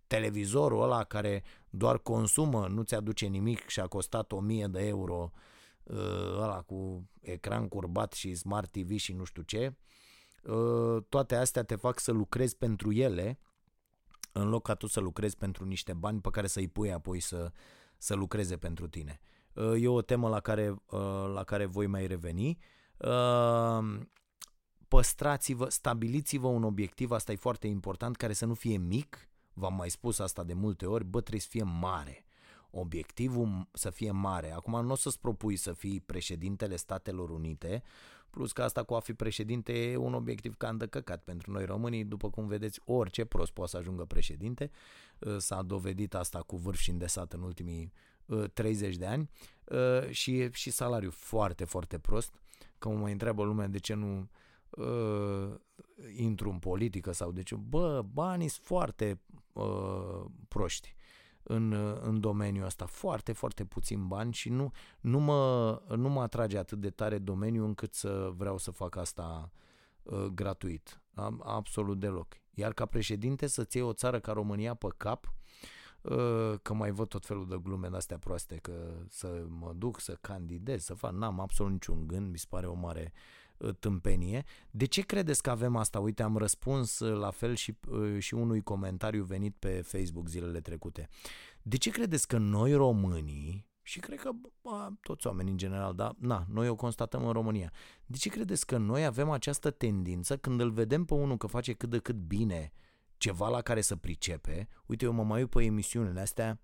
televizorul 0.07 0.81
ăla 0.81 1.03
care 1.03 1.43
doar 1.69 1.97
consumă, 1.97 2.67
nu 2.67 2.81
ți 2.81 2.95
aduce 2.95 3.25
nimic 3.25 3.67
și 3.67 3.79
a 3.79 3.87
costat 3.87 4.31
1000 4.31 4.67
de 4.67 4.87
euro 4.87 5.31
ă, 5.89 5.97
ăla 6.41 6.61
cu 6.61 7.09
ecran 7.21 7.67
curbat 7.67 8.13
și 8.13 8.35
smart 8.35 8.71
TV 8.71 8.97
și 8.97 9.13
nu 9.13 9.23
știu 9.23 9.41
ce, 9.41 9.65
Uh, 9.65 9.73
toate 11.09 11.35
astea 11.35 11.63
te 11.63 11.75
fac 11.75 11.99
să 11.99 12.11
lucrezi 12.11 12.57
pentru 12.57 12.91
ele 12.91 13.39
în 14.31 14.49
loc 14.49 14.63
ca 14.63 14.73
tu 14.73 14.87
să 14.87 14.99
lucrezi 14.99 15.37
pentru 15.37 15.65
niște 15.65 15.93
bani 15.93 16.21
pe 16.21 16.29
care 16.29 16.47
să-i 16.47 16.67
pui 16.67 16.91
apoi 16.91 17.19
să, 17.19 17.51
să 17.97 18.15
lucreze 18.15 18.57
pentru 18.57 18.87
tine. 18.87 19.19
Uh, 19.53 19.81
e 19.81 19.87
o 19.87 20.01
temă 20.01 20.29
la 20.29 20.39
care, 20.39 20.69
uh, 20.69 21.31
la 21.33 21.43
care 21.43 21.65
voi 21.65 21.87
mai 21.87 22.07
reveni. 22.07 22.57
Păstrați-vă, 24.87 25.69
stabiliți-vă 25.69 26.47
un 26.47 26.63
obiectiv, 26.63 27.11
asta 27.11 27.31
e 27.31 27.35
foarte 27.35 27.67
important, 27.67 28.15
care 28.15 28.33
să 28.33 28.45
nu 28.45 28.53
fie 28.53 28.77
mic, 28.77 29.29
v-am 29.53 29.75
mai 29.75 29.89
spus 29.89 30.19
asta 30.19 30.43
de 30.43 30.53
multe 30.53 30.85
ori, 30.85 31.03
bă, 31.03 31.19
trebuie 31.19 31.41
să 31.41 31.47
fie 31.49 31.63
mare. 31.63 32.25
Obiectivul 32.69 33.67
să 33.73 33.89
fie 33.89 34.11
mare. 34.11 34.51
Acum 34.51 34.85
nu 34.85 34.91
o 34.91 34.95
să-ți 34.95 35.19
propui 35.19 35.55
să 35.55 35.73
fii 35.73 35.99
președintele 35.99 36.75
Statelor 36.75 37.29
Unite, 37.29 37.83
Plus 38.35 38.51
că 38.51 38.63
asta 38.63 38.83
cu 38.83 38.93
a 38.93 38.99
fi 38.99 39.13
președinte 39.13 39.91
e 39.91 39.95
un 39.95 40.13
obiectiv 40.13 40.55
ca 40.57 40.69
îndăcăcat 40.69 41.23
pentru 41.23 41.51
noi 41.51 41.65
românii. 41.65 42.03
După 42.03 42.29
cum 42.29 42.47
vedeți, 42.47 42.81
orice 42.85 43.25
prost 43.25 43.51
poate 43.51 43.71
să 43.71 43.77
ajungă 43.77 44.05
președinte. 44.05 44.71
Uh, 45.19 45.35
s-a 45.37 45.61
dovedit 45.61 46.13
asta 46.15 46.39
cu 46.39 46.55
vârf 46.55 46.79
și 46.79 46.89
îndesat 46.89 47.33
în 47.33 47.41
ultimii 47.41 47.93
30 48.53 48.91
uh, 48.93 48.99
de 48.99 49.05
ani 49.05 49.29
uh, 49.65 50.09
și 50.09 50.39
e 50.39 50.49
și 50.53 50.71
salariu 50.71 51.11
foarte, 51.11 51.65
foarte 51.65 51.99
prost. 51.99 52.33
Că 52.77 52.89
mă 52.89 52.95
mai 52.95 53.11
întreabă 53.11 53.43
lumea 53.43 53.67
de 53.67 53.77
ce 53.77 53.93
nu 53.93 54.29
uh, 54.69 55.55
intru 56.15 56.49
în 56.49 56.59
politică 56.59 57.11
sau 57.11 57.31
de 57.31 57.43
ce. 57.43 57.55
Bă, 57.55 58.05
banii 58.13 58.47
sunt 58.47 58.65
foarte 58.65 59.19
uh, 59.53 60.25
proști 60.47 60.95
în, 61.47 61.71
în 62.01 62.19
domeniul 62.19 62.65
ăsta. 62.65 62.85
Foarte, 62.85 63.33
foarte 63.33 63.65
puțin 63.65 64.07
bani 64.07 64.33
și 64.33 64.49
nu, 64.49 64.71
nu, 64.99 65.19
mă, 65.19 65.81
nu 65.95 66.09
mă 66.09 66.21
atrage 66.21 66.57
atât 66.57 66.79
de 66.79 66.89
tare 66.89 67.17
domeniul 67.17 67.65
încât 67.65 67.93
să 67.93 68.31
vreau 68.35 68.57
să 68.57 68.71
fac 68.71 68.95
asta 68.95 69.51
uh, 70.03 70.25
gratuit. 70.25 71.01
Am, 71.13 71.43
absolut 71.45 71.99
deloc. 71.99 72.27
Iar 72.53 72.73
ca 72.73 72.85
președinte 72.85 73.47
să-ți 73.47 73.77
iei 73.77 73.85
o 73.85 73.93
țară 73.93 74.19
ca 74.19 74.31
România 74.31 74.73
pe 74.73 74.87
cap, 74.97 75.33
uh, 76.01 76.53
că 76.61 76.73
mai 76.73 76.91
văd 76.91 77.07
tot 77.07 77.25
felul 77.25 77.47
de 77.47 77.59
glume 77.63 77.87
de 77.87 77.95
astea 77.95 78.17
proaste, 78.17 78.55
că 78.55 78.93
să 79.09 79.45
mă 79.47 79.73
duc 79.75 79.99
să 79.99 80.17
candidez, 80.21 80.83
să 80.83 80.93
fac, 80.93 81.11
n-am 81.11 81.39
absolut 81.39 81.71
niciun 81.71 82.07
gând, 82.07 82.31
mi 82.31 82.37
se 82.37 82.45
pare 82.49 82.67
o 82.67 82.73
mare 82.73 83.13
uh, 83.13 83.44
tâmpenie. 83.79 84.43
De 84.71 84.85
ce 84.85 85.01
credeți 85.01 85.41
că 85.41 85.49
avem 85.49 85.75
asta? 85.75 85.99
Uite, 85.99 86.23
am 86.23 86.37
răspuns 86.37 86.99
uh, 86.99 87.17
la 87.19 87.29
fel 87.29 87.55
și, 87.55 87.77
uh, 87.87 88.19
și 88.19 88.33
unui 88.33 88.61
comentariu 88.61 89.23
venit 89.23 89.55
pe 89.59 89.81
Facebook 89.81 90.27
zilele 90.27 90.61
trecute. 90.61 91.09
De 91.61 91.77
ce 91.77 91.89
credeți 91.89 92.27
că 92.27 92.37
noi 92.37 92.73
românii, 92.73 93.67
și 93.81 93.99
cred 93.99 94.19
că 94.19 94.31
bă, 94.61 94.89
toți 95.01 95.27
oamenii 95.27 95.51
în 95.51 95.57
general, 95.57 95.95
dar 95.95 96.15
na, 96.19 96.45
noi 96.49 96.69
o 96.69 96.75
constatăm 96.75 97.25
în 97.25 97.31
România. 97.31 97.71
De 98.05 98.17
ce 98.17 98.29
credeți 98.29 98.65
că 98.65 98.77
noi 98.77 99.05
avem 99.05 99.29
această 99.29 99.71
tendință 99.71 100.37
când 100.37 100.59
îl 100.59 100.71
vedem 100.71 101.05
pe 101.05 101.13
unul 101.13 101.37
că 101.37 101.47
face 101.47 101.73
cât 101.73 101.89
de 101.89 101.99
cât 101.99 102.15
bine 102.15 102.73
ceva 103.17 103.49
la 103.49 103.61
care 103.61 103.81
să 103.81 103.95
pricepe? 103.95 104.67
Uite, 104.85 105.05
eu 105.05 105.11
mă 105.11 105.23
mai 105.23 105.41
uit 105.41 105.49
pe 105.49 105.63
emisiunile 105.63 106.19
astea, 106.19 106.59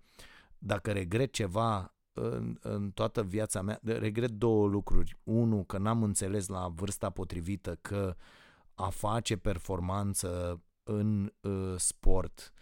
dacă 0.58 0.92
regret 0.92 1.32
ceva 1.32 1.94
în, 2.12 2.58
în 2.60 2.90
toată 2.90 3.22
viața 3.22 3.62
mea, 3.62 3.80
regret 3.82 4.30
două 4.30 4.66
lucruri. 4.66 5.18
Unu, 5.22 5.64
că 5.64 5.78
n-am 5.78 6.02
înțeles 6.02 6.46
la 6.48 6.68
vârsta 6.68 7.10
potrivită 7.10 7.78
că 7.80 8.16
a 8.74 8.88
face 8.88 9.36
performanță 9.36 10.60
în 10.82 11.32
uh, 11.40 11.74
sport 11.76 12.52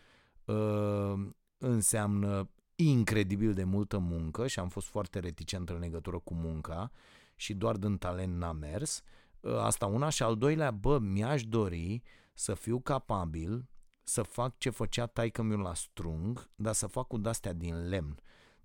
uh, 0.45 1.15
înseamnă 1.59 2.51
incredibil 2.75 3.53
de 3.53 3.65
multă 3.65 3.99
muncă 3.99 4.47
și 4.47 4.59
am 4.59 4.69
fost 4.69 4.87
foarte 4.87 5.19
reticent 5.19 5.69
în 5.69 5.79
legătură 5.79 6.19
cu 6.19 6.35
munca 6.35 6.91
și 7.35 7.55
doar 7.55 7.77
din 7.77 7.99
talent 7.99 8.37
n-a 8.37 8.53
mers. 8.53 9.03
Ă, 9.45 9.63
asta 9.63 9.87
una 9.87 10.09
și 10.09 10.23
al 10.23 10.37
doilea, 10.37 10.71
bă, 10.71 10.99
mi-aș 10.99 11.45
dori 11.45 12.03
să 12.35 12.55
fiu 12.55 12.81
capabil 12.81 13.69
să 14.03 14.23
fac 14.23 14.59
ce 14.59 14.71
făcea 14.71 15.07
taică 15.07 15.43
mi 15.43 15.57
la 15.57 15.75
strung, 15.75 16.51
dar 16.55 16.75
să 16.75 16.87
fac 16.87 17.07
cu 17.07 17.19
dastea 17.19 17.53
din 17.53 17.89
lemn. 17.89 18.21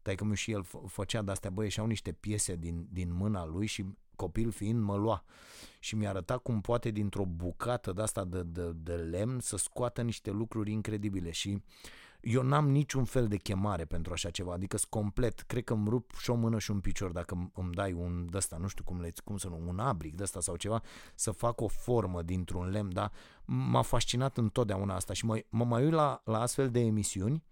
Taică 0.05 0.23
mi 0.23 0.35
și 0.35 0.51
el 0.51 0.65
făcea 0.87 1.21
de-astea, 1.21 1.49
bă, 1.49 1.63
ieșeau 1.63 1.85
niște 1.85 2.11
piese 2.11 2.55
din, 2.55 2.87
din 2.91 3.13
mâna 3.13 3.45
lui 3.45 3.65
și 3.65 3.85
copil 4.15 4.51
fiind 4.51 4.81
mă 4.81 4.95
lua. 4.95 5.23
Și 5.79 5.95
mi-a 5.95 6.09
arătat 6.09 6.37
cum 6.37 6.61
poate 6.61 6.89
dintr-o 6.89 7.25
bucată 7.25 7.91
de 7.91 8.01
asta 8.01 8.23
de, 8.23 8.43
de, 8.43 8.71
de 8.75 8.93
lemn 8.93 9.39
să 9.39 9.57
scoată 9.57 10.01
niște 10.01 10.31
lucruri 10.31 10.71
incredibile. 10.71 11.31
Și 11.31 11.49
uh, 11.49 11.61
eu 12.25 12.41
n-am 12.43 12.69
niciun 12.69 13.03
fel 13.03 13.27
de 13.27 13.37
chemare 13.37 13.85
pentru 13.85 14.13
așa 14.13 14.29
ceva, 14.29 14.53
adică 14.53 14.77
sunt 14.77 14.89
complet, 14.89 15.39
cred 15.39 15.63
că 15.63 15.73
îmi 15.73 15.89
rup 15.89 16.11
și 16.17 16.29
o 16.29 16.35
mână 16.35 16.59
și 16.59 16.71
un 16.71 16.79
picior 16.79 17.11
dacă 17.11 17.51
îmi 17.53 17.73
dai 17.73 17.93
un 17.93 18.29
ăsta, 18.33 18.57
nu 18.57 18.67
știu 18.67 18.83
cum, 18.83 19.01
le, 19.01 19.13
cum 19.23 19.37
să 19.37 19.47
nu, 19.47 19.59
un 19.67 19.79
abric 19.79 20.15
de 20.15 20.23
ăsta 20.23 20.39
sau 20.39 20.55
ceva, 20.55 20.81
să 21.15 21.31
fac 21.31 21.61
o 21.61 21.67
formă 21.67 22.21
dintr-un 22.21 22.69
lemn, 22.69 22.93
dar 22.93 23.11
m-a 23.45 23.81
fascinat 23.81 24.37
întotdeauna 24.37 24.95
asta 24.95 25.13
și 25.13 25.25
mă, 25.25 25.39
mă 25.49 25.65
mai 25.65 25.83
uit 25.83 25.93
la, 25.93 26.21
la 26.23 26.41
astfel 26.41 26.71
de 26.71 26.79
emisiuni 26.79 27.43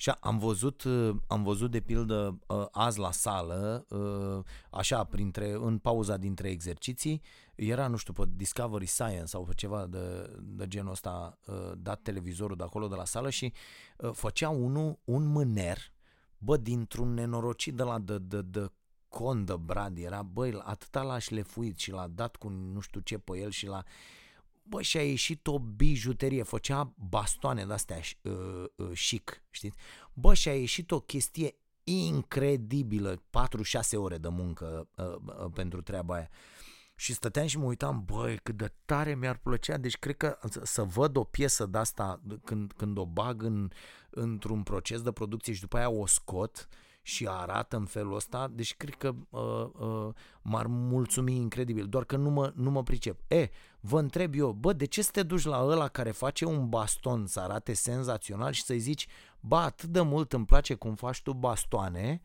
și 0.00 0.12
am 0.20 0.38
văzut, 0.38 0.82
uh, 0.82 1.16
am 1.26 1.42
văzut 1.42 1.70
de 1.70 1.80
pildă 1.80 2.38
uh, 2.46 2.66
azi 2.70 2.98
la 2.98 3.10
sală, 3.10 3.86
uh, 3.88 4.44
așa, 4.70 5.04
printre, 5.04 5.52
în 5.52 5.78
pauza 5.78 6.16
dintre 6.16 6.48
exerciții, 6.48 7.22
era, 7.54 7.86
nu 7.86 7.96
știu, 7.96 8.12
pe 8.12 8.22
Discovery 8.36 8.86
Science 8.86 9.24
sau 9.24 9.44
pe 9.44 9.52
ceva 9.54 9.86
de, 9.86 10.36
de 10.42 10.68
genul 10.68 10.90
ăsta, 10.90 11.38
dat 11.78 12.02
televizorul 12.02 12.56
de 12.56 12.62
acolo, 12.62 12.88
de 12.88 12.94
la 12.94 13.04
sală 13.04 13.30
și 13.30 13.52
făcea 14.12 14.48
unul, 14.48 14.98
un 15.04 15.26
mâner, 15.26 15.78
bă, 16.38 16.56
dintr-un 16.56 17.14
nenorocit 17.14 17.74
de 17.74 17.82
la 17.82 17.98
de, 17.98 18.18
de, 18.18 18.42
de 18.42 18.70
condă 19.08 19.56
Brad, 19.56 19.98
era, 19.98 20.22
băi, 20.22 20.60
atâta 20.64 21.02
l-aș 21.02 21.24
șlefuit 21.24 21.78
și 21.78 21.90
l-a 21.90 22.06
dat 22.06 22.36
cu 22.36 22.48
nu 22.48 22.80
știu 22.80 23.00
ce 23.00 23.18
pe 23.18 23.38
el 23.38 23.50
și 23.50 23.66
l-a 23.66 23.84
bă, 24.62 24.82
și 24.82 24.96
a 24.96 25.02
ieșit 25.02 25.46
o 25.46 25.58
bijuterie, 25.58 26.42
făcea 26.42 26.94
bastoane 27.08 27.64
de-astea 27.64 28.00
uh, 28.22 28.64
uh, 28.76 28.90
chic, 29.08 29.42
știți? 29.50 29.76
Bă, 30.12 30.34
și 30.34 30.48
a 30.48 30.54
ieșit 30.54 30.90
o 30.90 31.00
chestie 31.00 31.54
incredibilă, 31.84 33.14
4-6 33.16 33.20
ore 33.94 34.18
de 34.18 34.28
muncă 34.28 34.88
uh, 34.96 35.04
uh, 35.06 35.50
pentru 35.54 35.82
treaba 35.82 36.14
aia. 36.14 36.28
Și 36.94 37.14
stăteam 37.14 37.46
și 37.46 37.58
mă 37.58 37.64
uitam, 37.64 38.02
băi, 38.04 38.38
cât 38.42 38.56
de 38.56 38.72
tare 38.84 39.14
mi-ar 39.14 39.36
plăcea, 39.36 39.76
deci 39.76 39.96
cred 39.96 40.16
că 40.16 40.38
să 40.62 40.82
văd 40.82 41.16
o 41.16 41.24
piesă 41.24 41.66
de 41.66 41.78
asta 41.78 42.20
când, 42.44 42.72
când 42.72 42.98
o 42.98 43.06
bag 43.06 43.42
în, 43.42 43.70
într-un 44.10 44.62
proces 44.62 45.02
de 45.02 45.12
producție 45.12 45.52
și 45.52 45.60
după 45.60 45.76
aia 45.76 45.90
o 45.90 46.06
scot 46.06 46.68
și 47.02 47.26
arată 47.28 47.76
în 47.76 47.84
felul 47.84 48.14
ăsta, 48.14 48.48
deci 48.48 48.74
cred 48.76 48.94
că 48.94 49.14
uh, 49.30 49.70
uh, 49.86 50.14
m-ar 50.42 50.66
mulțumi 50.66 51.36
incredibil, 51.36 51.86
doar 51.86 52.04
că 52.04 52.16
nu 52.16 52.30
mă, 52.30 52.52
nu 52.54 52.70
mă 52.70 52.82
pricep. 52.82 53.20
E, 53.28 53.48
vă 53.80 53.98
întreb 53.98 54.34
eu, 54.34 54.52
bă, 54.52 54.72
de 54.72 54.84
ce 54.84 55.02
să 55.02 55.10
te 55.10 55.22
duci 55.22 55.44
la 55.44 55.64
ăla 55.64 55.88
care 55.88 56.10
face 56.10 56.44
un 56.44 56.68
baston 56.68 57.26
să 57.26 57.40
arate 57.40 57.72
senzațional 57.72 58.52
și 58.52 58.62
să-i 58.62 58.78
zici, 58.78 59.06
ba, 59.40 59.62
atât 59.62 59.88
de 59.88 60.00
mult 60.00 60.32
îmi 60.32 60.44
place 60.44 60.74
cum 60.74 60.94
faci 60.94 61.22
tu 61.22 61.32
bastoane, 61.32 62.20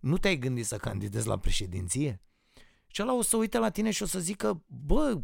nu 0.00 0.18
te-ai 0.18 0.36
gândit 0.36 0.66
să 0.66 0.76
candidezi 0.76 1.26
la 1.26 1.38
președinție? 1.38 2.20
Și 2.86 3.02
ăla 3.02 3.14
o 3.14 3.22
să 3.22 3.36
uite 3.36 3.58
la 3.58 3.70
tine 3.70 3.90
și 3.90 4.02
o 4.02 4.06
să 4.06 4.18
zică, 4.18 4.64
bă, 4.66 5.20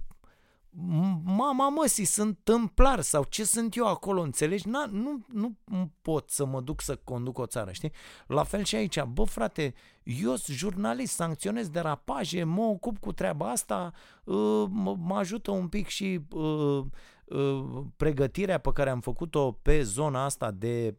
mama 1.25 1.69
măsii, 1.69 2.05
sunt 2.05 2.39
tâmplar 2.43 3.01
sau 3.01 3.25
ce 3.25 3.45
sunt 3.45 3.77
eu 3.77 3.87
acolo, 3.87 4.21
înțelegi? 4.21 4.69
Na, 4.69 4.87
nu, 4.87 5.25
nu 5.33 5.59
pot 6.03 6.31
să 6.31 6.47
mă 6.47 6.61
duc 6.61 6.81
să 6.81 6.97
conduc 7.05 7.39
o 7.39 7.47
țară, 7.47 7.73
știi? 7.73 7.93
La 8.27 8.45
fel 8.45 8.65
și 8.65 8.77
aici, 8.77 9.03
bă 9.03 9.25
frate, 9.25 9.75
eu 10.03 10.37
sunt 10.37 10.57
jurnalist, 10.57 11.15
sancționez 11.15 11.69
derapaje, 11.69 12.45
mă 12.45 12.63
ocup 12.63 12.99
cu 12.99 13.13
treaba 13.13 13.51
asta, 13.51 13.93
uh, 14.25 14.65
mă 14.99 15.17
ajută 15.17 15.51
un 15.51 15.69
pic 15.69 15.87
și 15.87 16.21
uh, 16.31 16.85
uh, 17.25 17.65
pregătirea 17.97 18.59
pe 18.59 18.71
care 18.73 18.91
am 18.91 19.01
făcut-o 19.01 19.53
pe 19.53 19.83
zona 19.83 20.25
asta 20.25 20.51
de 20.51 20.97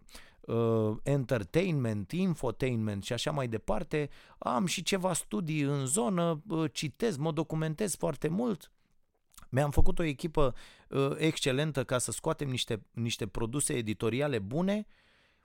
entertainment, 1.03 2.11
infotainment 2.11 3.03
și 3.03 3.13
așa 3.13 3.31
mai 3.31 3.47
departe. 3.47 4.09
Am 4.37 4.65
și 4.65 4.83
ceva 4.83 5.13
studii 5.13 5.61
în 5.61 5.85
zonă, 5.85 6.43
citez, 6.71 7.17
mă 7.17 7.31
documentez 7.31 7.95
foarte 7.95 8.27
mult 8.27 8.71
mi-am 9.49 9.71
făcut 9.71 9.99
o 9.99 10.03
echipă 10.03 10.55
uh, 10.89 11.11
excelentă 11.17 11.83
ca 11.83 11.97
să 11.97 12.11
scoatem 12.11 12.49
niște, 12.49 12.85
niște 12.91 13.27
produse 13.27 13.73
editoriale 13.73 14.39
bune. 14.39 14.87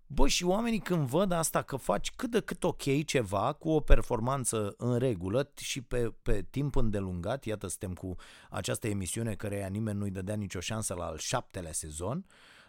Bă, 0.07 0.29
și 0.29 0.45
oamenii 0.45 0.79
când 0.79 1.07
văd 1.07 1.33
asta 1.33 1.63
că 1.63 1.77
faci 1.77 2.13
cât 2.17 2.31
de 2.31 2.41
cât 2.41 2.65
ok 2.65 3.05
ceva 3.05 3.53
cu 3.53 3.71
o 3.71 3.81
performanță 3.81 4.75
în 4.77 4.99
regulă 4.99 5.51
și 5.57 5.81
pe, 5.81 6.13
pe 6.23 6.47
timp 6.51 6.77
îndelungat, 6.77 7.45
iată 7.45 7.67
suntem 7.67 7.95
cu 7.95 8.15
această 8.51 8.89
emisiune 8.89 9.35
care 9.35 9.69
nimeni 9.71 9.99
nu-i 9.99 10.11
dădea 10.11 10.35
nicio 10.35 10.61
șansă 10.61 10.95
la 10.95 11.05
al 11.05 11.19
șaptelea 11.19 11.73
sezon, 11.73 12.27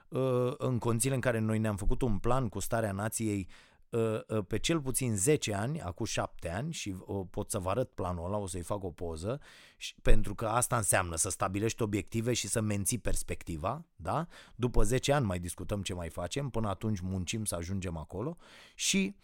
uh, 0.08 0.54
în 0.58 0.78
condițiile 0.78 1.16
în 1.16 1.22
care 1.22 1.40
noi 1.40 1.60
ne-am 1.60 1.76
făcut 1.76 2.02
un 2.02 2.18
plan 2.18 2.50
cu 2.50 2.60
starea 2.60 2.92
nației 2.92 3.48
Uh, 3.48 3.48
uh, 3.48 3.73
pe 4.48 4.60
cel 4.60 4.82
puțin 4.82 5.16
10 5.16 5.54
ani, 5.54 5.82
acum 5.82 6.06
7 6.06 6.50
ani 6.50 6.74
și 6.74 6.96
uh, 7.06 7.26
pot 7.30 7.50
să 7.50 7.60
vă 7.60 7.70
arăt 7.70 7.92
planul 7.92 8.26
ăla, 8.26 8.38
o 8.38 8.48
să-i 8.48 8.62
fac 8.62 8.84
o 8.84 8.92
poză, 8.92 9.40
pentru 10.02 10.36
că 10.36 10.46
asta 10.46 10.78
înseamnă 10.78 11.16
să 11.16 11.30
stabilești 11.30 11.82
obiective 11.82 12.34
și 12.34 12.48
să 12.48 12.62
menții 12.62 12.98
perspectiva, 12.98 13.86
da? 13.96 14.28
După 14.56 14.84
10 14.84 15.14
ani 15.14 15.26
mai 15.26 15.40
discutăm 15.40 15.82
ce 15.82 15.94
mai 15.94 16.10
facem, 16.10 16.50
până 16.50 16.70
atunci 16.70 17.00
muncim 17.00 17.46
să 17.46 17.56
ajungem 17.56 17.98
acolo 17.98 18.38
și 18.76 19.16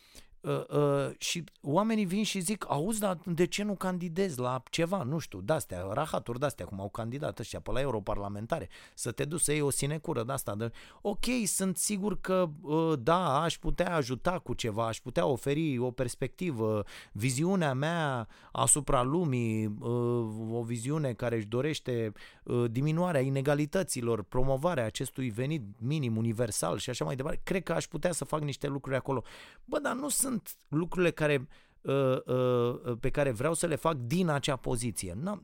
Uh, 0.41 0.61
uh, 0.69 1.09
și 1.17 1.43
oamenii 1.61 2.05
vin 2.05 2.23
și 2.23 2.39
zic, 2.39 2.65
auzi, 2.67 2.99
dar 2.99 3.17
de 3.25 3.45
ce 3.45 3.63
nu 3.63 3.75
candidezi 3.75 4.39
la 4.39 4.63
ceva, 4.69 5.03
nu 5.03 5.17
știu, 5.17 5.41
de-astea, 5.41 5.87
rahaturi 5.91 6.39
de-astea, 6.39 6.65
cum 6.65 6.79
au 6.79 6.89
candidat 6.89 7.39
ăștia 7.39 7.59
pe 7.59 7.71
la 7.71 7.79
europarlamentare, 7.79 8.69
să 8.93 9.11
te 9.11 9.25
duci 9.25 9.41
să 9.41 9.51
iei 9.51 9.61
o 9.61 9.69
sinecură 9.69 10.23
de-asta. 10.23 10.55
De... 10.55 10.71
Ok, 11.01 11.25
sunt 11.45 11.77
sigur 11.77 12.19
că, 12.21 12.49
uh, 12.61 12.93
da, 12.99 13.41
aș 13.41 13.57
putea 13.57 13.95
ajuta 13.95 14.39
cu 14.39 14.53
ceva, 14.53 14.87
aș 14.87 14.99
putea 14.99 15.25
oferi 15.25 15.77
o 15.77 15.91
perspectivă, 15.91 16.83
viziunea 17.11 17.73
mea 17.73 18.27
asupra 18.51 19.01
lumii, 19.01 19.65
uh, 19.65 20.51
o 20.51 20.63
viziune 20.63 21.13
care 21.13 21.35
își 21.35 21.47
dorește 21.47 22.11
uh, 22.43 22.65
diminuarea 22.71 23.21
inegalităților, 23.21 24.23
promovarea 24.23 24.85
acestui 24.85 25.29
venit 25.29 25.63
minim 25.77 26.17
universal 26.17 26.77
și 26.77 26.89
așa 26.89 27.05
mai 27.05 27.15
departe. 27.15 27.41
Cred 27.43 27.63
că 27.63 27.73
aș 27.73 27.85
putea 27.85 28.11
să 28.11 28.25
fac 28.25 28.41
niște 28.41 28.67
lucruri 28.67 28.97
acolo. 28.97 29.23
Bă, 29.65 29.79
dar 29.79 29.93
nu 29.93 30.09
sunt 30.09 30.28
lucrurile 30.67 31.11
care 31.11 31.47
uh, 31.81 32.25
uh, 32.25 32.97
pe 32.99 33.09
care 33.09 33.31
vreau 33.31 33.53
să 33.53 33.67
le 33.67 33.75
fac 33.75 33.95
din 33.95 34.29
acea 34.29 34.55
poziție. 34.55 35.17
Na, 35.21 35.41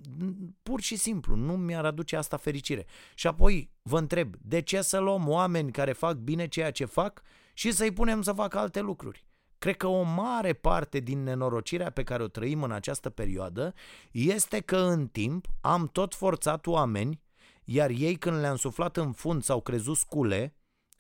pur 0.64 0.82
și 0.82 0.96
simplu, 0.96 1.36
nu 1.36 1.58
mi-ar 1.58 1.86
aduce 1.86 2.16
asta 2.16 2.38
fericire. 2.38 2.86
Și 3.16 3.28
apoi 3.28 3.72
vă 3.82 3.98
întreb, 3.98 4.36
de 4.42 4.62
ce 4.62 4.82
să 4.82 5.00
luăm 5.00 5.28
oameni 5.28 5.72
care 5.72 5.94
fac 5.94 6.16
bine 6.16 6.48
ceea 6.48 6.72
ce 6.72 6.86
fac 6.86 7.22
și 7.54 7.72
să-i 7.72 7.92
punem 7.92 8.22
să 8.22 8.34
facă 8.34 8.58
alte 8.58 8.82
lucruri? 8.82 9.26
Cred 9.58 9.78
că 9.78 9.88
o 9.88 10.02
mare 10.02 10.54
parte 10.54 11.00
din 11.00 11.24
nenorocirea 11.24 11.90
pe 11.90 12.04
care 12.04 12.24
o 12.24 12.28
trăim 12.28 12.64
în 12.64 12.72
această 12.72 13.10
perioadă 13.10 13.74
este 14.12 14.60
că 14.60 14.78
în 14.78 15.08
timp 15.08 15.48
am 15.62 15.88
tot 15.88 16.16
forțat 16.16 16.68
oameni, 16.68 17.22
iar 17.64 17.90
ei 17.90 18.16
când 18.16 18.40
le-am 18.40 18.56
suflat 18.56 18.98
în 18.98 19.12
fund 19.12 19.44
sau 19.44 19.62
crezut 19.62 19.98
scule, 19.98 20.56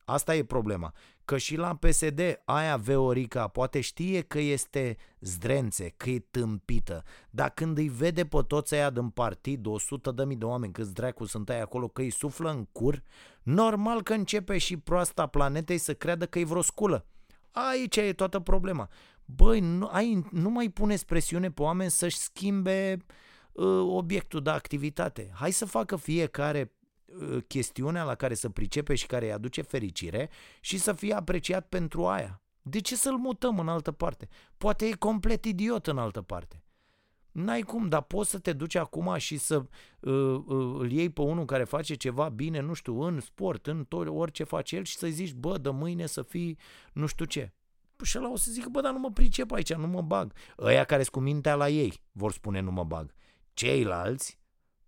asta 0.06 0.36
e 0.36 0.44
problema, 0.44 0.94
că 1.26 1.38
și 1.38 1.56
la 1.56 1.76
PSD 1.76 2.42
aia 2.46 2.78
Veorica 2.78 3.48
poate 3.48 3.82
știe 3.82 4.22
că 4.22 4.40
este 4.40 4.98
zdrențe, 5.20 5.94
că 5.98 6.10
e 6.10 6.20
tâmpită, 6.20 7.04
dar 7.30 7.50
când 7.50 7.78
îi 7.78 7.88
vede 7.90 8.26
pe 8.26 8.42
toți 8.48 8.74
aia 8.74 8.90
din 8.90 9.10
partid, 9.10 9.66
100 9.66 10.12
de 10.12 10.26
mii 10.26 10.36
de 10.36 10.46
oameni, 10.46 10.74
câți 10.74 10.94
dracu 10.94 11.26
sunt 11.26 11.50
aia 11.50 11.62
acolo, 11.62 11.88
că 11.88 12.02
îi 12.02 12.10
suflă 12.10 12.50
în 12.50 12.66
cur, 12.72 13.04
normal 13.44 14.02
că 14.02 14.14
începe 14.14 14.58
și 14.58 14.78
proasta 14.78 15.28
planetei 15.28 15.78
să 15.78 15.94
creadă 15.94 16.26
că 16.26 16.40
e 16.40 16.46
vreo 16.46 16.62
sculă. 16.62 17.06
Aici 17.52 17.96
e 17.96 18.14
toată 18.14 18.40
problema. 18.40 18.90
Băi, 19.26 19.60
nu, 19.60 19.88
ai, 19.92 20.26
nu 20.32 20.50
mai 20.50 20.70
puneți 20.70 21.06
presiune 21.06 21.52
pe 21.52 21.62
oameni 21.62 21.92
să-și 21.92 22.18
schimbe 22.18 22.98
uh, 23.52 23.66
obiectul 23.80 24.42
de 24.42 24.50
activitate. 24.50 25.32
Hai 25.34 25.52
să 25.52 25.66
facă 25.66 25.96
fiecare 25.96 26.60
Uh, 26.62 26.85
chestiunea 27.48 28.04
la 28.04 28.16
care 28.16 28.34
să 28.34 28.50
pricepe 28.50 28.96
și 28.96 29.06
care 29.06 29.26
îi 29.26 29.32
aduce 29.32 29.62
fericire 29.62 30.30
și 30.60 30.78
să 30.78 30.94
fie 30.94 31.14
apreciat 31.14 31.68
pentru 31.68 32.06
aia. 32.06 32.42
De 32.62 32.80
ce 32.80 32.96
să-l 32.96 33.18
mutăm 33.18 33.60
în 33.60 33.68
altă 33.68 33.92
parte? 33.92 34.28
Poate 34.58 34.86
e 34.86 34.92
complet 34.92 35.46
idiot 35.46 35.88
în 35.88 35.98
altă 35.98 36.22
parte. 36.22 36.64
N-ai 37.32 37.62
cum, 37.62 37.90
dar 37.90 38.02
poți 38.02 38.30
să 38.30 38.40
te 38.40 38.54
duci 38.54 38.76
acum 38.76 39.18
și 39.18 39.38
să 39.38 39.56
uh, 40.00 40.14
uh, 40.46 40.76
îl 40.80 40.92
iei 40.92 41.10
pe 41.10 41.22
unul 41.22 41.46
care 41.46 41.64
face 41.64 41.96
ceva 41.96 42.30
bine, 42.30 42.60
nu 42.60 42.74
știu, 42.74 43.02
în 43.02 43.20
sport, 43.20 43.68
în 43.68 43.86
tot, 43.86 44.08
orice 44.08 44.44
face 44.44 44.76
el 44.76 44.84
și 44.84 44.98
să 44.98 45.08
zici, 45.08 45.34
bă, 45.34 45.58
de 45.58 45.70
mâine 45.70 46.06
să 46.06 46.22
fii 46.22 46.58
nu 46.94 47.06
știu 47.06 47.26
ce. 47.26 47.54
Și 48.04 48.18
ăla 48.18 48.32
o 48.32 48.36
să 48.36 48.52
zică, 48.52 48.70
bă, 48.70 48.82
dar 48.82 48.92
nu 48.92 49.00
mă 49.00 49.12
pricep 49.12 49.52
aici, 49.52 49.74
nu 49.74 49.88
mă 49.88 50.02
bag. 50.02 50.34
Ăia 50.60 50.84
care 50.84 51.02
sunt 51.02 51.14
cu 51.16 51.20
mintea 51.20 51.56
la 51.56 51.70
ei 51.70 52.02
vor 52.12 52.32
spune 52.32 52.60
nu 52.60 52.72
mă 52.72 52.84
bag. 52.84 53.14
Ceilalți, 53.54 54.40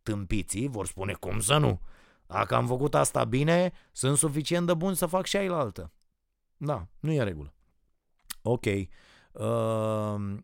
tâmpiții, 0.03 0.67
vor 0.67 0.86
spune 0.86 1.13
cum 1.13 1.39
să 1.39 1.57
nu. 1.57 1.80
Dacă 2.28 2.55
am 2.55 2.67
făcut 2.67 2.95
asta 2.95 3.23
bine, 3.23 3.71
sunt 3.91 4.17
suficient 4.17 4.67
de 4.67 4.73
bun 4.73 4.93
să 4.93 5.05
fac 5.05 5.25
și 5.25 5.38
altă. 5.38 5.91
Da, 6.57 6.88
nu 6.99 7.11
e 7.11 7.23
regulă. 7.23 7.53
Ok. 8.41 8.65
Uh, 8.65 10.38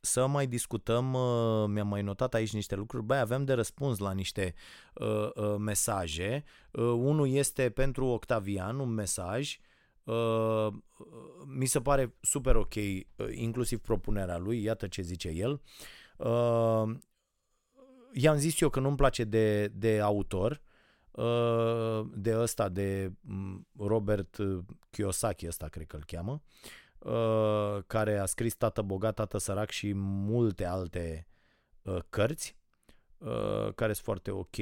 să 0.00 0.26
mai 0.26 0.46
discutăm, 0.46 1.14
uh, 1.14 1.68
mi-am 1.68 1.88
mai 1.88 2.02
notat 2.02 2.34
aici 2.34 2.52
niște 2.52 2.74
lucruri. 2.74 3.04
Băi, 3.04 3.18
avem 3.18 3.44
de 3.44 3.52
răspuns 3.52 3.98
la 3.98 4.12
niște 4.12 4.54
uh, 4.94 5.30
uh, 5.34 5.54
mesaje. 5.58 6.44
Uh, 6.70 6.82
unul 6.82 7.28
este 7.28 7.70
pentru 7.70 8.06
Octavian, 8.06 8.78
un 8.78 8.88
mesaj. 8.88 9.58
Uh, 10.04 10.68
mi 11.46 11.66
se 11.66 11.80
pare 11.80 12.14
super 12.20 12.56
ok, 12.56 12.74
uh, 12.74 13.04
inclusiv 13.30 13.78
propunerea 13.78 14.38
lui, 14.38 14.62
iată 14.62 14.86
ce 14.86 15.02
zice 15.02 15.28
el. 15.28 15.60
Uh, 16.16 16.96
i-am 18.12 18.36
zis 18.36 18.60
eu 18.60 18.68
că 18.68 18.80
nu-mi 18.80 18.96
place 18.96 19.24
de, 19.24 19.66
de 19.66 20.00
autor, 20.00 20.52
Uh, 20.52 20.68
de 22.14 22.38
ăsta, 22.38 22.68
de 22.68 23.12
mm, 23.20 23.66
Robert 23.78 24.36
Kiyosaki, 24.90 25.46
ăsta 25.46 25.68
cred 25.68 25.86
că 25.86 25.96
îl 25.96 26.04
cheamă, 26.04 26.42
uh, 26.98 27.82
care 27.86 28.18
a 28.18 28.26
scris 28.26 28.54
Tată 28.54 28.82
bogat, 28.82 29.14
Tată 29.14 29.38
sărac 29.38 29.70
și 29.70 29.92
multe 29.94 30.64
alte 30.64 31.26
uh, 31.82 31.98
cărți, 32.08 32.58
care 33.74 33.92
sunt 33.92 34.04
foarte 34.04 34.30
ok, 34.30 34.56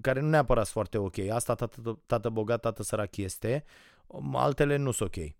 care 0.00 0.20
nu 0.20 0.28
neapărat 0.28 0.66
sunt 0.66 0.74
foarte 0.74 0.98
ok. 0.98 1.18
Asta 1.18 1.54
Tată, 1.54 1.98
tată 2.06 2.28
bogat, 2.28 2.60
Tată 2.60 2.82
sărac 2.82 3.16
este, 3.16 3.64
altele 4.32 4.76
nu 4.76 4.90
sunt 4.90 5.16
ok. 5.16 5.34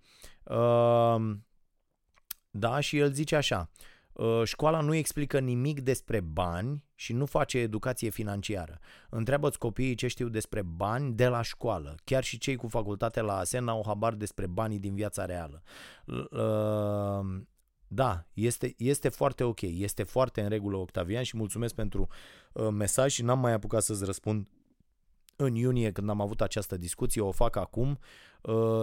Da, 2.51 2.80
și 2.80 2.99
el 2.99 3.12
zice 3.12 3.36
așa, 3.36 3.68
Uh, 3.68 3.97
școala 4.44 4.80
nu 4.80 4.94
explică 4.94 5.38
nimic 5.38 5.80
despre 5.80 6.20
bani 6.20 6.84
și 6.94 7.12
nu 7.12 7.26
face 7.26 7.58
educație 7.58 8.10
financiară. 8.10 8.78
Întreabă-ți 9.10 9.58
copiii 9.58 9.94
ce 9.94 10.06
știu 10.06 10.28
despre 10.28 10.62
bani 10.62 11.12
de 11.12 11.28
la 11.28 11.42
școală. 11.42 11.94
Chiar 12.04 12.24
și 12.24 12.38
cei 12.38 12.56
cu 12.56 12.68
facultate 12.68 13.20
la 13.20 13.36
ASEN 13.36 13.68
au 13.68 13.82
habar 13.86 14.14
despre 14.14 14.46
banii 14.46 14.78
din 14.78 14.94
viața 14.94 15.24
reală. 15.24 15.62
Uh, 16.06 17.42
da, 17.88 18.26
este, 18.32 18.74
este 18.76 19.08
foarte 19.08 19.44
ok, 19.44 19.60
este 19.60 20.02
foarte 20.02 20.40
în 20.40 20.48
regulă 20.48 20.76
Octavian 20.76 21.22
și 21.22 21.36
mulțumesc 21.36 21.74
pentru 21.74 22.08
uh, 22.52 22.68
mesaj 22.68 23.12
și 23.12 23.22
n-am 23.22 23.38
mai 23.38 23.52
apucat 23.52 23.82
să-ți 23.82 24.04
răspund 24.04 24.48
în 25.36 25.54
iunie 25.54 25.92
când 25.92 26.08
am 26.08 26.20
avut 26.20 26.40
această 26.40 26.76
discuție, 26.76 27.20
o 27.20 27.30
fac 27.30 27.56
acum. 27.56 27.98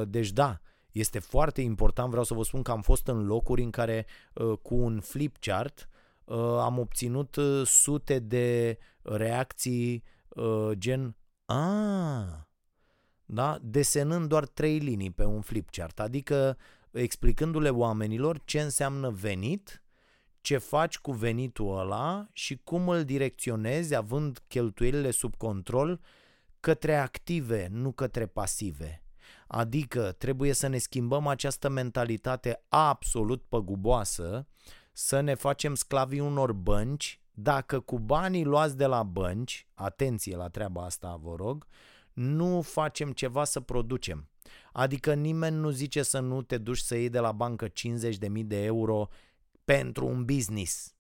Deci 0.08 0.32
da, 0.32 0.60
este 0.96 1.20
foarte 1.20 1.62
important, 1.62 2.10
vreau 2.10 2.24
să 2.24 2.34
vă 2.34 2.44
spun 2.44 2.62
că 2.62 2.72
am 2.72 2.82
fost 2.82 3.08
în 3.08 3.26
locuri 3.26 3.64
în 3.64 3.70
care 3.70 4.06
uh, 4.34 4.58
cu 4.62 4.76
un 4.76 5.00
flip 5.00 5.36
chart 5.40 5.90
uh, 6.24 6.38
am 6.38 6.80
obținut 6.80 7.36
uh, 7.36 7.66
sute 7.66 8.20
de 8.20 8.78
reacții 9.02 10.04
gen 10.72 11.16
a, 11.46 12.50
da? 13.26 13.58
desenând 13.62 14.28
doar 14.28 14.46
trei 14.46 14.78
linii 14.78 15.12
pe 15.12 15.24
un 15.24 15.42
flip 15.42 15.70
chart, 15.70 16.00
adică 16.00 16.58
explicându-le 16.92 17.70
oamenilor 17.70 18.42
ce 18.46 18.62
înseamnă 18.62 19.10
venit, 19.10 19.84
ce 20.42 20.58
faci 20.58 20.98
cu 20.98 21.12
venitul 21.12 21.78
ăla 21.78 22.28
și 22.32 22.60
cum 22.64 22.90
îl 22.90 23.04
direcționezi 23.04 23.96
având 23.96 24.44
cheltuielile 24.48 25.12
sub 25.12 25.36
control 25.36 26.00
către 26.60 26.96
active, 26.96 27.68
nu 27.72 27.92
către 27.92 28.26
pasive. 28.26 29.05
Adică 29.48 30.12
trebuie 30.12 30.54
să 30.54 30.68
ne 30.68 30.78
schimbăm 30.78 31.28
această 31.28 31.70
mentalitate 31.70 32.64
absolut 32.68 33.44
păguboasă, 33.50 34.48
să 34.92 35.20
ne 35.20 35.34
facem 35.34 35.76
sclavii 35.76 36.20
unor 36.20 36.54
bănci, 36.54 37.20
dacă 37.32 37.80
cu 37.80 38.00
banii 38.00 38.44
luați 38.44 38.78
de 38.78 38.86
la 38.86 39.04
bănci, 39.04 39.68
atenție 39.74 40.36
la 40.36 40.48
treaba 40.48 40.84
asta, 40.84 41.20
vă 41.22 41.36
rog, 41.36 41.68
nu 42.14 42.62
facem 42.62 43.12
ceva 43.12 43.44
să 43.44 43.60
producem. 43.60 44.30
Adică 44.72 45.14
nimeni 45.14 45.56
nu 45.56 45.70
zice 45.70 46.04
să 46.04 46.20
nu 46.20 46.42
te 46.42 46.58
duci 46.58 46.78
să 46.78 46.96
iei 46.96 47.10
de 47.10 47.20
la 47.20 47.32
bancă 47.32 47.68
50.000 47.68 47.72
de 48.44 48.64
euro 48.64 49.08
pentru 49.66 50.08
un 50.08 50.26
business. 50.26 50.95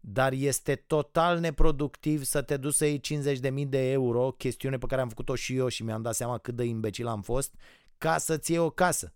Dar 0.00 0.32
este 0.32 0.74
total 0.74 1.38
neproductiv 1.38 2.22
să 2.22 2.42
te 2.42 2.56
duci 2.56 2.74
să 2.74 2.84
iei 2.84 3.00
50.000 3.00 3.68
de 3.68 3.90
euro, 3.90 4.30
chestiune 4.30 4.78
pe 4.78 4.86
care 4.86 5.00
am 5.00 5.08
făcut-o 5.08 5.34
și 5.34 5.56
eu 5.56 5.68
și 5.68 5.82
mi-am 5.82 6.02
dat 6.02 6.14
seama 6.14 6.38
cât 6.38 6.56
de 6.56 6.64
imbecil 6.64 7.06
am 7.06 7.22
fost, 7.22 7.54
ca 7.98 8.18
să-ți 8.18 8.50
iei 8.50 8.60
o 8.60 8.70
casă. 8.70 9.12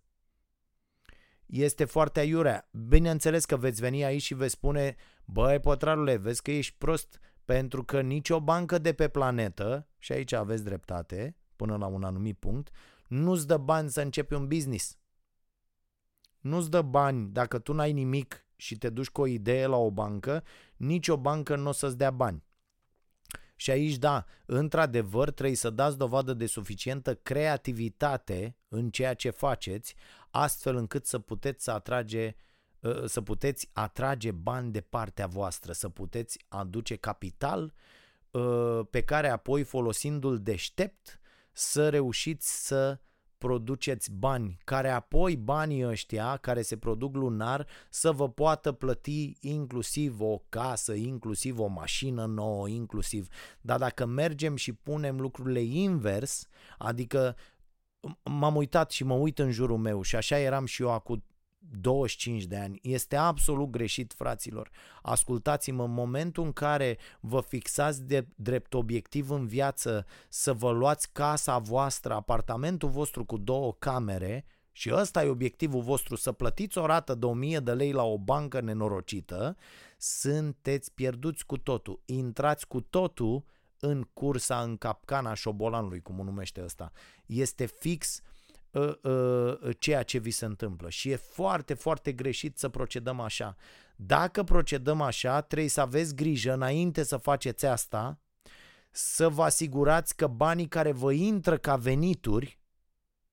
Este 1.46 1.84
foarte 1.84 2.20
aiurea. 2.20 2.68
Bineînțeles 2.88 3.44
că 3.44 3.56
veți 3.56 3.80
veni 3.80 4.04
aici 4.04 4.22
și 4.22 4.34
veți 4.34 4.52
spune, 4.52 4.96
băi, 5.24 5.60
pătrarule, 5.60 6.16
vezi 6.16 6.42
că 6.42 6.50
ești 6.50 6.74
prost, 6.78 7.20
pentru 7.44 7.84
că 7.84 8.00
nicio 8.00 8.40
bancă 8.40 8.78
de 8.78 8.92
pe 8.92 9.08
planetă, 9.08 9.88
și 9.98 10.12
aici 10.12 10.32
aveți 10.32 10.64
dreptate, 10.64 11.36
până 11.56 11.76
la 11.76 11.86
un 11.86 12.02
anumit 12.02 12.38
punct, 12.38 12.70
nu-ți 13.08 13.46
dă 13.46 13.56
bani 13.56 13.90
să 13.90 14.00
începi 14.00 14.34
un 14.34 14.46
business. 14.46 14.98
Nu-ți 16.40 16.70
dă 16.70 16.82
bani 16.82 17.28
dacă 17.32 17.58
tu 17.58 17.72
n-ai 17.72 17.92
nimic 17.92 18.46
și 18.62 18.78
te 18.78 18.88
duci 18.88 19.08
cu 19.08 19.20
o 19.20 19.26
idee 19.26 19.66
la 19.66 19.76
o 19.76 19.90
bancă, 19.90 20.44
nicio 20.76 21.16
bancă 21.16 21.56
nu 21.56 21.68
o 21.68 21.72
să-ți 21.72 21.96
dea 21.96 22.10
bani. 22.10 22.44
Și 23.56 23.70
aici, 23.70 23.96
da, 23.96 24.24
într-adevăr, 24.46 25.30
trebuie 25.30 25.56
să 25.56 25.70
dați 25.70 25.98
dovadă 25.98 26.32
de 26.32 26.46
suficientă 26.46 27.14
creativitate 27.14 28.56
în 28.68 28.90
ceea 28.90 29.14
ce 29.14 29.30
faceți, 29.30 29.94
astfel 30.30 30.76
încât 30.76 31.06
să 31.06 31.18
puteți 31.18 31.64
să 31.64 31.70
atrage 31.70 32.34
ă, 32.82 33.06
să 33.06 33.20
puteți 33.20 33.68
atrage 33.72 34.30
bani 34.30 34.72
de 34.72 34.80
partea 34.80 35.26
voastră, 35.26 35.72
să 35.72 35.88
puteți 35.88 36.38
aduce 36.48 36.96
capital 36.96 37.74
ă, 38.34 38.84
pe 38.90 39.02
care 39.02 39.28
apoi 39.28 39.62
folosindu-l 39.62 40.42
deștept 40.42 41.20
să 41.52 41.88
reușiți 41.88 42.66
să 42.66 42.98
produceți 43.42 44.10
bani, 44.10 44.58
care 44.64 44.90
apoi 44.90 45.36
banii 45.36 45.86
ăștia 45.86 46.36
care 46.36 46.62
se 46.62 46.76
produc 46.76 47.14
lunar 47.14 47.66
să 47.90 48.12
vă 48.12 48.28
poată 48.28 48.72
plăti 48.72 49.36
inclusiv 49.40 50.20
o 50.20 50.42
casă, 50.48 50.92
inclusiv 50.92 51.58
o 51.58 51.66
mașină 51.66 52.24
nouă, 52.24 52.68
inclusiv. 52.68 53.28
Dar 53.60 53.78
dacă 53.78 54.04
mergem 54.04 54.56
și 54.56 54.72
punem 54.72 55.20
lucrurile 55.20 55.60
invers, 55.60 56.46
adică 56.78 57.36
m-am 58.22 58.56
uitat 58.56 58.90
și 58.90 59.04
mă 59.04 59.14
uit 59.14 59.38
în 59.38 59.50
jurul 59.50 59.78
meu 59.78 60.02
și 60.02 60.16
așa 60.16 60.38
eram 60.38 60.64
și 60.64 60.82
eu 60.82 60.90
acum 60.90 61.24
25 61.70 62.44
de 62.44 62.56
ani. 62.56 62.78
Este 62.82 63.16
absolut 63.16 63.70
greșit, 63.70 64.12
fraților. 64.12 64.70
Ascultați-mă, 65.02 65.84
în 65.84 65.92
momentul 65.92 66.44
în 66.44 66.52
care 66.52 66.98
vă 67.20 67.40
fixați 67.40 68.04
de 68.04 68.26
drept 68.34 68.74
obiectiv 68.74 69.30
în 69.30 69.46
viață 69.46 70.06
să 70.28 70.52
vă 70.52 70.70
luați 70.70 71.12
casa 71.12 71.58
voastră, 71.58 72.14
apartamentul 72.14 72.88
vostru 72.88 73.24
cu 73.24 73.36
două 73.36 73.72
camere, 73.78 74.44
și 74.74 74.92
ăsta 74.94 75.24
e 75.24 75.28
obiectivul 75.28 75.82
vostru, 75.82 76.16
să 76.16 76.32
plătiți 76.32 76.78
o 76.78 76.86
rată 76.86 77.14
de 77.14 77.26
1000 77.26 77.58
de 77.58 77.72
lei 77.72 77.92
la 77.92 78.02
o 78.02 78.18
bancă 78.18 78.60
nenorocită, 78.60 79.56
sunteți 79.98 80.92
pierduți 80.92 81.46
cu 81.46 81.58
totul. 81.58 82.02
Intrați 82.04 82.66
cu 82.66 82.80
totul 82.80 83.44
în 83.78 84.02
cursa, 84.12 84.62
în 84.62 84.76
capcana 84.76 85.34
șobolanului, 85.34 86.00
cum 86.00 86.18
o 86.18 86.22
numește 86.22 86.62
ăsta. 86.64 86.92
Este 87.26 87.66
fix 87.66 88.20
uh, 88.72 88.94
uh, 89.02 89.76
ceea 89.78 90.02
ce 90.02 90.18
vi 90.18 90.30
se 90.30 90.44
întâmplă 90.44 90.88
și 90.88 91.10
e 91.10 91.16
foarte, 91.16 91.74
foarte 91.74 92.12
greșit 92.12 92.58
să 92.58 92.68
procedăm 92.68 93.20
așa. 93.20 93.56
Dacă 93.96 94.42
procedăm 94.42 95.00
așa, 95.00 95.40
trebuie 95.40 95.70
să 95.70 95.80
aveți 95.80 96.14
grijă 96.14 96.52
înainte 96.52 97.02
să 97.02 97.16
faceți 97.16 97.66
asta, 97.66 98.20
să 98.90 99.28
vă 99.28 99.42
asigurați 99.42 100.16
că 100.16 100.26
banii 100.26 100.68
care 100.68 100.92
vă 100.92 101.12
intră 101.12 101.56
ca 101.56 101.76
venituri, 101.76 102.60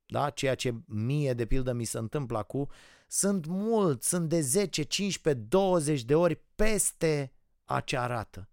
da, 0.05 0.29
ceea 0.29 0.55
ce 0.55 0.73
mie 0.85 1.33
de 1.33 1.45
pildă 1.45 1.71
mi 1.73 1.83
se 1.83 1.97
întâmplă 1.97 2.37
acum, 2.37 2.69
sunt 3.07 3.45
mult, 3.45 4.03
sunt 4.03 4.29
de 4.29 4.41
10, 4.41 4.83
15, 4.83 5.43
20 5.43 6.03
de 6.03 6.15
ori 6.15 6.41
peste 6.55 7.31
acea 7.65 8.05
rată. 8.05 8.49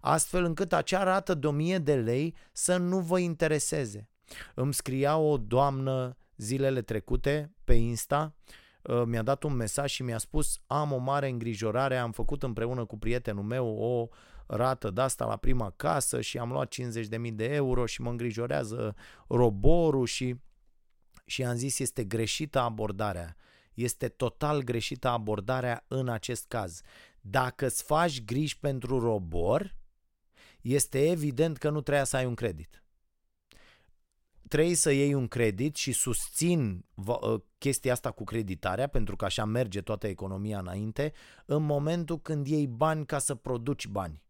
Astfel 0.00 0.44
încât 0.44 0.72
acea 0.72 1.02
rată 1.02 1.34
de 1.34 1.46
1000 1.46 1.78
de 1.78 1.94
lei 1.94 2.34
să 2.52 2.76
nu 2.76 3.00
vă 3.00 3.18
intereseze. 3.18 4.08
Îmi 4.54 4.74
scria 4.74 5.16
o 5.16 5.38
doamnă 5.38 6.16
zilele 6.38 6.82
trecute 6.82 7.54
pe 7.64 7.74
Insta, 7.74 8.34
uh, 8.82 9.02
mi-a 9.06 9.22
dat 9.22 9.42
un 9.42 9.52
mesaj 9.52 9.90
și 9.90 10.02
mi-a 10.02 10.18
spus 10.18 10.60
am 10.66 10.92
o 10.92 10.96
mare 10.96 11.28
îngrijorare, 11.28 11.96
am 11.96 12.12
făcut 12.12 12.42
împreună 12.42 12.84
cu 12.84 12.98
prietenul 12.98 13.42
meu 13.42 13.66
o 13.66 14.08
rată 14.46 14.90
de 14.90 15.00
asta 15.00 15.26
la 15.26 15.36
prima 15.36 15.70
casă 15.70 16.20
și 16.20 16.38
am 16.38 16.50
luat 16.50 16.74
50.000 16.74 17.32
de 17.32 17.44
euro 17.44 17.86
și 17.86 18.00
mă 18.00 18.10
îngrijorează 18.10 18.94
roborul 19.28 20.06
și, 20.06 20.36
și 21.26 21.44
am 21.44 21.56
zis 21.56 21.78
este 21.78 22.04
greșită 22.04 22.58
abordarea. 22.58 23.36
Este 23.74 24.08
total 24.08 24.62
greșită 24.62 25.08
abordarea 25.08 25.84
în 25.88 26.08
acest 26.08 26.46
caz. 26.48 26.80
Dacă 27.20 27.66
îți 27.66 27.82
faci 27.82 28.24
griji 28.24 28.58
pentru 28.58 28.98
robor, 28.98 29.76
este 30.60 31.10
evident 31.10 31.56
că 31.56 31.70
nu 31.70 31.80
trebuie 31.80 32.04
să 32.06 32.16
ai 32.16 32.26
un 32.26 32.34
credit 32.34 32.82
trebuie 34.48 34.74
să 34.74 34.90
iei 34.90 35.14
un 35.14 35.28
credit 35.28 35.76
și 35.76 35.92
susțin 35.92 36.84
ă, 37.06 37.42
chestia 37.58 37.92
asta 37.92 38.10
cu 38.10 38.24
creditarea, 38.24 38.86
pentru 38.86 39.16
că 39.16 39.24
așa 39.24 39.44
merge 39.44 39.80
toată 39.80 40.06
economia 40.06 40.58
înainte, 40.58 41.12
în 41.46 41.62
momentul 41.62 42.20
când 42.20 42.46
iei 42.46 42.66
bani 42.66 43.06
ca 43.06 43.18
să 43.18 43.34
produci 43.34 43.86
bani. 43.86 44.22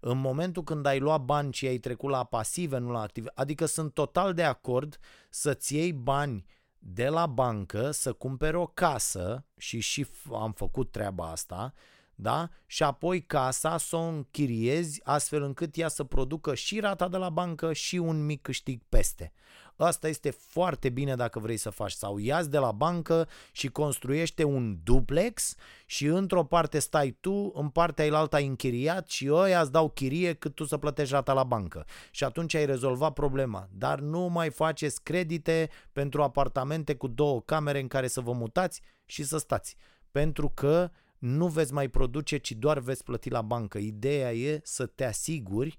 În 0.00 0.18
momentul 0.18 0.62
când 0.62 0.86
ai 0.86 0.98
luat 0.98 1.20
bani 1.20 1.52
și 1.52 1.66
ai 1.66 1.78
trecut 1.78 2.10
la 2.10 2.24
pasive, 2.24 2.78
nu 2.78 2.90
la 2.90 3.00
active, 3.00 3.30
adică 3.34 3.64
sunt 3.64 3.94
total 3.94 4.34
de 4.34 4.42
acord 4.42 4.98
să-ți 5.30 5.74
iei 5.74 5.92
bani 5.92 6.44
de 6.78 7.08
la 7.08 7.26
bancă, 7.26 7.90
să 7.90 8.12
cumperi 8.12 8.56
o 8.56 8.66
casă 8.66 9.44
și 9.56 9.80
și 9.80 10.06
am 10.32 10.52
făcut 10.52 10.90
treaba 10.90 11.30
asta, 11.30 11.72
da? 12.20 12.48
Și 12.66 12.82
apoi 12.82 13.20
casa 13.22 13.76
să 13.76 13.96
o 13.96 14.00
închiriezi 14.00 15.00
astfel 15.04 15.42
încât 15.42 15.76
ea 15.76 15.88
să 15.88 16.04
producă 16.04 16.54
și 16.54 16.80
rata 16.80 17.08
de 17.08 17.16
la 17.16 17.30
bancă 17.30 17.72
și 17.72 17.96
un 17.96 18.24
mic 18.24 18.42
câștig 18.42 18.82
peste. 18.88 19.32
Asta 19.76 20.08
este 20.08 20.30
foarte 20.30 20.88
bine 20.88 21.14
dacă 21.14 21.38
vrei 21.38 21.56
să 21.56 21.70
faci 21.70 21.92
sau 21.92 22.18
iați 22.18 22.50
de 22.50 22.58
la 22.58 22.72
bancă 22.72 23.28
și 23.52 23.68
construiește 23.68 24.44
un 24.44 24.78
duplex 24.82 25.54
și 25.86 26.06
într-o 26.06 26.44
parte 26.44 26.78
stai 26.78 27.16
tu, 27.20 27.52
în 27.54 27.68
partea 27.68 28.04
ailaltă 28.04 28.36
ai 28.36 28.46
închiriat 28.46 29.08
și 29.08 29.28
ăia 29.32 29.60
îți 29.60 29.72
dau 29.72 29.88
chirie 29.88 30.34
cât 30.34 30.54
tu 30.54 30.64
să 30.64 30.76
plătești 30.76 31.12
rata 31.12 31.32
la 31.32 31.44
bancă. 31.44 31.86
Și 32.10 32.24
atunci 32.24 32.54
ai 32.54 32.66
rezolvat 32.66 33.12
problema. 33.12 33.68
Dar 33.72 33.98
nu 34.00 34.20
mai 34.20 34.50
faceți 34.50 35.02
credite 35.02 35.70
pentru 35.92 36.22
apartamente 36.22 36.94
cu 36.94 37.06
două 37.06 37.40
camere 37.40 37.80
în 37.80 37.88
care 37.88 38.08
să 38.08 38.20
vă 38.20 38.32
mutați 38.32 38.82
și 39.04 39.24
să 39.24 39.38
stați. 39.38 39.76
Pentru 40.10 40.48
că 40.54 40.90
nu 41.18 41.46
veți 41.46 41.72
mai 41.72 41.88
produce, 41.88 42.36
ci 42.36 42.52
doar 42.52 42.78
veți 42.78 43.04
plăti 43.04 43.30
la 43.30 43.42
bancă. 43.42 43.78
Ideea 43.78 44.32
e 44.32 44.60
să 44.62 44.86
te 44.86 45.04
asiguri 45.04 45.76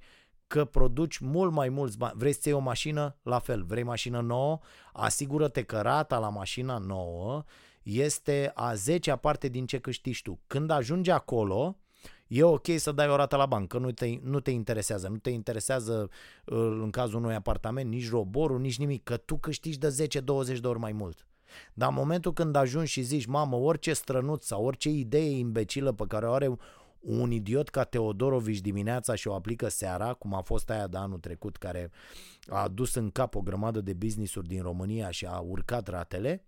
că 0.47 0.65
produci 0.65 1.17
mult 1.17 1.51
mai 1.51 1.69
mulți 1.69 1.97
bani. 1.97 2.13
Vrei 2.17 2.33
să 2.33 2.41
iei 2.43 2.53
o 2.53 2.59
mașină? 2.59 3.17
La 3.23 3.39
fel. 3.39 3.63
Vrei 3.63 3.83
mașină 3.83 4.21
nouă? 4.21 4.59
Asigură-te 4.93 5.63
că 5.63 5.81
rata 5.81 6.19
la 6.19 6.29
mașina 6.29 6.77
nouă 6.77 7.43
este 7.83 8.51
a 8.53 8.73
10 8.73 9.11
parte 9.15 9.47
din 9.47 9.65
ce 9.65 9.79
câștigi 9.79 10.21
tu. 10.21 10.39
Când 10.47 10.69
ajungi 10.69 11.11
acolo, 11.11 11.77
e 12.27 12.43
ok 12.43 12.65
să 12.77 12.91
dai 12.91 13.09
o 13.09 13.15
rată 13.15 13.35
la 13.35 13.45
bancă, 13.45 13.77
nu 13.77 13.91
te, 13.91 14.19
nu 14.21 14.39
te 14.39 14.51
interesează. 14.51 15.07
Nu 15.07 15.17
te 15.17 15.29
interesează 15.29 16.09
în 16.45 16.89
cazul 16.89 17.19
unui 17.19 17.35
apartament 17.35 17.89
nici 17.89 18.09
roborul, 18.09 18.59
nici 18.59 18.77
nimic, 18.77 19.03
că 19.03 19.17
tu 19.17 19.37
câștigi 19.37 19.77
de 19.77 20.07
10-20 20.55 20.59
de 20.59 20.67
ori 20.67 20.79
mai 20.79 20.91
mult. 20.91 21.28
Dar 21.73 21.89
în 21.89 21.95
momentul 21.95 22.33
când 22.33 22.55
ajungi 22.55 22.91
și 22.91 23.01
zici, 23.01 23.25
mamă, 23.25 23.55
orice 23.55 23.93
strănuț 23.93 24.45
sau 24.45 24.65
orice 24.65 24.89
idee 24.89 25.29
imbecilă 25.37 25.91
pe 25.91 26.03
care 26.07 26.27
o 26.27 26.33
are 26.33 26.57
un 26.99 27.31
idiot 27.31 27.69
ca 27.69 27.83
Teodorovici 27.83 28.59
dimineața 28.59 29.15
și 29.15 29.27
o 29.27 29.33
aplică 29.33 29.67
seara, 29.67 30.13
cum 30.13 30.33
a 30.33 30.41
fost 30.41 30.69
aia 30.69 30.87
de 30.87 30.97
anul 30.97 31.19
trecut, 31.19 31.57
care 31.57 31.91
a 32.47 32.67
dus 32.67 32.95
în 32.95 33.09
cap 33.09 33.35
o 33.35 33.41
grămadă 33.41 33.81
de 33.81 33.93
business-uri 33.93 34.47
din 34.47 34.61
România 34.61 35.09
și 35.09 35.25
a 35.25 35.39
urcat 35.39 35.87
ratele, 35.87 36.45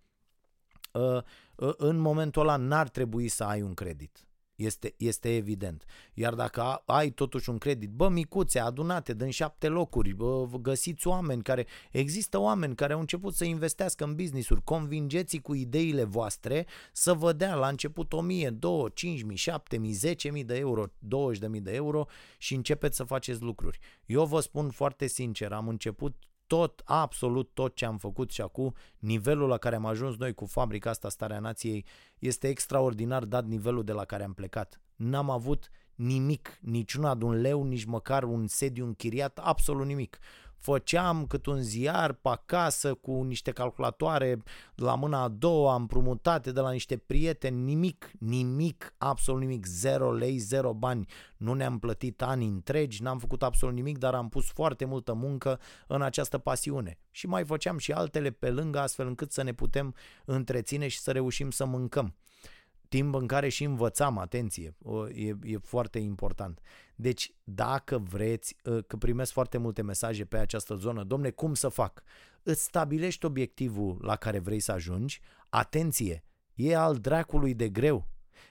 ă, 0.96 1.24
ă, 1.60 1.74
în 1.78 1.98
momentul 1.98 2.42
ăla 2.42 2.56
n-ar 2.56 2.90
trebui 2.90 3.28
să 3.28 3.44
ai 3.44 3.62
un 3.62 3.74
credit. 3.74 4.26
Este, 4.66 4.94
este 4.98 5.36
evident. 5.36 5.86
Iar 6.14 6.34
dacă 6.34 6.62
ai 6.86 7.10
totuși 7.10 7.50
un 7.50 7.58
credit, 7.58 7.90
bă, 7.90 8.10
micuțe, 8.10 8.60
adunate 8.60 9.14
din 9.14 9.30
șapte 9.30 9.68
locuri, 9.68 10.14
bă, 10.14 10.48
găsiți 10.62 11.08
oameni 11.08 11.42
care, 11.42 11.66
există 11.92 12.38
oameni 12.40 12.76
care 12.76 12.94
au 12.94 13.00
început 13.00 13.34
să 13.34 13.46
investească 13.46 14.04
în 14.04 14.16
business-uri, 14.16 14.64
convingeți 14.64 15.38
cu 15.38 15.54
ideile 15.54 16.04
voastre 16.04 16.66
să 16.92 17.14
vă 17.14 17.34
dea 17.34 17.56
la 17.56 17.68
început 17.68 18.14
1000, 18.14 18.50
2, 18.50 18.92
5000, 18.94 19.36
7000, 19.36 19.94
10000 19.94 20.44
de 20.44 20.58
euro, 20.58 20.86
20000 21.00 21.60
de 21.60 21.74
euro 21.74 22.06
și 22.38 22.56
începeți 22.56 22.96
să 22.96 23.04
faceți 23.04 23.42
lucruri. 23.42 23.80
Eu 24.06 24.26
vă 24.26 24.40
spun 24.40 24.70
foarte 24.70 25.08
sincer, 25.08 25.52
am 25.52 25.68
început 25.68 26.16
tot, 26.52 26.82
absolut 26.86 27.50
tot 27.54 27.76
ce 27.76 27.86
am 27.86 27.98
făcut 27.98 28.32
și 28.32 28.42
acum, 28.42 28.74
nivelul 29.00 29.48
la 29.48 29.58
care 29.58 29.76
am 29.76 29.86
ajuns 29.86 30.18
noi 30.18 30.34
cu 30.34 30.46
fabrica 30.46 30.90
asta 30.90 31.10
Starea 31.10 31.40
Nației 31.40 31.86
este 32.20 32.48
extraordinar 32.48 33.26
dat 33.26 33.46
nivelul 33.46 33.84
de 33.84 33.92
la 33.92 34.06
care 34.06 34.24
am 34.24 34.34
plecat. 34.34 34.82
N-am 34.96 35.30
avut 35.30 35.70
nimic, 35.96 36.58
niciuna 36.62 37.16
de 37.16 37.24
un 37.24 37.42
leu, 37.42 37.64
nici 37.64 37.84
măcar 37.84 38.24
un 38.24 38.48
sediu 38.48 38.86
închiriat, 38.86 39.40
absolut 39.44 39.86
nimic 39.86 40.20
făceam 40.62 41.26
cât 41.26 41.46
un 41.46 41.62
ziar 41.62 42.14
pe 42.14 42.30
acasă 42.30 42.94
cu 42.94 43.24
niște 43.24 43.52
calculatoare 43.52 44.44
la 44.76 44.96
mâna 44.96 45.22
a 45.22 45.28
doua, 45.28 45.76
împrumutate 45.76 46.52
de 46.52 46.60
la 46.60 46.72
niște 46.72 46.98
prieteni, 46.98 47.62
nimic, 47.62 48.12
nimic, 48.20 48.94
absolut 48.98 49.42
nimic, 49.42 49.66
zero 49.66 50.12
lei, 50.14 50.38
zero 50.38 50.74
bani. 50.74 51.06
Nu 51.38 51.54
ne-am 51.54 51.80
plătit 51.80 52.22
ani 52.22 52.46
întregi, 52.46 53.02
n-am 53.02 53.20
făcut 53.20 53.44
absolut 53.44 53.76
nimic, 53.76 53.98
dar 53.98 54.14
am 54.14 54.30
pus 54.30 54.46
foarte 54.46 54.86
multă 54.86 55.14
muncă 55.14 55.60
în 55.88 56.02
această 56.02 56.38
pasiune. 56.38 57.00
Și 57.12 57.28
mai 57.28 57.46
făceam 57.46 57.78
și 57.78 57.92
altele 57.92 58.32
pe 58.32 58.50
lângă, 58.50 58.80
astfel 58.80 59.08
încât 59.08 59.32
să 59.32 59.44
ne 59.44 59.54
putem 59.54 59.96
întreține 60.26 60.88
și 60.88 61.00
să 61.00 61.12
reușim 61.12 61.52
să 61.52 61.66
mâncăm 61.66 62.16
timp 62.92 63.16
în 63.16 63.28
care 63.28 63.50
și 63.50 63.64
învățam, 63.64 64.18
atenție, 64.18 64.76
e, 65.14 65.34
e 65.44 65.58
foarte 65.58 66.00
important. 66.00 66.60
Deci, 67.02 67.34
dacă 67.44 67.98
vreți, 67.98 68.56
ă, 68.66 68.82
că 68.82 68.98
primesc 68.98 69.32
foarte 69.32 69.58
multe 69.58 69.82
mesaje 69.82 70.26
pe 70.26 70.38
această 70.38 70.76
zonă, 70.76 71.04
domne, 71.04 71.30
cum 71.30 71.54
să 71.54 71.70
fac? 71.70 72.04
Îți 72.44 72.64
stabilești 72.64 73.26
obiectivul 73.26 73.98
la 74.02 74.16
care 74.16 74.40
vrei 74.40 74.60
să 74.60 74.72
ajungi, 74.72 75.22
atenție, 75.50 76.24
e 76.54 76.76
al 76.76 76.98
dracului 76.98 77.54
de 77.54 77.70
greu. 77.70 78.08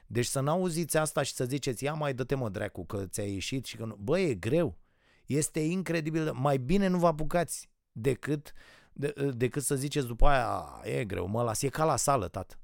Deci 0.07 0.27
să 0.27 0.41
n-auziți 0.41 0.97
asta 0.97 1.23
și 1.23 1.33
să 1.33 1.45
ziceți, 1.45 1.85
ia 1.85 1.93
mai 1.93 2.15
dă-te 2.15 2.35
mă 2.35 2.49
dracu 2.49 2.87
că 2.87 3.07
ți-a 3.07 3.25
ieșit 3.25 3.65
și 3.65 3.77
că 3.77 3.85
nu. 3.85 3.95
Bă, 3.95 4.19
e 4.19 4.35
greu. 4.35 4.79
Este 5.27 5.61
incredibil. 5.61 6.33
Mai 6.33 6.59
bine 6.59 6.87
nu 6.87 6.99
vă 6.99 7.07
apucați 7.07 7.71
decât, 7.93 8.53
de, 8.93 9.31
decât 9.35 9.63
să 9.63 9.75
ziceți 9.75 10.07
după 10.07 10.27
aia, 10.27 10.81
e 10.85 11.05
greu, 11.05 11.27
mă 11.27 11.43
las, 11.43 11.63
e 11.63 11.69
ca 11.69 11.85
la 11.85 11.97
sală, 11.97 12.29
tată. 12.29 12.59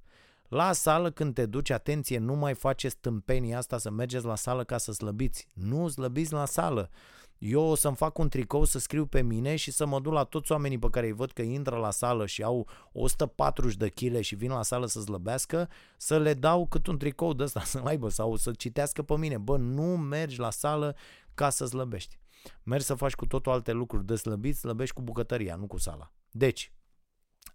La 0.49 0.73
sală 0.73 1.11
când 1.11 1.35
te 1.35 1.47
duci, 1.47 1.71
atenție, 1.71 2.19
nu 2.19 2.35
mai 2.35 2.55
faceți 2.55 2.97
tâmpenia 2.97 3.59
asta 3.59 3.79
să 3.79 3.91
mergeți 3.91 4.25
la 4.25 4.35
sală 4.35 4.65
ca 4.65 4.79
să 4.79 4.93
slăbiți. 4.93 5.49
Nu 5.53 5.89
slăbiți 5.89 6.33
la 6.33 6.45
sală. 6.45 6.91
Eu 7.39 7.63
o 7.63 7.75
să-mi 7.75 7.97
fac 7.97 8.19
un 8.19 8.29
tricou 8.29 8.65
să 8.65 8.79
scriu 8.79 9.07
pe 9.07 9.23
mine 9.23 9.57
și 9.57 9.71
să 9.71 9.87
mă 9.87 10.01
duc 10.01 10.13
la 10.13 10.25
toți 10.25 10.53
oamenii 10.53 10.79
pe 10.79 10.91
care 10.91 11.07
îi 11.07 11.13
văd 11.13 11.33
că 11.33 11.43
intră 11.43 11.77
la 11.77 11.91
sală 11.91 12.27
și 12.27 12.43
au 12.43 12.69
140 12.93 13.77
de 13.77 13.89
kg 13.89 14.21
și 14.21 14.35
vin 14.35 14.51
la 14.51 14.63
sală 14.63 14.87
să 14.87 15.01
slăbească, 15.01 15.69
să 15.97 16.19
le 16.19 16.35
dau 16.35 16.67
cât 16.67 16.87
un 16.87 16.99
tricou 16.99 17.33
de 17.33 17.43
ăsta 17.43 17.61
să-l 17.73 17.87
aibă 17.87 18.09
sau 18.09 18.37
să 18.37 18.53
citească 18.53 19.03
pe 19.03 19.17
mine. 19.17 19.39
Bă, 19.39 19.57
nu 19.57 19.97
mergi 19.97 20.39
la 20.39 20.51
sală 20.51 20.97
ca 21.35 21.51
să 21.51 21.67
slăbești. 21.67 22.19
Mergi 22.63 22.85
să 22.85 22.95
faci 22.95 23.15
cu 23.15 23.27
totul 23.27 23.53
alte 23.53 23.73
lucruri 23.73 24.07
de 24.07 24.15
slăbit, 24.17 24.57
slăbești 24.57 24.95
cu 24.95 25.03
bucătăria, 25.03 25.55
nu 25.55 25.67
cu 25.67 25.79
sala. 25.79 26.13
Deci, 26.31 26.73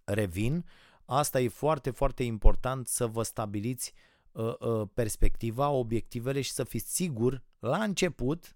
revin, 0.03 0.65
Asta 1.13 1.39
e 1.39 1.47
foarte, 1.47 1.89
foarte 1.89 2.23
important 2.23 2.87
să 2.87 3.07
vă 3.07 3.23
stabiliți 3.23 3.93
uh, 4.31 4.53
uh, 4.59 4.87
perspectiva, 4.93 5.69
obiectivele 5.69 6.41
și 6.41 6.51
să 6.51 6.63
fiți 6.63 6.93
sigur 6.93 7.43
la 7.59 7.83
început 7.83 8.55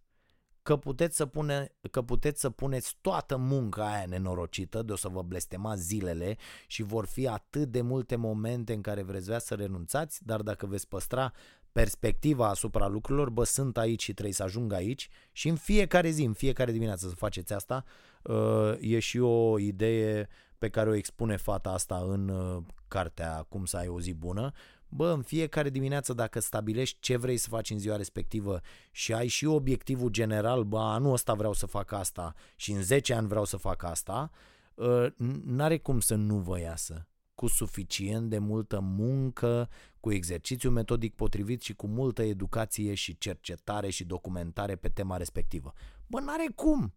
că 0.61 0.77
puteți 0.77 1.15
să, 1.15 1.25
pune, 1.25 1.71
că 1.91 2.01
puteți 2.01 2.39
să 2.41 2.49
puneți 2.49 2.97
toată 3.01 3.37
munca 3.37 3.93
aia 3.93 4.05
nenorocită 4.05 4.81
de 4.81 4.91
o 4.91 4.95
să 4.95 5.07
vă 5.07 5.21
blestema 5.21 5.75
zilele 5.75 6.37
și 6.67 6.83
vor 6.83 7.05
fi 7.05 7.27
atât 7.27 7.71
de 7.71 7.81
multe 7.81 8.15
momente 8.15 8.73
în 8.73 8.81
care 8.81 9.01
vreți 9.01 9.25
vrea 9.25 9.39
să 9.39 9.55
renunțați, 9.55 10.25
dar 10.25 10.41
dacă 10.41 10.65
veți 10.65 10.87
păstra 10.87 11.33
perspectiva 11.71 12.49
asupra 12.49 12.87
lucrurilor, 12.87 13.29
bă, 13.29 13.43
sunt 13.43 13.77
aici 13.77 14.03
și 14.03 14.13
trebuie 14.13 14.33
să 14.33 14.43
ajung 14.43 14.73
aici 14.73 15.09
și 15.31 15.47
în 15.49 15.55
fiecare 15.55 16.09
zi, 16.09 16.23
în 16.23 16.33
fiecare 16.33 16.71
dimineață 16.71 17.07
să 17.07 17.15
faceți 17.15 17.53
asta, 17.53 17.83
uh, 18.23 18.73
e 18.79 18.99
și 18.99 19.19
o 19.19 19.59
idee 19.59 20.27
pe 20.66 20.72
care 20.72 20.89
o 20.89 20.93
expune 20.93 21.36
fata 21.36 21.70
asta 21.70 21.97
în 22.07 22.30
uh, 22.30 22.63
cartea 22.88 23.45
Cum 23.49 23.66
să 23.66 23.78
ai 23.78 23.88
o 23.88 23.99
zi 23.99 24.13
bună, 24.13 24.51
bă, 24.88 25.11
în 25.11 25.22
fiecare 25.22 25.70
dimineață 25.70 26.13
dacă 26.13 26.39
stabilești 26.39 26.97
ce 26.99 27.18
vrei 27.18 27.38
să 27.38 27.49
faci 27.49 27.70
în 27.70 27.80
ziua 27.80 27.95
respectivă 27.95 28.61
și 28.91 29.13
ai 29.13 29.28
și 29.28 29.45
obiectivul 29.45 30.09
general, 30.09 30.63
bă, 30.63 30.80
anul 30.80 31.13
ăsta 31.13 31.34
vreau 31.34 31.53
să 31.53 31.66
fac 31.66 31.91
asta 31.91 32.34
și 32.55 32.72
în 32.72 32.82
10 32.82 33.13
ani 33.13 33.28
vreau 33.28 33.45
să 33.45 33.57
fac 33.57 33.84
asta, 33.84 34.32
uh, 34.76 35.05
n-are 35.43 35.78
cum 35.78 35.99
să 35.99 36.16
nu 36.16 36.38
vă 36.38 36.59
iasă 36.59 37.07
cu 37.36 37.47
suficient 37.47 38.30
de 38.30 38.38
multă 38.38 38.80
muncă, 38.80 39.70
cu 39.99 40.11
exercițiu 40.11 40.70
metodic 40.70 41.16
potrivit 41.16 41.61
și 41.61 41.74
cu 41.74 41.88
multă 41.88 42.24
educație 42.24 42.93
și 42.93 43.18
cercetare 43.18 43.89
și 43.89 44.05
documentare 44.05 44.76
pe 44.76 44.89
tema 44.89 45.18
respectivă. 45.18 45.74
Bă, 46.07 46.20
n-are 46.20 46.47
cum! 46.55 46.93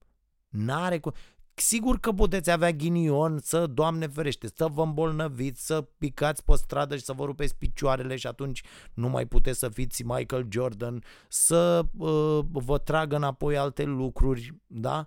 N-are 0.48 0.98
cum. 0.98 1.12
Sigur 1.60 1.98
că 1.98 2.12
puteți 2.12 2.50
avea 2.50 2.72
ghinion 2.72 3.38
să, 3.38 3.66
Doamne 3.66 4.06
ferește, 4.06 4.48
să 4.54 4.66
vă 4.66 4.82
îmbolnăviți, 4.82 5.66
să 5.66 5.82
picați 5.98 6.44
pe 6.44 6.56
stradă 6.56 6.96
și 6.96 7.04
să 7.04 7.12
vă 7.12 7.24
rupeți 7.24 7.56
picioarele 7.56 8.16
și 8.16 8.26
atunci 8.26 8.62
nu 8.94 9.08
mai 9.08 9.26
puteți 9.26 9.58
să 9.58 9.68
fiți 9.68 10.02
Michael 10.02 10.46
Jordan, 10.50 11.02
să 11.28 11.84
uh, 11.96 12.38
vă 12.50 12.78
tragă 12.78 13.16
înapoi 13.16 13.56
alte 13.56 13.82
lucruri, 13.82 14.54
da? 14.66 15.06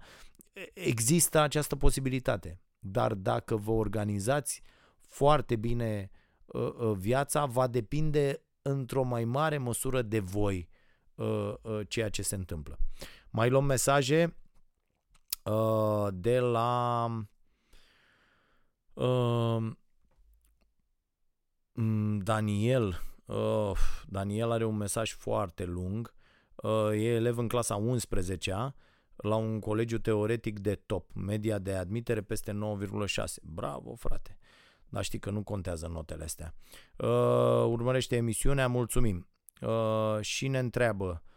Există 0.73 1.39
această 1.39 1.75
posibilitate. 1.75 2.61
Dar 2.79 3.13
dacă 3.13 3.55
vă 3.55 3.71
organizați 3.71 4.61
foarte 5.07 5.55
bine 5.55 6.11
uh, 6.45 6.61
uh, 6.61 6.91
viața, 6.97 7.45
va 7.45 7.67
depinde 7.67 8.41
într-o 8.61 9.03
mai 9.03 9.25
mare 9.25 9.57
măsură 9.57 10.01
de 10.01 10.19
voi 10.19 10.69
uh, 11.15 11.53
uh, 11.61 11.79
ceea 11.87 12.09
ce 12.09 12.21
se 12.21 12.35
întâmplă. 12.35 12.77
Mai 13.29 13.49
luăm 13.49 13.65
mesaje 13.65 14.35
uh, 15.43 16.07
de 16.13 16.39
la 16.39 17.05
uh, 18.93 19.71
Daniel. 22.23 23.01
Uh, 23.25 23.77
Daniel 24.07 24.51
are 24.51 24.65
un 24.65 24.77
mesaj 24.77 25.13
foarte 25.13 25.65
lung. 25.65 26.13
Uh, 26.55 26.91
e 26.91 27.05
elev 27.05 27.37
în 27.37 27.47
clasa 27.47 27.83
11-a 27.83 28.75
la 29.15 29.35
un 29.35 29.59
colegiu 29.59 29.97
teoretic 29.97 30.59
de 30.59 30.75
top. 30.75 31.11
Media 31.13 31.59
de 31.59 31.73
admitere 31.73 32.21
peste 32.21 32.51
9,6. 32.51 33.23
Bravo, 33.41 33.95
frate. 33.95 34.37
Dar 34.89 35.03
știi 35.03 35.19
că 35.19 35.29
nu 35.29 35.43
contează 35.43 35.87
notele 35.87 36.23
astea. 36.23 36.53
Uh, 36.97 37.65
urmărește 37.67 38.15
emisiunea, 38.15 38.67
mulțumim. 38.67 39.27
Uh, 39.61 40.17
și 40.21 40.47
ne 40.47 40.59
întreabă 40.59 41.23
Uh, 41.23 41.30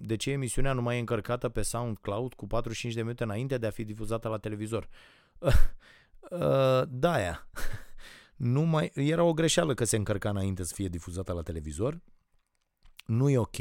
de 0.00 0.16
ce 0.16 0.30
emisiunea 0.30 0.72
nu 0.72 0.82
mai 0.82 0.96
e 0.96 0.98
încărcată 0.98 1.48
pe 1.48 1.62
SoundCloud 1.62 2.34
cu 2.34 2.46
45 2.46 2.94
de 2.94 3.02
minute 3.02 3.22
înainte 3.22 3.58
de 3.58 3.66
a 3.66 3.70
fi 3.70 3.84
difuzată 3.84 4.28
la 4.28 4.38
televizor? 4.38 4.88
Uh, 6.30 6.82
da, 6.88 7.12
aia. 7.12 7.48
nu 8.36 8.62
mai, 8.62 8.90
era 8.94 9.22
o 9.22 9.32
greșeală 9.32 9.74
că 9.74 9.84
se 9.84 9.96
încărca 9.96 10.28
înainte 10.28 10.64
să 10.64 10.74
fie 10.74 10.88
difuzată 10.88 11.32
la 11.32 11.42
televizor. 11.42 12.00
Nu 13.06 13.30
e 13.30 13.38
ok. 13.38 13.56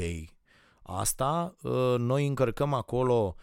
Asta, 0.82 1.56
uh, 1.62 1.96
noi 1.98 2.28
încărcăm 2.28 2.74
acolo 2.74 3.36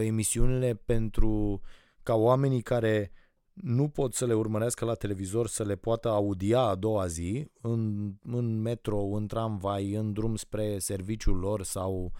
emisiunile 0.00 0.74
pentru 0.74 1.60
ca 2.02 2.14
oamenii 2.14 2.62
care 2.62 3.12
nu 3.52 3.88
pot 3.88 4.14
să 4.14 4.26
le 4.26 4.34
urmărească 4.34 4.84
la 4.84 4.94
televizor, 4.94 5.46
să 5.46 5.62
le 5.62 5.76
poată 5.76 6.08
audia 6.08 6.60
a 6.60 6.74
doua 6.74 7.06
zi 7.06 7.50
în, 7.60 8.12
în 8.22 8.60
metro, 8.60 9.00
în 9.00 9.26
tramvai, 9.26 9.92
în 9.92 10.12
drum 10.12 10.36
spre 10.36 10.78
serviciul 10.78 11.36
lor 11.36 11.62
sau 11.62 12.12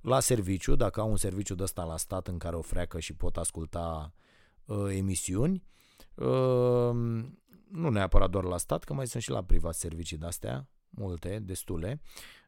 la 0.00 0.20
serviciu, 0.20 0.74
dacă 0.74 1.00
au 1.00 1.10
un 1.10 1.16
serviciu 1.16 1.54
de 1.54 1.62
ăsta 1.62 1.84
la 1.84 1.96
stat 1.96 2.28
în 2.28 2.38
care 2.38 2.56
o 2.56 2.62
freacă 2.62 2.98
și 2.98 3.14
pot 3.14 3.36
asculta 3.36 4.12
uh, 4.64 4.96
emisiuni. 4.96 5.62
Uh, 6.14 6.94
nu 7.70 7.88
neapărat 7.90 8.30
doar 8.30 8.44
la 8.44 8.56
stat, 8.56 8.84
că 8.84 8.94
mai 8.94 9.06
sunt 9.06 9.22
și 9.22 9.30
la 9.30 9.42
privat 9.42 9.74
servicii 9.74 10.16
de-astea, 10.16 10.68
multe, 10.88 11.38
destule. 11.42 12.00
Uh, 12.02 12.39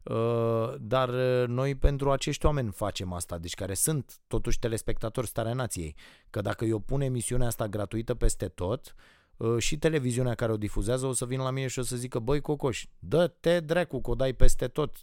dar 0.81 1.09
uh, 1.09 1.47
noi 1.47 1.75
pentru 1.75 2.11
acești 2.11 2.47
oameni 2.47 2.71
facem 2.71 3.13
asta, 3.13 3.39
deci 3.39 3.55
care 3.55 3.75
sunt 3.75 4.21
totuși 4.27 4.59
telespectatori 4.59 5.27
starea 5.27 5.53
nației. 5.53 5.97
Că 6.31 6.41
dacă 6.41 6.65
eu 6.65 6.79
pun 6.79 7.01
emisiunea 7.01 7.47
asta 7.47 7.69
gratuită 7.69 8.15
peste 8.15 8.49
tot, 8.49 8.95
uh, 9.37 9.59
și 9.59 9.79
televiziunea 9.79 10.35
care 10.35 10.53
o 10.53 10.57
difuzează 10.57 11.07
o 11.07 11.13
să 11.13 11.27
vină 11.27 11.43
la 11.43 11.51
mine 11.51 11.67
și 11.67 11.79
o 11.79 11.83
să 11.83 11.97
zică 11.97 12.19
băi 12.19 12.41
Cocoș, 12.41 12.87
dă-te 12.99 13.61
dracu 13.61 14.01
că 14.01 14.11
o 14.11 14.15
dai 14.15 14.33
peste 14.33 14.69
tot. 14.69 14.97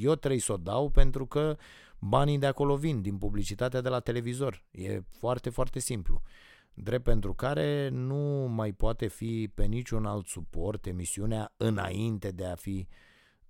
Eu 0.00 0.14
trebuie 0.14 0.40
să 0.40 0.52
o 0.52 0.56
dau 0.56 0.90
pentru 0.90 1.26
că 1.26 1.56
banii 1.98 2.38
de 2.38 2.46
acolo 2.46 2.76
vin, 2.76 3.02
din 3.02 3.18
publicitatea 3.18 3.80
de 3.80 3.88
la 3.88 4.00
televizor. 4.00 4.64
E 4.70 5.00
foarte, 5.18 5.50
foarte 5.50 5.78
simplu. 5.78 6.22
Drept 6.74 7.04
pentru 7.04 7.34
care 7.34 7.88
nu 7.88 8.52
mai 8.54 8.72
poate 8.72 9.06
fi 9.06 9.50
pe 9.54 9.64
niciun 9.64 10.06
alt 10.06 10.26
suport 10.26 10.86
emisiunea 10.86 11.54
înainte 11.56 12.30
de 12.30 12.44
a 12.44 12.54
fi 12.54 12.86
uh, 12.90 12.96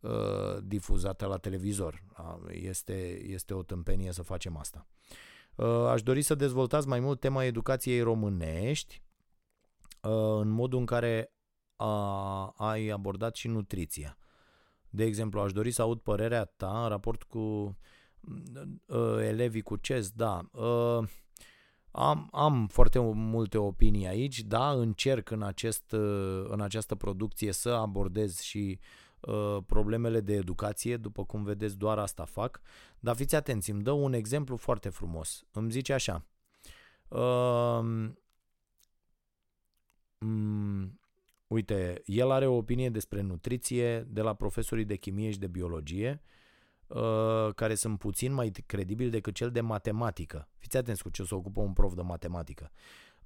Uh, 0.00 0.56
difuzată 0.62 1.26
la 1.26 1.36
televizor. 1.36 2.02
Este, 2.48 3.22
este 3.22 3.54
o 3.54 3.62
tâmpenie 3.62 4.12
să 4.12 4.22
facem 4.22 4.56
asta. 4.56 4.86
Uh, 5.54 5.66
aș 5.66 6.02
dori 6.02 6.22
să 6.22 6.34
dezvoltați 6.34 6.88
mai 6.88 7.00
mult 7.00 7.20
tema 7.20 7.44
educației 7.44 8.00
românești 8.00 9.02
uh, 10.02 10.38
în 10.40 10.48
modul 10.48 10.78
în 10.78 10.86
care 10.86 11.32
a, 11.76 12.46
ai 12.56 12.88
abordat 12.88 13.34
și 13.34 13.48
nutriția. 13.48 14.18
De 14.90 15.04
exemplu, 15.04 15.40
aș 15.40 15.52
dori 15.52 15.70
să 15.70 15.82
aud 15.82 15.98
părerea 15.98 16.44
ta 16.44 16.82
în 16.82 16.88
raport 16.88 17.22
cu 17.22 17.38
uh, 18.86 19.18
elevii 19.20 19.62
cu 19.62 19.76
CES. 19.76 20.10
Da, 20.10 20.40
uh, 20.52 21.08
am, 21.90 22.28
am 22.32 22.66
foarte 22.66 22.98
multe 22.98 23.58
opinii 23.58 24.06
aici, 24.06 24.42
da, 24.42 24.70
încerc 24.70 25.30
în, 25.30 25.42
acest, 25.42 25.90
în 26.48 26.60
această 26.60 26.94
producție 26.94 27.52
să 27.52 27.68
abordez 27.68 28.40
și 28.40 28.78
uh, 28.80 29.05
problemele 29.66 30.20
de 30.20 30.34
educație, 30.34 30.96
după 30.96 31.24
cum 31.24 31.42
vedeți, 31.42 31.76
doar 31.76 31.98
asta 31.98 32.24
fac, 32.24 32.60
dar 33.00 33.16
fiți 33.16 33.34
atenți, 33.34 33.70
îmi 33.70 33.82
dă 33.82 33.90
un 33.90 34.12
exemplu 34.12 34.56
foarte 34.56 34.88
frumos. 34.88 35.44
Îmi 35.52 35.70
zice 35.70 35.92
așa, 35.92 36.24
uh, 37.08 38.08
um, 40.18 41.00
uite, 41.46 42.02
el 42.04 42.30
are 42.30 42.46
o 42.46 42.56
opinie 42.56 42.90
despre 42.90 43.20
nutriție 43.20 44.00
de 44.00 44.20
la 44.20 44.34
profesorii 44.34 44.84
de 44.84 44.96
chimie 44.96 45.30
și 45.30 45.38
de 45.38 45.46
biologie, 45.46 46.22
uh, 46.22 46.34
Uh, 46.86 47.54
care 47.54 47.74
sunt 47.74 47.98
puțin 47.98 48.32
mai 48.32 48.50
credibili 48.66 49.10
decât 49.10 49.34
cel 49.34 49.50
de 49.50 49.60
matematică. 49.60 50.48
Fiți 50.56 50.76
atenți 50.76 51.02
cu 51.02 51.08
ce 51.08 51.22
se 51.24 51.34
ocupă 51.34 51.60
un 51.60 51.72
prof 51.72 51.94
de 51.94 52.02
matematică. 52.02 52.70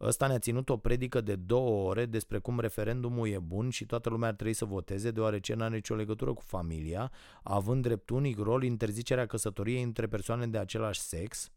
Ăsta 0.01 0.27
ne-a 0.27 0.39
ținut 0.39 0.69
o 0.69 0.77
predică 0.77 1.21
de 1.21 1.37
două 1.37 1.89
ore 1.89 2.07
despre 2.07 2.39
cum 2.39 2.61
referendumul 2.61 3.29
e 3.29 3.39
bun 3.39 3.71
și 3.71 3.87
toată 3.87 4.09
lumea 4.09 4.29
ar 4.29 4.35
trebui 4.35 4.53
să 4.53 4.65
voteze, 4.65 5.11
deoarece 5.11 5.55
n-are 5.55 5.75
nicio 5.75 5.95
legătură 5.95 6.33
cu 6.33 6.43
familia, 6.43 7.13
având 7.43 7.83
drept 7.83 8.11
unic 8.11 8.39
rol 8.39 8.63
interzicerea 8.63 9.27
căsătoriei 9.27 9.83
între 9.83 10.07
persoane 10.07 10.47
de 10.47 10.59
același 10.59 11.01
sex, 11.01 11.51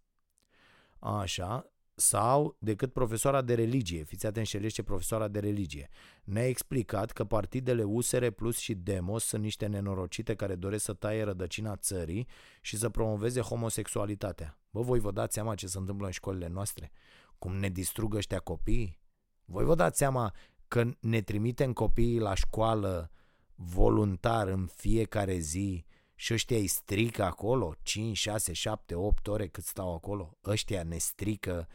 așa, 0.99 1.73
sau 1.95 2.55
decât 2.59 2.93
profesoara 2.93 3.41
de 3.41 3.53
religie, 3.53 4.03
fiți 4.03 4.25
atenți 4.25 4.49
și 4.49 4.67
ce 4.67 4.83
profesoara 4.83 5.27
de 5.27 5.39
religie, 5.39 5.89
ne-a 6.23 6.47
explicat 6.47 7.11
că 7.11 7.23
partidele 7.23 7.83
USR 7.83 8.27
Plus 8.27 8.57
și 8.57 8.73
Demos 8.73 9.23
sunt 9.23 9.43
niște 9.43 9.65
nenorocite 9.65 10.35
care 10.35 10.55
doresc 10.55 10.83
să 10.83 10.93
taie 10.93 11.23
rădăcina 11.23 11.75
țării 11.75 12.27
și 12.61 12.77
să 12.77 12.89
promoveze 12.89 13.41
homosexualitatea. 13.41 14.57
Bă, 14.69 14.81
voi 14.81 14.99
vă 14.99 15.11
dați 15.11 15.33
seama 15.33 15.55
ce 15.55 15.67
se 15.67 15.77
întâmplă 15.77 16.05
în 16.05 16.11
școlile 16.11 16.47
noastre? 16.47 16.91
Cum 17.39 17.55
ne 17.55 17.69
distrugă 17.69 18.17
ăștia 18.17 18.39
copiii? 18.39 19.01
Voi 19.45 19.63
vă 19.63 19.75
dați 19.75 19.97
seama 19.97 20.34
că 20.67 20.89
ne 20.99 21.21
trimitem 21.21 21.73
copiii 21.73 22.19
la 22.19 22.34
școală 22.34 23.11
voluntar 23.55 24.47
în 24.47 24.65
fiecare 24.65 25.38
zi 25.38 25.86
și 26.15 26.34
ăștia 26.34 26.57
îi 26.57 26.67
strică 26.67 27.23
acolo 27.23 27.73
5, 27.81 28.17
6, 28.17 28.53
7, 28.53 28.95
8 28.95 29.27
ore 29.27 29.47
cât 29.47 29.63
stau 29.63 29.93
acolo. 29.93 30.38
Ăștia 30.45 30.84
ne 30.84 30.97
strică, 30.97 31.67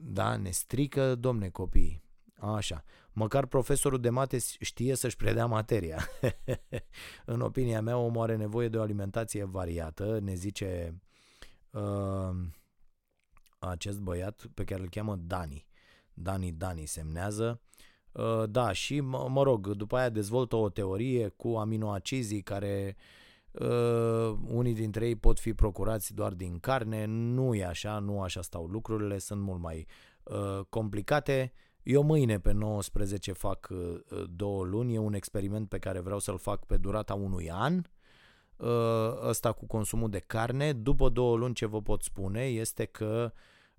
da, 0.00 0.36
ne 0.36 0.50
strică, 0.50 1.14
domne, 1.14 1.48
copii. 1.48 2.02
Așa. 2.38 2.84
Măcar 3.12 3.46
profesorul 3.46 4.00
de 4.00 4.10
mate 4.10 4.38
știe 4.60 4.94
să-și 4.94 5.16
predea 5.16 5.46
materia. 5.46 6.08
în 7.24 7.40
opinia 7.40 7.80
mea, 7.80 7.96
omul 7.96 8.22
are 8.22 8.36
nevoie 8.36 8.68
de 8.68 8.78
o 8.78 8.82
alimentație 8.82 9.44
variată, 9.44 10.18
ne 10.18 10.34
zice 10.34 11.00
uh, 11.70 12.36
acest 13.58 14.00
băiat 14.00 14.46
pe 14.54 14.64
care 14.64 14.80
îl 14.80 14.88
cheamă 14.88 15.16
Dani. 15.16 15.66
Dani 16.14 16.52
Dani 16.52 16.86
semnează. 16.86 17.60
Uh, 18.12 18.42
da, 18.48 18.72
și 18.72 19.00
mă, 19.00 19.26
mă 19.30 19.42
rog, 19.42 19.68
după 19.68 19.96
aia 19.96 20.08
dezvoltă 20.08 20.56
o 20.56 20.68
teorie 20.68 21.28
cu 21.28 21.48
aminoacizii 21.48 22.42
care 22.42 22.96
uh, 22.96 23.28
Uh, 23.52 24.38
unii 24.46 24.74
dintre 24.74 25.06
ei 25.06 25.16
pot 25.16 25.38
fi 25.38 25.54
procurați 25.54 26.14
doar 26.14 26.32
din 26.32 26.58
carne, 26.58 27.04
nu 27.04 27.54
e 27.54 27.64
așa, 27.64 27.98
nu 27.98 28.22
așa 28.22 28.42
stau 28.42 28.66
lucrurile, 28.66 29.18
sunt 29.18 29.40
mult 29.40 29.60
mai 29.60 29.86
uh, 30.22 30.60
complicate. 30.68 31.52
Eu 31.82 32.02
mâine 32.02 32.38
pe 32.38 32.52
19 32.52 33.32
fac 33.32 33.68
uh, 33.70 34.00
două 34.30 34.64
luni, 34.64 34.94
e 34.94 34.98
un 34.98 35.14
experiment 35.14 35.68
pe 35.68 35.78
care 35.78 36.00
vreau 36.00 36.18
să-l 36.18 36.38
fac 36.38 36.66
pe 36.66 36.76
durata 36.76 37.14
unui 37.14 37.50
an, 37.50 37.76
uh, 37.76 37.82
ăsta 39.22 39.52
cu 39.52 39.66
consumul 39.66 40.10
de 40.10 40.18
carne. 40.18 40.72
După 40.72 41.08
două 41.08 41.36
luni 41.36 41.54
ce 41.54 41.66
vă 41.66 41.82
pot 41.82 42.02
spune 42.02 42.44
este 42.44 42.84
că 42.84 43.32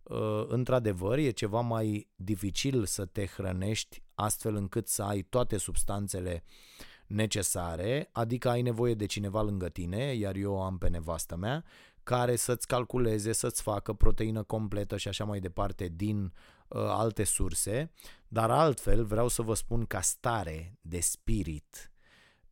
uh, 0.04 0.46
într-adevăr 0.48 1.18
e 1.18 1.30
ceva 1.30 1.60
mai 1.60 2.08
dificil 2.16 2.86
să 2.86 3.06
te 3.06 3.26
hrănești 3.26 4.04
astfel 4.16 4.56
încât 4.56 4.88
să 4.88 5.04
ai 5.04 5.22
toate 5.22 5.58
substanțele 5.58 6.44
uh, 6.44 6.88
necesare, 7.10 8.10
adică 8.12 8.50
ai 8.50 8.62
nevoie 8.62 8.94
de 8.94 9.06
cineva 9.06 9.42
lângă 9.42 9.70
tine, 9.70 10.14
iar 10.14 10.36
eu 10.36 10.64
am 10.64 10.78
pe 10.78 10.90
nevastă 10.90 11.36
mea, 11.36 11.64
care 12.04 12.36
să-ți 12.36 12.68
calculeze, 12.68 13.32
să-ți 13.32 13.62
facă 13.62 13.94
proteină 13.94 14.44
completă 14.44 14.98
și 14.98 15.08
așa 15.08 15.24
mai 15.24 15.40
departe 15.40 15.88
din 15.88 16.24
uh, 16.24 16.82
alte 16.82 17.24
surse, 17.24 17.92
dar 18.28 18.52
altfel 18.52 19.06
vreau 19.06 19.28
să 19.28 19.42
vă 19.42 19.54
spun 19.54 19.86
ca 19.86 20.02
stare 20.02 20.78
de 20.82 21.00
spirit, 21.00 21.92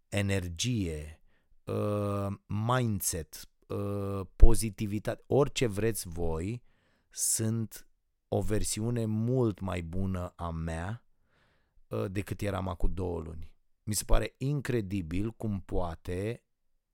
energie, 0.10 1.22
uh, 1.68 2.28
mindset, 2.46 3.50
uh, 3.68 4.22
pozitivitate, 4.36 5.24
orice 5.28 5.68
vreți 5.68 6.08
voi, 6.08 6.64
sunt 7.10 7.88
o 8.28 8.42
versiune 8.42 9.06
mult 9.06 9.60
mai 9.60 9.82
bună 9.82 10.34
a 10.36 10.50
mea 10.50 11.04
uh, 11.88 12.06
decât 12.12 12.42
eram 12.42 12.68
acum 12.68 12.94
două 12.94 13.20
luni. 13.20 13.52
Mi 13.84 13.94
se 13.94 14.04
pare 14.04 14.34
incredibil 14.38 15.32
cum 15.32 15.62
poate 15.62 16.44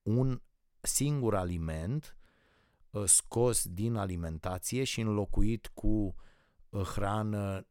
un 0.02 0.42
singur 0.82 1.36
aliment 1.36 2.18
uh, 2.90 3.04
scos 3.06 3.68
din 3.68 3.96
alimentație 3.96 4.84
și 4.84 5.02
înlocuit 5.02 5.68
cu 5.68 6.16
uh, 6.70 6.82
hrană 6.82 7.68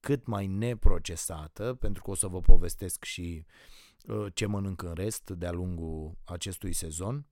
cât 0.00 0.26
mai 0.26 0.46
neprocesată, 0.46 1.74
pentru 1.74 2.02
că 2.02 2.10
o 2.10 2.14
să 2.14 2.26
vă 2.26 2.40
povestesc 2.40 3.04
și 3.04 3.44
uh, 3.46 3.52
ce 4.34 4.46
mănânc 4.46 4.82
în 4.82 4.94
rest 4.94 5.30
de-a 5.30 5.52
lungul 5.52 6.18
acestui 6.24 6.72
sezon, 6.72 7.26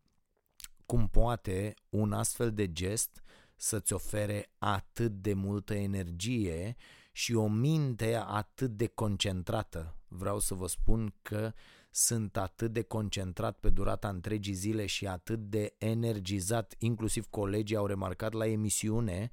cum 0.87 1.09
poate 1.09 1.75
un 1.89 2.12
astfel 2.12 2.53
de 2.53 2.73
gest 2.73 3.23
să-ți 3.57 3.93
ofere 3.93 4.53
atât 4.59 5.12
de 5.12 5.33
multă 5.33 5.75
energie 5.75 6.77
și 7.12 7.35
o 7.35 7.49
minte 7.49 8.14
atât 8.27 8.71
de 8.71 8.87
concentrată. 8.87 9.97
Vreau 10.09 10.39
să 10.39 10.55
vă 10.55 10.66
spun 10.66 11.14
că 11.23 11.53
sunt 11.91 12.37
atât 12.37 12.73
de 12.73 12.83
concentrat 12.83 13.59
pe 13.59 13.71
durata 13.71 14.09
întregii 14.09 14.53
zile 14.53 14.87
și 14.87 15.07
atât 15.07 15.39
de 15.39 15.75
energizat, 15.79 16.75
inclusiv 16.79 17.27
colegii 17.27 17.77
au 17.77 17.87
remarcat 17.87 18.33
la 18.33 18.47
emisiune 18.47 19.31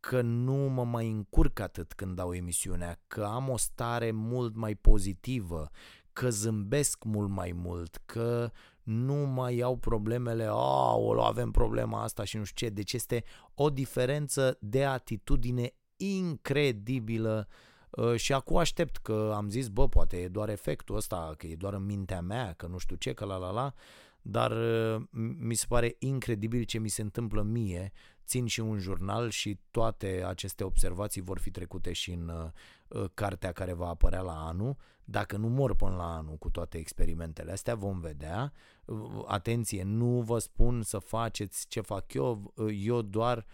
că 0.00 0.20
nu 0.20 0.54
mă 0.54 0.84
mai 0.84 1.10
încurc 1.10 1.58
atât 1.58 1.92
când 1.92 2.16
dau 2.16 2.34
emisiunea, 2.34 3.00
că 3.06 3.24
am 3.24 3.48
o 3.48 3.56
stare 3.56 4.10
mult 4.10 4.54
mai 4.54 4.74
pozitivă, 4.74 5.70
că 6.14 6.30
zâmbesc 6.30 7.04
mult 7.04 7.30
mai 7.30 7.52
mult, 7.54 8.00
că 8.04 8.50
nu 8.82 9.14
mai 9.14 9.60
au 9.60 9.76
problemele, 9.76 10.46
o 10.46 11.22
avem 11.22 11.50
problema 11.50 12.02
asta 12.02 12.24
și 12.24 12.36
nu 12.36 12.44
știu 12.44 12.66
ce. 12.66 12.74
Deci 12.74 12.92
este 12.92 13.24
o 13.54 13.70
diferență 13.70 14.56
de 14.60 14.84
atitudine 14.84 15.74
incredibilă 15.96 17.48
uh, 17.90 18.14
și 18.14 18.32
acum 18.32 18.56
aștept 18.56 18.96
că 18.96 19.32
am 19.34 19.48
zis, 19.48 19.68
bă, 19.68 19.88
poate 19.88 20.16
e 20.16 20.28
doar 20.28 20.48
efectul 20.48 20.96
ăsta, 20.96 21.34
că 21.36 21.46
e 21.46 21.54
doar 21.54 21.74
în 21.74 21.84
mintea 21.84 22.20
mea, 22.20 22.52
că 22.52 22.66
nu 22.66 22.78
știu 22.78 22.96
ce, 22.96 23.12
că 23.12 23.24
la 23.24 23.36
la 23.36 23.50
la, 23.50 23.72
dar 24.22 24.50
uh, 24.50 25.02
mi 25.38 25.54
se 25.54 25.64
pare 25.68 25.96
incredibil 25.98 26.62
ce 26.62 26.78
mi 26.78 26.88
se 26.88 27.02
întâmplă 27.02 27.42
mie. 27.42 27.92
Țin 28.26 28.46
și 28.46 28.60
un 28.60 28.78
jurnal 28.78 29.30
și 29.30 29.58
toate 29.70 30.24
aceste 30.26 30.64
observații 30.64 31.20
vor 31.20 31.38
fi 31.38 31.50
trecute 31.50 31.92
și 31.92 32.10
în 32.10 32.28
uh, 32.28 33.04
cartea 33.14 33.52
care 33.52 33.72
va 33.72 33.88
apărea 33.88 34.20
la 34.20 34.46
anul. 34.46 34.76
Dacă 35.04 35.36
nu 35.36 35.48
mor 35.48 35.74
până 35.74 35.96
la 35.96 36.14
anul 36.14 36.36
cu 36.36 36.50
toate 36.50 36.78
experimentele 36.78 37.52
astea, 37.52 37.74
vom 37.74 38.00
vedea. 38.00 38.52
Atenție, 39.26 39.82
nu 39.82 40.20
vă 40.20 40.38
spun 40.38 40.82
să 40.82 40.98
faceți 40.98 41.66
ce 41.68 41.80
fac 41.80 42.12
eu, 42.12 42.54
eu 42.72 43.02
doar 43.02 43.36
uh, 43.38 43.44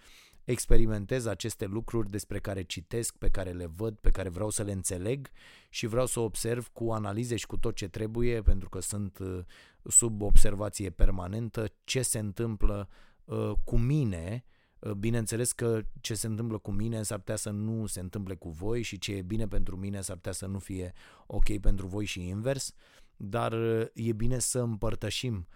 experimentez 0.51 1.27
aceste 1.27 1.65
lucruri 1.65 2.11
despre 2.11 2.39
care 2.39 2.63
citesc, 2.63 3.17
pe 3.17 3.29
care 3.29 3.51
le 3.51 3.67
văd, 3.67 3.97
pe 3.97 4.11
care 4.11 4.29
vreau 4.29 4.51
să 4.51 4.63
le 4.63 4.73
înțeleg 4.73 5.31
și 5.69 5.87
vreau 5.87 6.07
să 6.07 6.21
observ 6.21 6.69
cu 6.69 6.91
analize 6.91 7.37
și 7.37 7.47
cu 7.47 7.57
tot 7.57 7.75
ce 7.75 7.89
trebuie, 7.89 8.43
pentru 8.43 8.69
că 8.69 8.81
sunt 8.81 9.19
uh, 9.19 9.45
sub 9.85 10.23
observație 10.23 10.91
permanentă, 10.91 11.67
ce 11.85 12.03
se 12.03 12.19
întâmplă 12.19 12.89
uh, 13.25 13.53
cu 13.65 13.79
mine. 13.79 14.45
Uh, 14.81 14.93
bineînțeles 14.93 15.53
că 15.53 15.83
ce 16.01 16.15
se 16.15 16.27
întâmplă 16.27 16.59
cu 16.59 16.71
mine 16.71 17.03
s-ar 17.03 17.19
putea 17.19 17.37
să 17.37 17.51
nu 17.51 17.87
se 17.87 18.01
întâmple 18.01 18.35
cu 18.35 18.49
voi 18.49 18.83
și 18.83 18.99
ce 18.99 19.13
e 19.13 19.23
bine 19.23 19.49
pentru 19.49 19.77
mine 19.77 20.01
s-ar 20.01 20.17
putea 20.17 20.33
să 20.33 20.47
nu 20.47 20.59
fie 20.59 20.93
ok 21.27 21.59
pentru 21.59 21.87
voi 21.87 22.05
și 22.05 22.29
invers, 22.29 22.75
dar 23.17 23.53
e 23.95 24.13
bine 24.13 24.39
să 24.39 24.61
împărtășim 24.61 25.47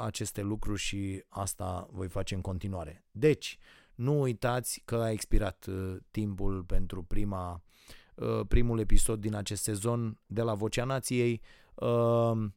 aceste 0.00 0.42
lucruri 0.42 0.80
și 0.80 1.24
asta 1.28 1.88
voi 1.90 2.08
face 2.08 2.34
în 2.34 2.40
continuare. 2.40 3.04
Deci, 3.10 3.58
nu 3.94 4.20
uitați 4.20 4.82
că 4.84 4.96
a 4.96 5.10
expirat 5.10 5.66
uh, 5.66 5.96
timpul 6.10 6.64
pentru 6.64 7.02
prima, 7.02 7.62
uh, 8.14 8.40
primul 8.48 8.78
episod 8.78 9.20
din 9.20 9.34
acest 9.34 9.62
sezon 9.62 10.20
de 10.26 10.42
la 10.42 10.54
Vocea 10.54 10.84
Nației. 10.84 11.40
Uh, 11.74 12.48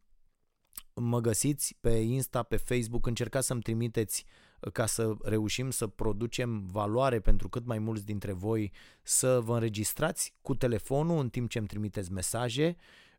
mă 0.93 1.19
găsiți 1.21 1.77
pe 1.79 1.89
Insta, 1.89 2.43
pe 2.43 2.57
Facebook, 2.57 3.05
încercați 3.05 3.47
să-mi 3.47 3.61
trimiteți 3.61 4.25
uh, 4.27 4.50
ca 4.73 4.85
să 4.85 5.13
reușim 5.21 5.69
să 5.69 5.87
producem 5.87 6.65
valoare 6.65 7.19
pentru 7.19 7.49
cât 7.49 7.65
mai 7.65 7.79
mulți 7.79 8.05
dintre 8.05 8.31
voi 8.31 8.71
să 9.01 9.39
vă 9.39 9.53
înregistrați 9.53 10.33
cu 10.41 10.55
telefonul 10.55 11.19
în 11.19 11.29
timp 11.29 11.49
ce 11.49 11.57
îmi 11.57 11.67
trimiteți 11.67 12.11
mesaje 12.11 12.75
uh, 12.77 13.10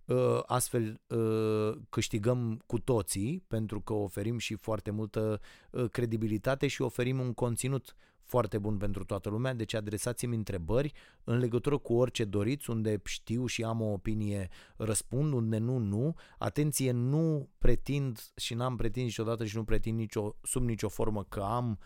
astfel 0.46 1.00
uh, 1.06 1.80
câștigăm 1.88 2.62
cu 2.66 2.78
toții 2.78 3.44
pentru 3.48 3.80
că 3.80 3.92
oferim 3.92 4.38
și 4.38 4.54
foarte 4.54 4.90
multă 4.90 5.40
credibilitate 5.90 6.66
și 6.66 6.82
oferim 6.82 7.20
un 7.20 7.32
conținut 7.32 7.94
foarte 8.32 8.58
bun 8.58 8.76
pentru 8.76 9.04
toată 9.04 9.28
lumea, 9.28 9.54
deci 9.54 9.74
adresați-mi 9.74 10.36
întrebări 10.36 10.92
în 11.24 11.38
legătură 11.38 11.78
cu 11.78 11.94
orice 11.94 12.24
doriți, 12.24 12.70
unde 12.70 13.00
știu 13.04 13.46
și 13.46 13.64
am 13.64 13.80
o 13.80 13.92
opinie, 13.92 14.48
răspund, 14.76 15.32
unde 15.32 15.58
nu, 15.58 15.78
nu. 15.78 16.14
Atenție, 16.38 16.90
nu 16.90 17.48
pretind 17.58 18.32
și 18.36 18.54
n-am 18.54 18.76
pretins 18.76 19.06
niciodată 19.06 19.44
și 19.44 19.56
nu 19.56 19.64
pretind 19.64 19.98
nicio, 19.98 20.36
sub 20.42 20.62
nicio 20.62 20.88
formă 20.88 21.24
că 21.24 21.40
am 21.40 21.78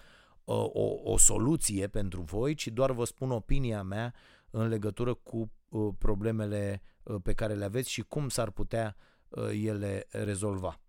uh, 0.45 0.55
o, 0.73 1.01
o 1.05 1.19
soluție 1.19 1.87
pentru 1.87 2.21
voi, 2.21 2.55
ci 2.55 2.67
doar 2.69 2.93
vă 2.93 3.05
spun 3.05 3.31
opinia 3.31 3.83
mea 3.83 4.14
în 4.51 4.68
legătură 4.68 5.14
cu 5.14 5.51
uh, 5.68 5.94
problemele 5.99 6.82
uh, 7.03 7.16
pe 7.22 7.32
care 7.32 7.55
le 7.55 7.64
aveți 7.64 7.90
și 7.90 8.03
cum 8.03 8.28
s-ar 8.28 8.51
putea 8.51 8.97
uh, 9.28 9.51
ele 9.53 10.07
rezolva. 10.11 10.80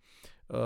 Uh, 0.48 0.58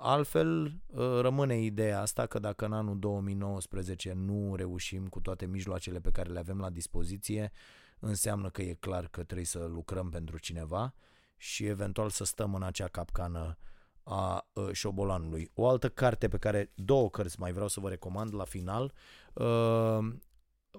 altfel, 0.00 0.64
uh, 0.64 1.18
rămâne 1.20 1.60
ideea 1.60 2.00
asta 2.00 2.26
că 2.26 2.38
dacă 2.38 2.64
în 2.64 2.72
anul 2.72 2.98
2019 2.98 4.12
nu 4.12 4.54
reușim 4.54 5.06
cu 5.08 5.20
toate 5.20 5.46
mijloacele 5.46 6.00
pe 6.00 6.10
care 6.10 6.30
le 6.30 6.38
avem 6.38 6.58
la 6.58 6.70
dispoziție, 6.70 7.52
înseamnă 7.98 8.50
că 8.50 8.62
e 8.62 8.74
clar 8.74 9.08
că 9.08 9.22
trebuie 9.22 9.46
să 9.46 9.64
lucrăm 9.64 10.10
pentru 10.10 10.38
cineva 10.38 10.94
și 11.36 11.66
eventual 11.66 12.10
să 12.10 12.24
stăm 12.24 12.54
în 12.54 12.62
acea 12.62 12.88
capcană 12.88 13.56
a 14.02 14.46
uh, 14.52 14.68
șobolanului. 14.72 15.50
O 15.54 15.68
altă 15.68 15.88
carte 15.88 16.28
pe 16.28 16.38
care, 16.38 16.70
două 16.74 17.10
cărți 17.10 17.40
mai 17.40 17.52
vreau 17.52 17.68
să 17.68 17.80
vă 17.80 17.88
recomand 17.88 18.34
la 18.34 18.44
final, 18.44 18.92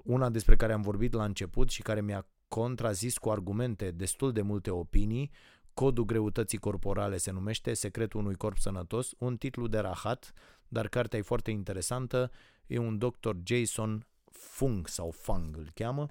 una 0.06 0.30
despre 0.30 0.56
care 0.56 0.74
am 0.74 0.82
vorbit 0.82 1.14
la 1.14 1.24
început 1.24 1.70
și 1.70 1.82
care 1.82 2.02
mi-a 2.02 2.28
contrazis 2.48 3.18
cu 3.18 3.30
argumente 3.30 3.92
destul 3.92 4.32
de 4.32 4.42
multe 4.42 4.70
opinii, 4.70 5.32
Codul 5.74 6.06
greutății 6.06 6.58
corporale 6.58 7.18
se 7.18 7.32
numește, 7.32 7.74
Secretul 7.74 8.20
unui 8.20 8.36
corp 8.36 8.58
sănătos, 8.58 9.14
un 9.18 9.38
titlu 9.38 9.68
de 9.68 9.78
rahat, 9.78 10.34
dar 10.68 10.88
cartea 10.88 11.20
e 11.20 11.22
foarte 11.22 11.52
interesantă, 11.52 12.32
e 12.68 12.78
un 12.78 12.98
doctor 12.98 13.38
Jason 13.44 14.08
Fung 14.32 14.88
sau 14.88 15.12
Fung 15.12 15.58
îl 15.58 15.72
cheamă. 15.74 16.08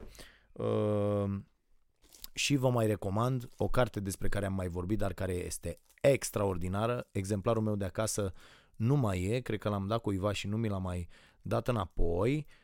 Uh, 0.53 1.41
și 2.35 2.57
vă 2.57 2.71
mai 2.71 2.87
recomand 2.87 3.49
o 3.57 3.69
carte 3.69 4.01
despre 4.01 4.29
care 4.29 4.47
am 4.47 4.55
mai 4.55 4.69
vorbit, 4.69 4.99
dar 4.99 5.13
care 5.13 5.33
este 5.33 5.81
extraordinară. 6.01 7.09
Exemplarul 7.13 7.63
meu 7.63 7.77
de 7.77 7.85
acasă 7.85 8.33
nu 8.77 8.97
mai 8.97 9.23
e, 9.23 9.41
cred 9.41 9.59
că 9.59 9.69
l-am 9.69 9.87
dat 9.87 10.01
cuiva 10.01 10.33
și 10.33 10.47
nu 10.47 10.57
mi 10.57 10.69
l-a 10.69 10.79
mai 10.79 11.09
dat 11.43 11.69
înapoi. 11.69 12.47
Uh, 12.49 12.64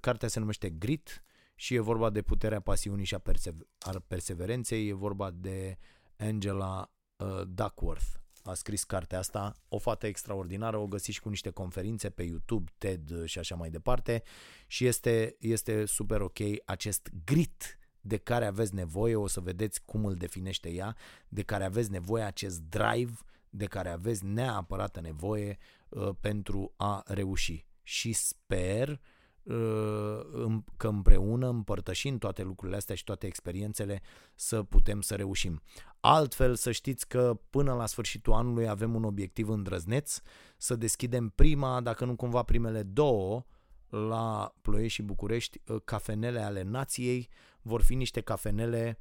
cartea 0.00 0.28
se 0.28 0.38
numește 0.38 0.70
Grit 0.70 1.24
și 1.54 1.74
e 1.74 1.80
vorba 1.80 2.10
de 2.10 2.22
puterea 2.22 2.60
pasiunii 2.60 3.04
și 3.04 3.14
a, 3.14 3.18
persever- 3.18 3.66
a 3.78 4.02
perseverenței, 4.06 4.88
e 4.88 4.92
vorba 4.92 5.30
de 5.30 5.78
Angela 6.16 6.92
uh, 7.16 7.42
Duckworth. 7.46 8.06
A 8.42 8.54
scris 8.54 8.84
cartea 8.84 9.18
asta, 9.18 9.54
o 9.68 9.78
fată 9.78 10.06
extraordinară, 10.06 10.76
o 10.76 10.86
găsiți 10.86 11.12
și 11.12 11.20
cu 11.20 11.28
niște 11.28 11.50
conferințe 11.50 12.10
pe 12.10 12.22
YouTube, 12.22 12.72
TED 12.78 13.24
și 13.24 13.38
așa 13.38 13.54
mai 13.54 13.70
departe 13.70 14.22
și 14.66 14.86
este, 14.86 15.36
este 15.40 15.84
super 15.84 16.20
ok 16.20 16.38
acest 16.64 17.10
grit 17.24 17.78
de 18.00 18.16
care 18.16 18.46
aveți 18.46 18.74
nevoie, 18.74 19.16
o 19.16 19.26
să 19.26 19.40
vedeți 19.40 19.84
cum 19.84 20.04
îl 20.04 20.14
definește 20.14 20.70
ea, 20.70 20.96
de 21.28 21.42
care 21.42 21.64
aveți 21.64 21.90
nevoie, 21.90 22.22
acest 22.22 22.60
drive 22.60 23.12
de 23.50 23.64
care 23.64 23.88
aveți 23.88 24.24
neapărat 24.24 25.00
nevoie 25.00 25.58
uh, 25.88 26.10
pentru 26.20 26.72
a 26.76 27.02
reuși. 27.06 27.66
Și 27.86 28.12
sper 28.12 28.88
uh, 28.88 28.98
Uh, 29.46 30.56
că 30.76 30.88
împreună, 30.88 31.48
împărtășind 31.48 32.18
toate 32.18 32.42
lucrurile 32.42 32.76
astea 32.76 32.94
și 32.94 33.04
toate 33.04 33.26
experiențele, 33.26 34.02
să 34.34 34.62
putem 34.62 35.00
să 35.00 35.14
reușim. 35.14 35.62
Altfel, 36.00 36.54
să 36.54 36.72
știți 36.72 37.08
că 37.08 37.40
până 37.50 37.74
la 37.74 37.86
sfârșitul 37.86 38.32
anului 38.32 38.68
avem 38.68 38.94
un 38.94 39.04
obiectiv 39.04 39.48
îndrăzneț, 39.48 40.20
să 40.56 40.76
deschidem 40.76 41.28
prima, 41.28 41.80
dacă 41.80 42.04
nu 42.04 42.16
cumva 42.16 42.42
primele 42.42 42.82
două, 42.82 43.44
la 43.88 44.54
Ploiești 44.62 44.94
și 44.94 45.02
București, 45.02 45.60
uh, 45.66 45.80
cafenele 45.84 46.40
ale 46.40 46.62
nației. 46.62 47.28
Vor 47.62 47.82
fi 47.82 47.94
niște 47.94 48.20
cafenele 48.20 48.98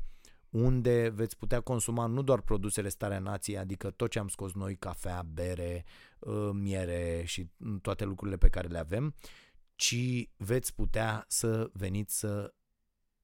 unde 0.50 1.10
veți 1.10 1.38
putea 1.38 1.62
consuma 1.62 2.06
nu 2.06 2.22
doar 2.22 2.42
produsele 2.42 2.90
Starea 2.90 3.20
Nației, 3.20 3.58
adică 3.58 3.92
tot 3.92 4.10
ce 4.10 4.20
am 4.20 4.28
scos 4.28 4.54
noi, 4.54 4.76
cafea, 4.76 5.22
bere, 5.22 5.86
uh, 6.20 6.50
miere 6.54 7.24
și 7.26 7.50
toate 7.82 8.04
lucrurile 8.06 8.38
pe 8.38 8.50
care 8.50 8.68
le 8.68 8.78
avem, 8.78 9.16
ci 9.76 10.30
veți 10.38 10.76
putea 10.76 11.26
să 11.28 11.70
veniți 11.74 12.20
să 12.20 12.54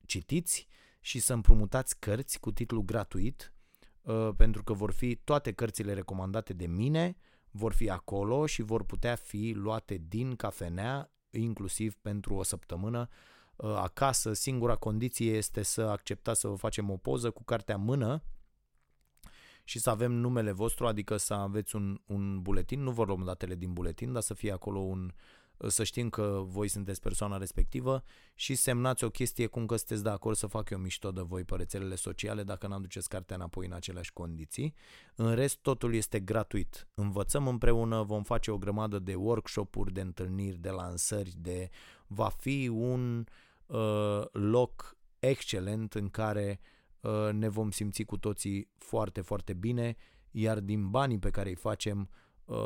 citiți 0.05 0.67
și 0.99 1.19
să 1.19 1.33
împrumutați 1.33 1.99
cărți 1.99 2.39
cu 2.39 2.51
titlu 2.51 2.81
gratuit, 2.81 3.53
uh, 4.01 4.29
pentru 4.37 4.63
că 4.63 4.73
vor 4.73 4.91
fi 4.91 5.15
toate 5.15 5.51
cărțile 5.51 5.93
recomandate 5.93 6.53
de 6.53 6.67
mine, 6.67 7.15
vor 7.51 7.73
fi 7.73 7.89
acolo 7.89 8.45
și 8.45 8.61
vor 8.61 8.83
putea 8.83 9.15
fi 9.15 9.51
luate 9.55 10.01
din 10.07 10.35
cafenea, 10.35 11.11
inclusiv 11.29 11.95
pentru 11.95 12.33
o 12.33 12.43
săptămână 12.43 13.07
uh, 13.09 13.15
acasă. 13.61 14.33
Singura 14.33 14.75
condiție 14.75 15.31
este 15.31 15.61
să 15.61 15.81
acceptați 15.81 16.39
să 16.39 16.47
vă 16.47 16.55
facem 16.55 16.89
o 16.89 16.97
poză 16.97 17.31
cu 17.31 17.43
cartea 17.43 17.75
în 17.75 17.83
mână 17.83 18.23
și 19.63 19.79
să 19.79 19.89
avem 19.89 20.11
numele 20.11 20.51
vostru, 20.51 20.87
adică 20.87 21.17
să 21.17 21.33
aveți 21.33 21.75
un, 21.75 22.01
un 22.05 22.41
buletin, 22.41 22.81
nu 22.81 22.91
vă 22.91 23.03
luăm 23.03 23.23
datele 23.23 23.55
din 23.55 23.73
buletin, 23.73 24.11
dar 24.11 24.21
să 24.21 24.33
fie 24.33 24.51
acolo 24.51 24.79
un, 24.79 25.13
să 25.67 25.83
știm 25.83 26.09
că 26.09 26.41
voi 26.45 26.67
sunteți 26.67 27.01
persoana 27.01 27.37
respectivă 27.37 28.03
și 28.35 28.55
semnați 28.55 29.03
o 29.03 29.09
chestie 29.09 29.47
cum 29.47 29.65
că 29.65 29.75
sunteți 29.75 30.03
de 30.03 30.09
acord 30.09 30.35
să 30.35 30.47
fac 30.47 30.69
eu 30.69 30.77
mișto 30.77 31.11
de 31.11 31.21
voi 31.21 31.43
pe 31.43 31.55
rețelele 31.55 31.95
sociale 31.95 32.43
dacă 32.43 32.67
nu 32.67 32.73
aduceți 32.73 33.09
cartea 33.09 33.35
înapoi 33.35 33.65
în 33.65 33.73
aceleași 33.73 34.13
condiții. 34.13 34.73
În 35.15 35.35
rest, 35.35 35.57
totul 35.57 35.93
este 35.93 36.19
gratuit. 36.19 36.87
Învățăm 36.93 37.47
împreună, 37.47 38.03
vom 38.03 38.23
face 38.23 38.51
o 38.51 38.57
grămadă 38.57 38.99
de 38.99 39.15
workshop-uri, 39.15 39.93
de 39.93 40.01
întâlniri, 40.01 40.57
de 40.57 40.69
lansări, 40.69 41.33
de... 41.37 41.69
va 42.07 42.29
fi 42.29 42.67
un 42.73 43.17
uh, 43.17 43.25
loc 44.31 44.97
excelent 45.21 45.93
în 45.93 46.09
care 46.09 46.59
uh, 47.01 47.29
ne 47.31 47.47
vom 47.47 47.71
simți 47.71 48.03
cu 48.03 48.17
toții 48.17 48.69
foarte, 48.77 49.21
foarte 49.21 49.53
bine, 49.53 49.95
iar 50.31 50.59
din 50.59 50.89
banii 50.89 51.19
pe 51.19 51.29
care 51.29 51.49
îi 51.49 51.55
facem 51.55 52.09
uh, 52.45 52.57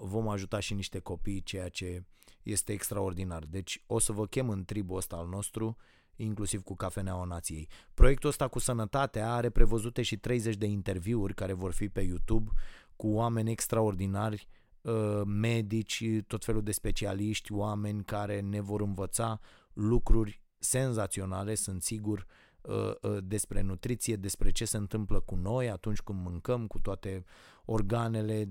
vom 0.00 0.28
ajuta 0.28 0.60
și 0.60 0.74
niște 0.74 0.98
copii, 0.98 1.42
ceea 1.42 1.68
ce 1.68 2.04
este 2.42 2.72
extraordinar. 2.72 3.44
Deci 3.44 3.82
o 3.86 3.98
să 3.98 4.12
vă 4.12 4.26
chem 4.26 4.48
în 4.48 4.64
tribul 4.64 4.96
ăsta 4.96 5.16
al 5.16 5.28
nostru, 5.28 5.76
inclusiv 6.16 6.62
cu 6.62 6.74
Cafeneaua 6.74 7.24
Nației. 7.24 7.68
Proiectul 7.94 8.28
ăsta 8.28 8.48
cu 8.48 8.58
sănătatea 8.58 9.32
are 9.32 9.50
prevăzute 9.50 10.02
și 10.02 10.16
30 10.16 10.56
de 10.56 10.66
interviuri 10.66 11.34
care 11.34 11.52
vor 11.52 11.72
fi 11.72 11.88
pe 11.88 12.00
YouTube 12.00 12.50
cu 12.96 13.08
oameni 13.08 13.50
extraordinari, 13.50 14.48
uh, 14.80 15.22
medici, 15.24 16.04
tot 16.26 16.44
felul 16.44 16.62
de 16.62 16.72
specialiști, 16.72 17.52
oameni 17.52 18.04
care 18.04 18.40
ne 18.40 18.60
vor 18.60 18.80
învăța 18.80 19.40
lucruri 19.72 20.43
senzaționale, 20.64 21.54
sunt 21.54 21.82
sigur, 21.82 22.26
uh, 22.60 22.92
uh, 23.02 23.18
despre 23.24 23.60
nutriție, 23.60 24.16
despre 24.16 24.50
ce 24.50 24.64
se 24.64 24.76
întâmplă 24.76 25.20
cu 25.20 25.34
noi 25.34 25.70
atunci 25.70 26.00
când 26.00 26.22
mâncăm, 26.22 26.66
cu 26.66 26.78
toate 26.78 27.24
organele, 27.64 28.48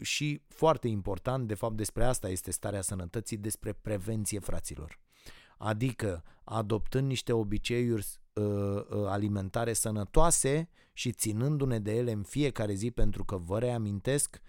și 0.00 0.42
foarte 0.48 0.88
important, 0.88 1.46
de 1.46 1.54
fapt 1.54 1.76
despre 1.76 2.04
asta 2.04 2.28
este 2.28 2.50
starea 2.50 2.80
sănătății, 2.80 3.36
despre 3.36 3.72
prevenție, 3.72 4.38
fraților. 4.38 5.00
Adică 5.58 6.22
adoptând 6.44 7.06
niște 7.06 7.32
obiceiuri 7.32 8.06
uh, 8.32 8.44
uh, 8.44 8.84
alimentare 9.06 9.72
sănătoase 9.72 10.68
și 10.92 11.12
ținându-ne 11.12 11.78
de 11.78 11.96
ele 11.96 12.12
în 12.12 12.22
fiecare 12.22 12.74
zi, 12.74 12.90
pentru 12.90 13.24
că 13.24 13.36
vă 13.36 13.58
reamintesc 13.58 14.40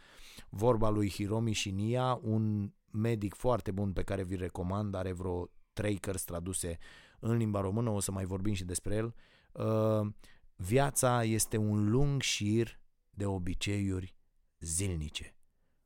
vorba 0.50 0.90
lui 0.90 1.10
Hiromi 1.10 1.54
Shinya, 1.54 2.20
un 2.24 2.72
medic 2.92 3.36
foarte 3.36 3.72
bun 3.72 3.94
pe 3.94 4.04
care 4.04 4.24
vi 4.24 4.36
recomand, 4.36 4.96
are 4.96 5.12
vreo 5.12 5.50
trei 5.76 5.98
cărți 5.98 6.26
traduse 6.26 6.78
în 7.20 7.38
limba 7.38 7.60
română, 7.60 7.90
o 7.90 8.00
să 8.00 8.12
mai 8.12 8.26
vorbim 8.26 8.54
și 8.54 8.64
despre 8.64 8.96
el. 8.96 9.16
Uh, 9.52 10.08
viața 10.56 11.24
este 11.24 11.58
un 11.58 11.90
lung 11.90 12.22
șir 12.22 12.80
de 13.10 13.26
obiceiuri 13.26 14.16
zilnice. 14.60 15.36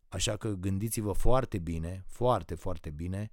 Așa 0.08 0.38
că 0.38 0.50
gândiți-vă 0.50 1.12
foarte 1.12 1.58
bine, 1.60 2.04
foarte, 2.08 2.56
foarte 2.56 2.90
bine, 2.90 3.32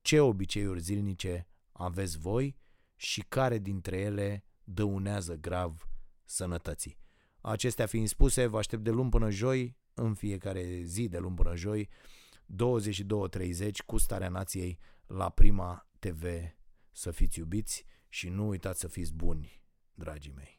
ce 0.00 0.20
obiceiuri 0.20 0.80
zilnice 0.80 1.46
aveți 1.72 2.18
voi 2.18 2.56
și 2.96 3.24
care 3.28 3.58
dintre 3.58 3.96
ele 3.96 4.44
dăunează 4.64 5.34
grav 5.34 5.88
sănătății. 6.24 6.98
Acestea 7.40 7.86
fiind 7.86 8.08
spuse, 8.08 8.46
vă 8.46 8.58
aștept 8.58 8.82
de 8.82 8.90
luni 8.90 9.10
până 9.10 9.30
joi, 9.30 9.76
în 9.94 10.14
fiecare 10.14 10.82
zi 10.82 11.08
de 11.08 11.18
luni 11.18 11.34
până 11.34 11.56
joi, 11.56 11.88
22.30 12.46 13.70
cu 13.86 13.96
Starea 13.98 14.28
Nației 14.28 14.78
la 15.08 15.28
Prima 15.30 15.88
TV. 15.98 16.24
Să 16.90 17.10
fiți 17.10 17.38
iubiți 17.38 17.84
și 18.08 18.28
nu 18.28 18.48
uitați 18.48 18.80
să 18.80 18.88
fiți 18.88 19.14
buni, 19.14 19.62
dragii 19.94 20.32
mei. 20.32 20.57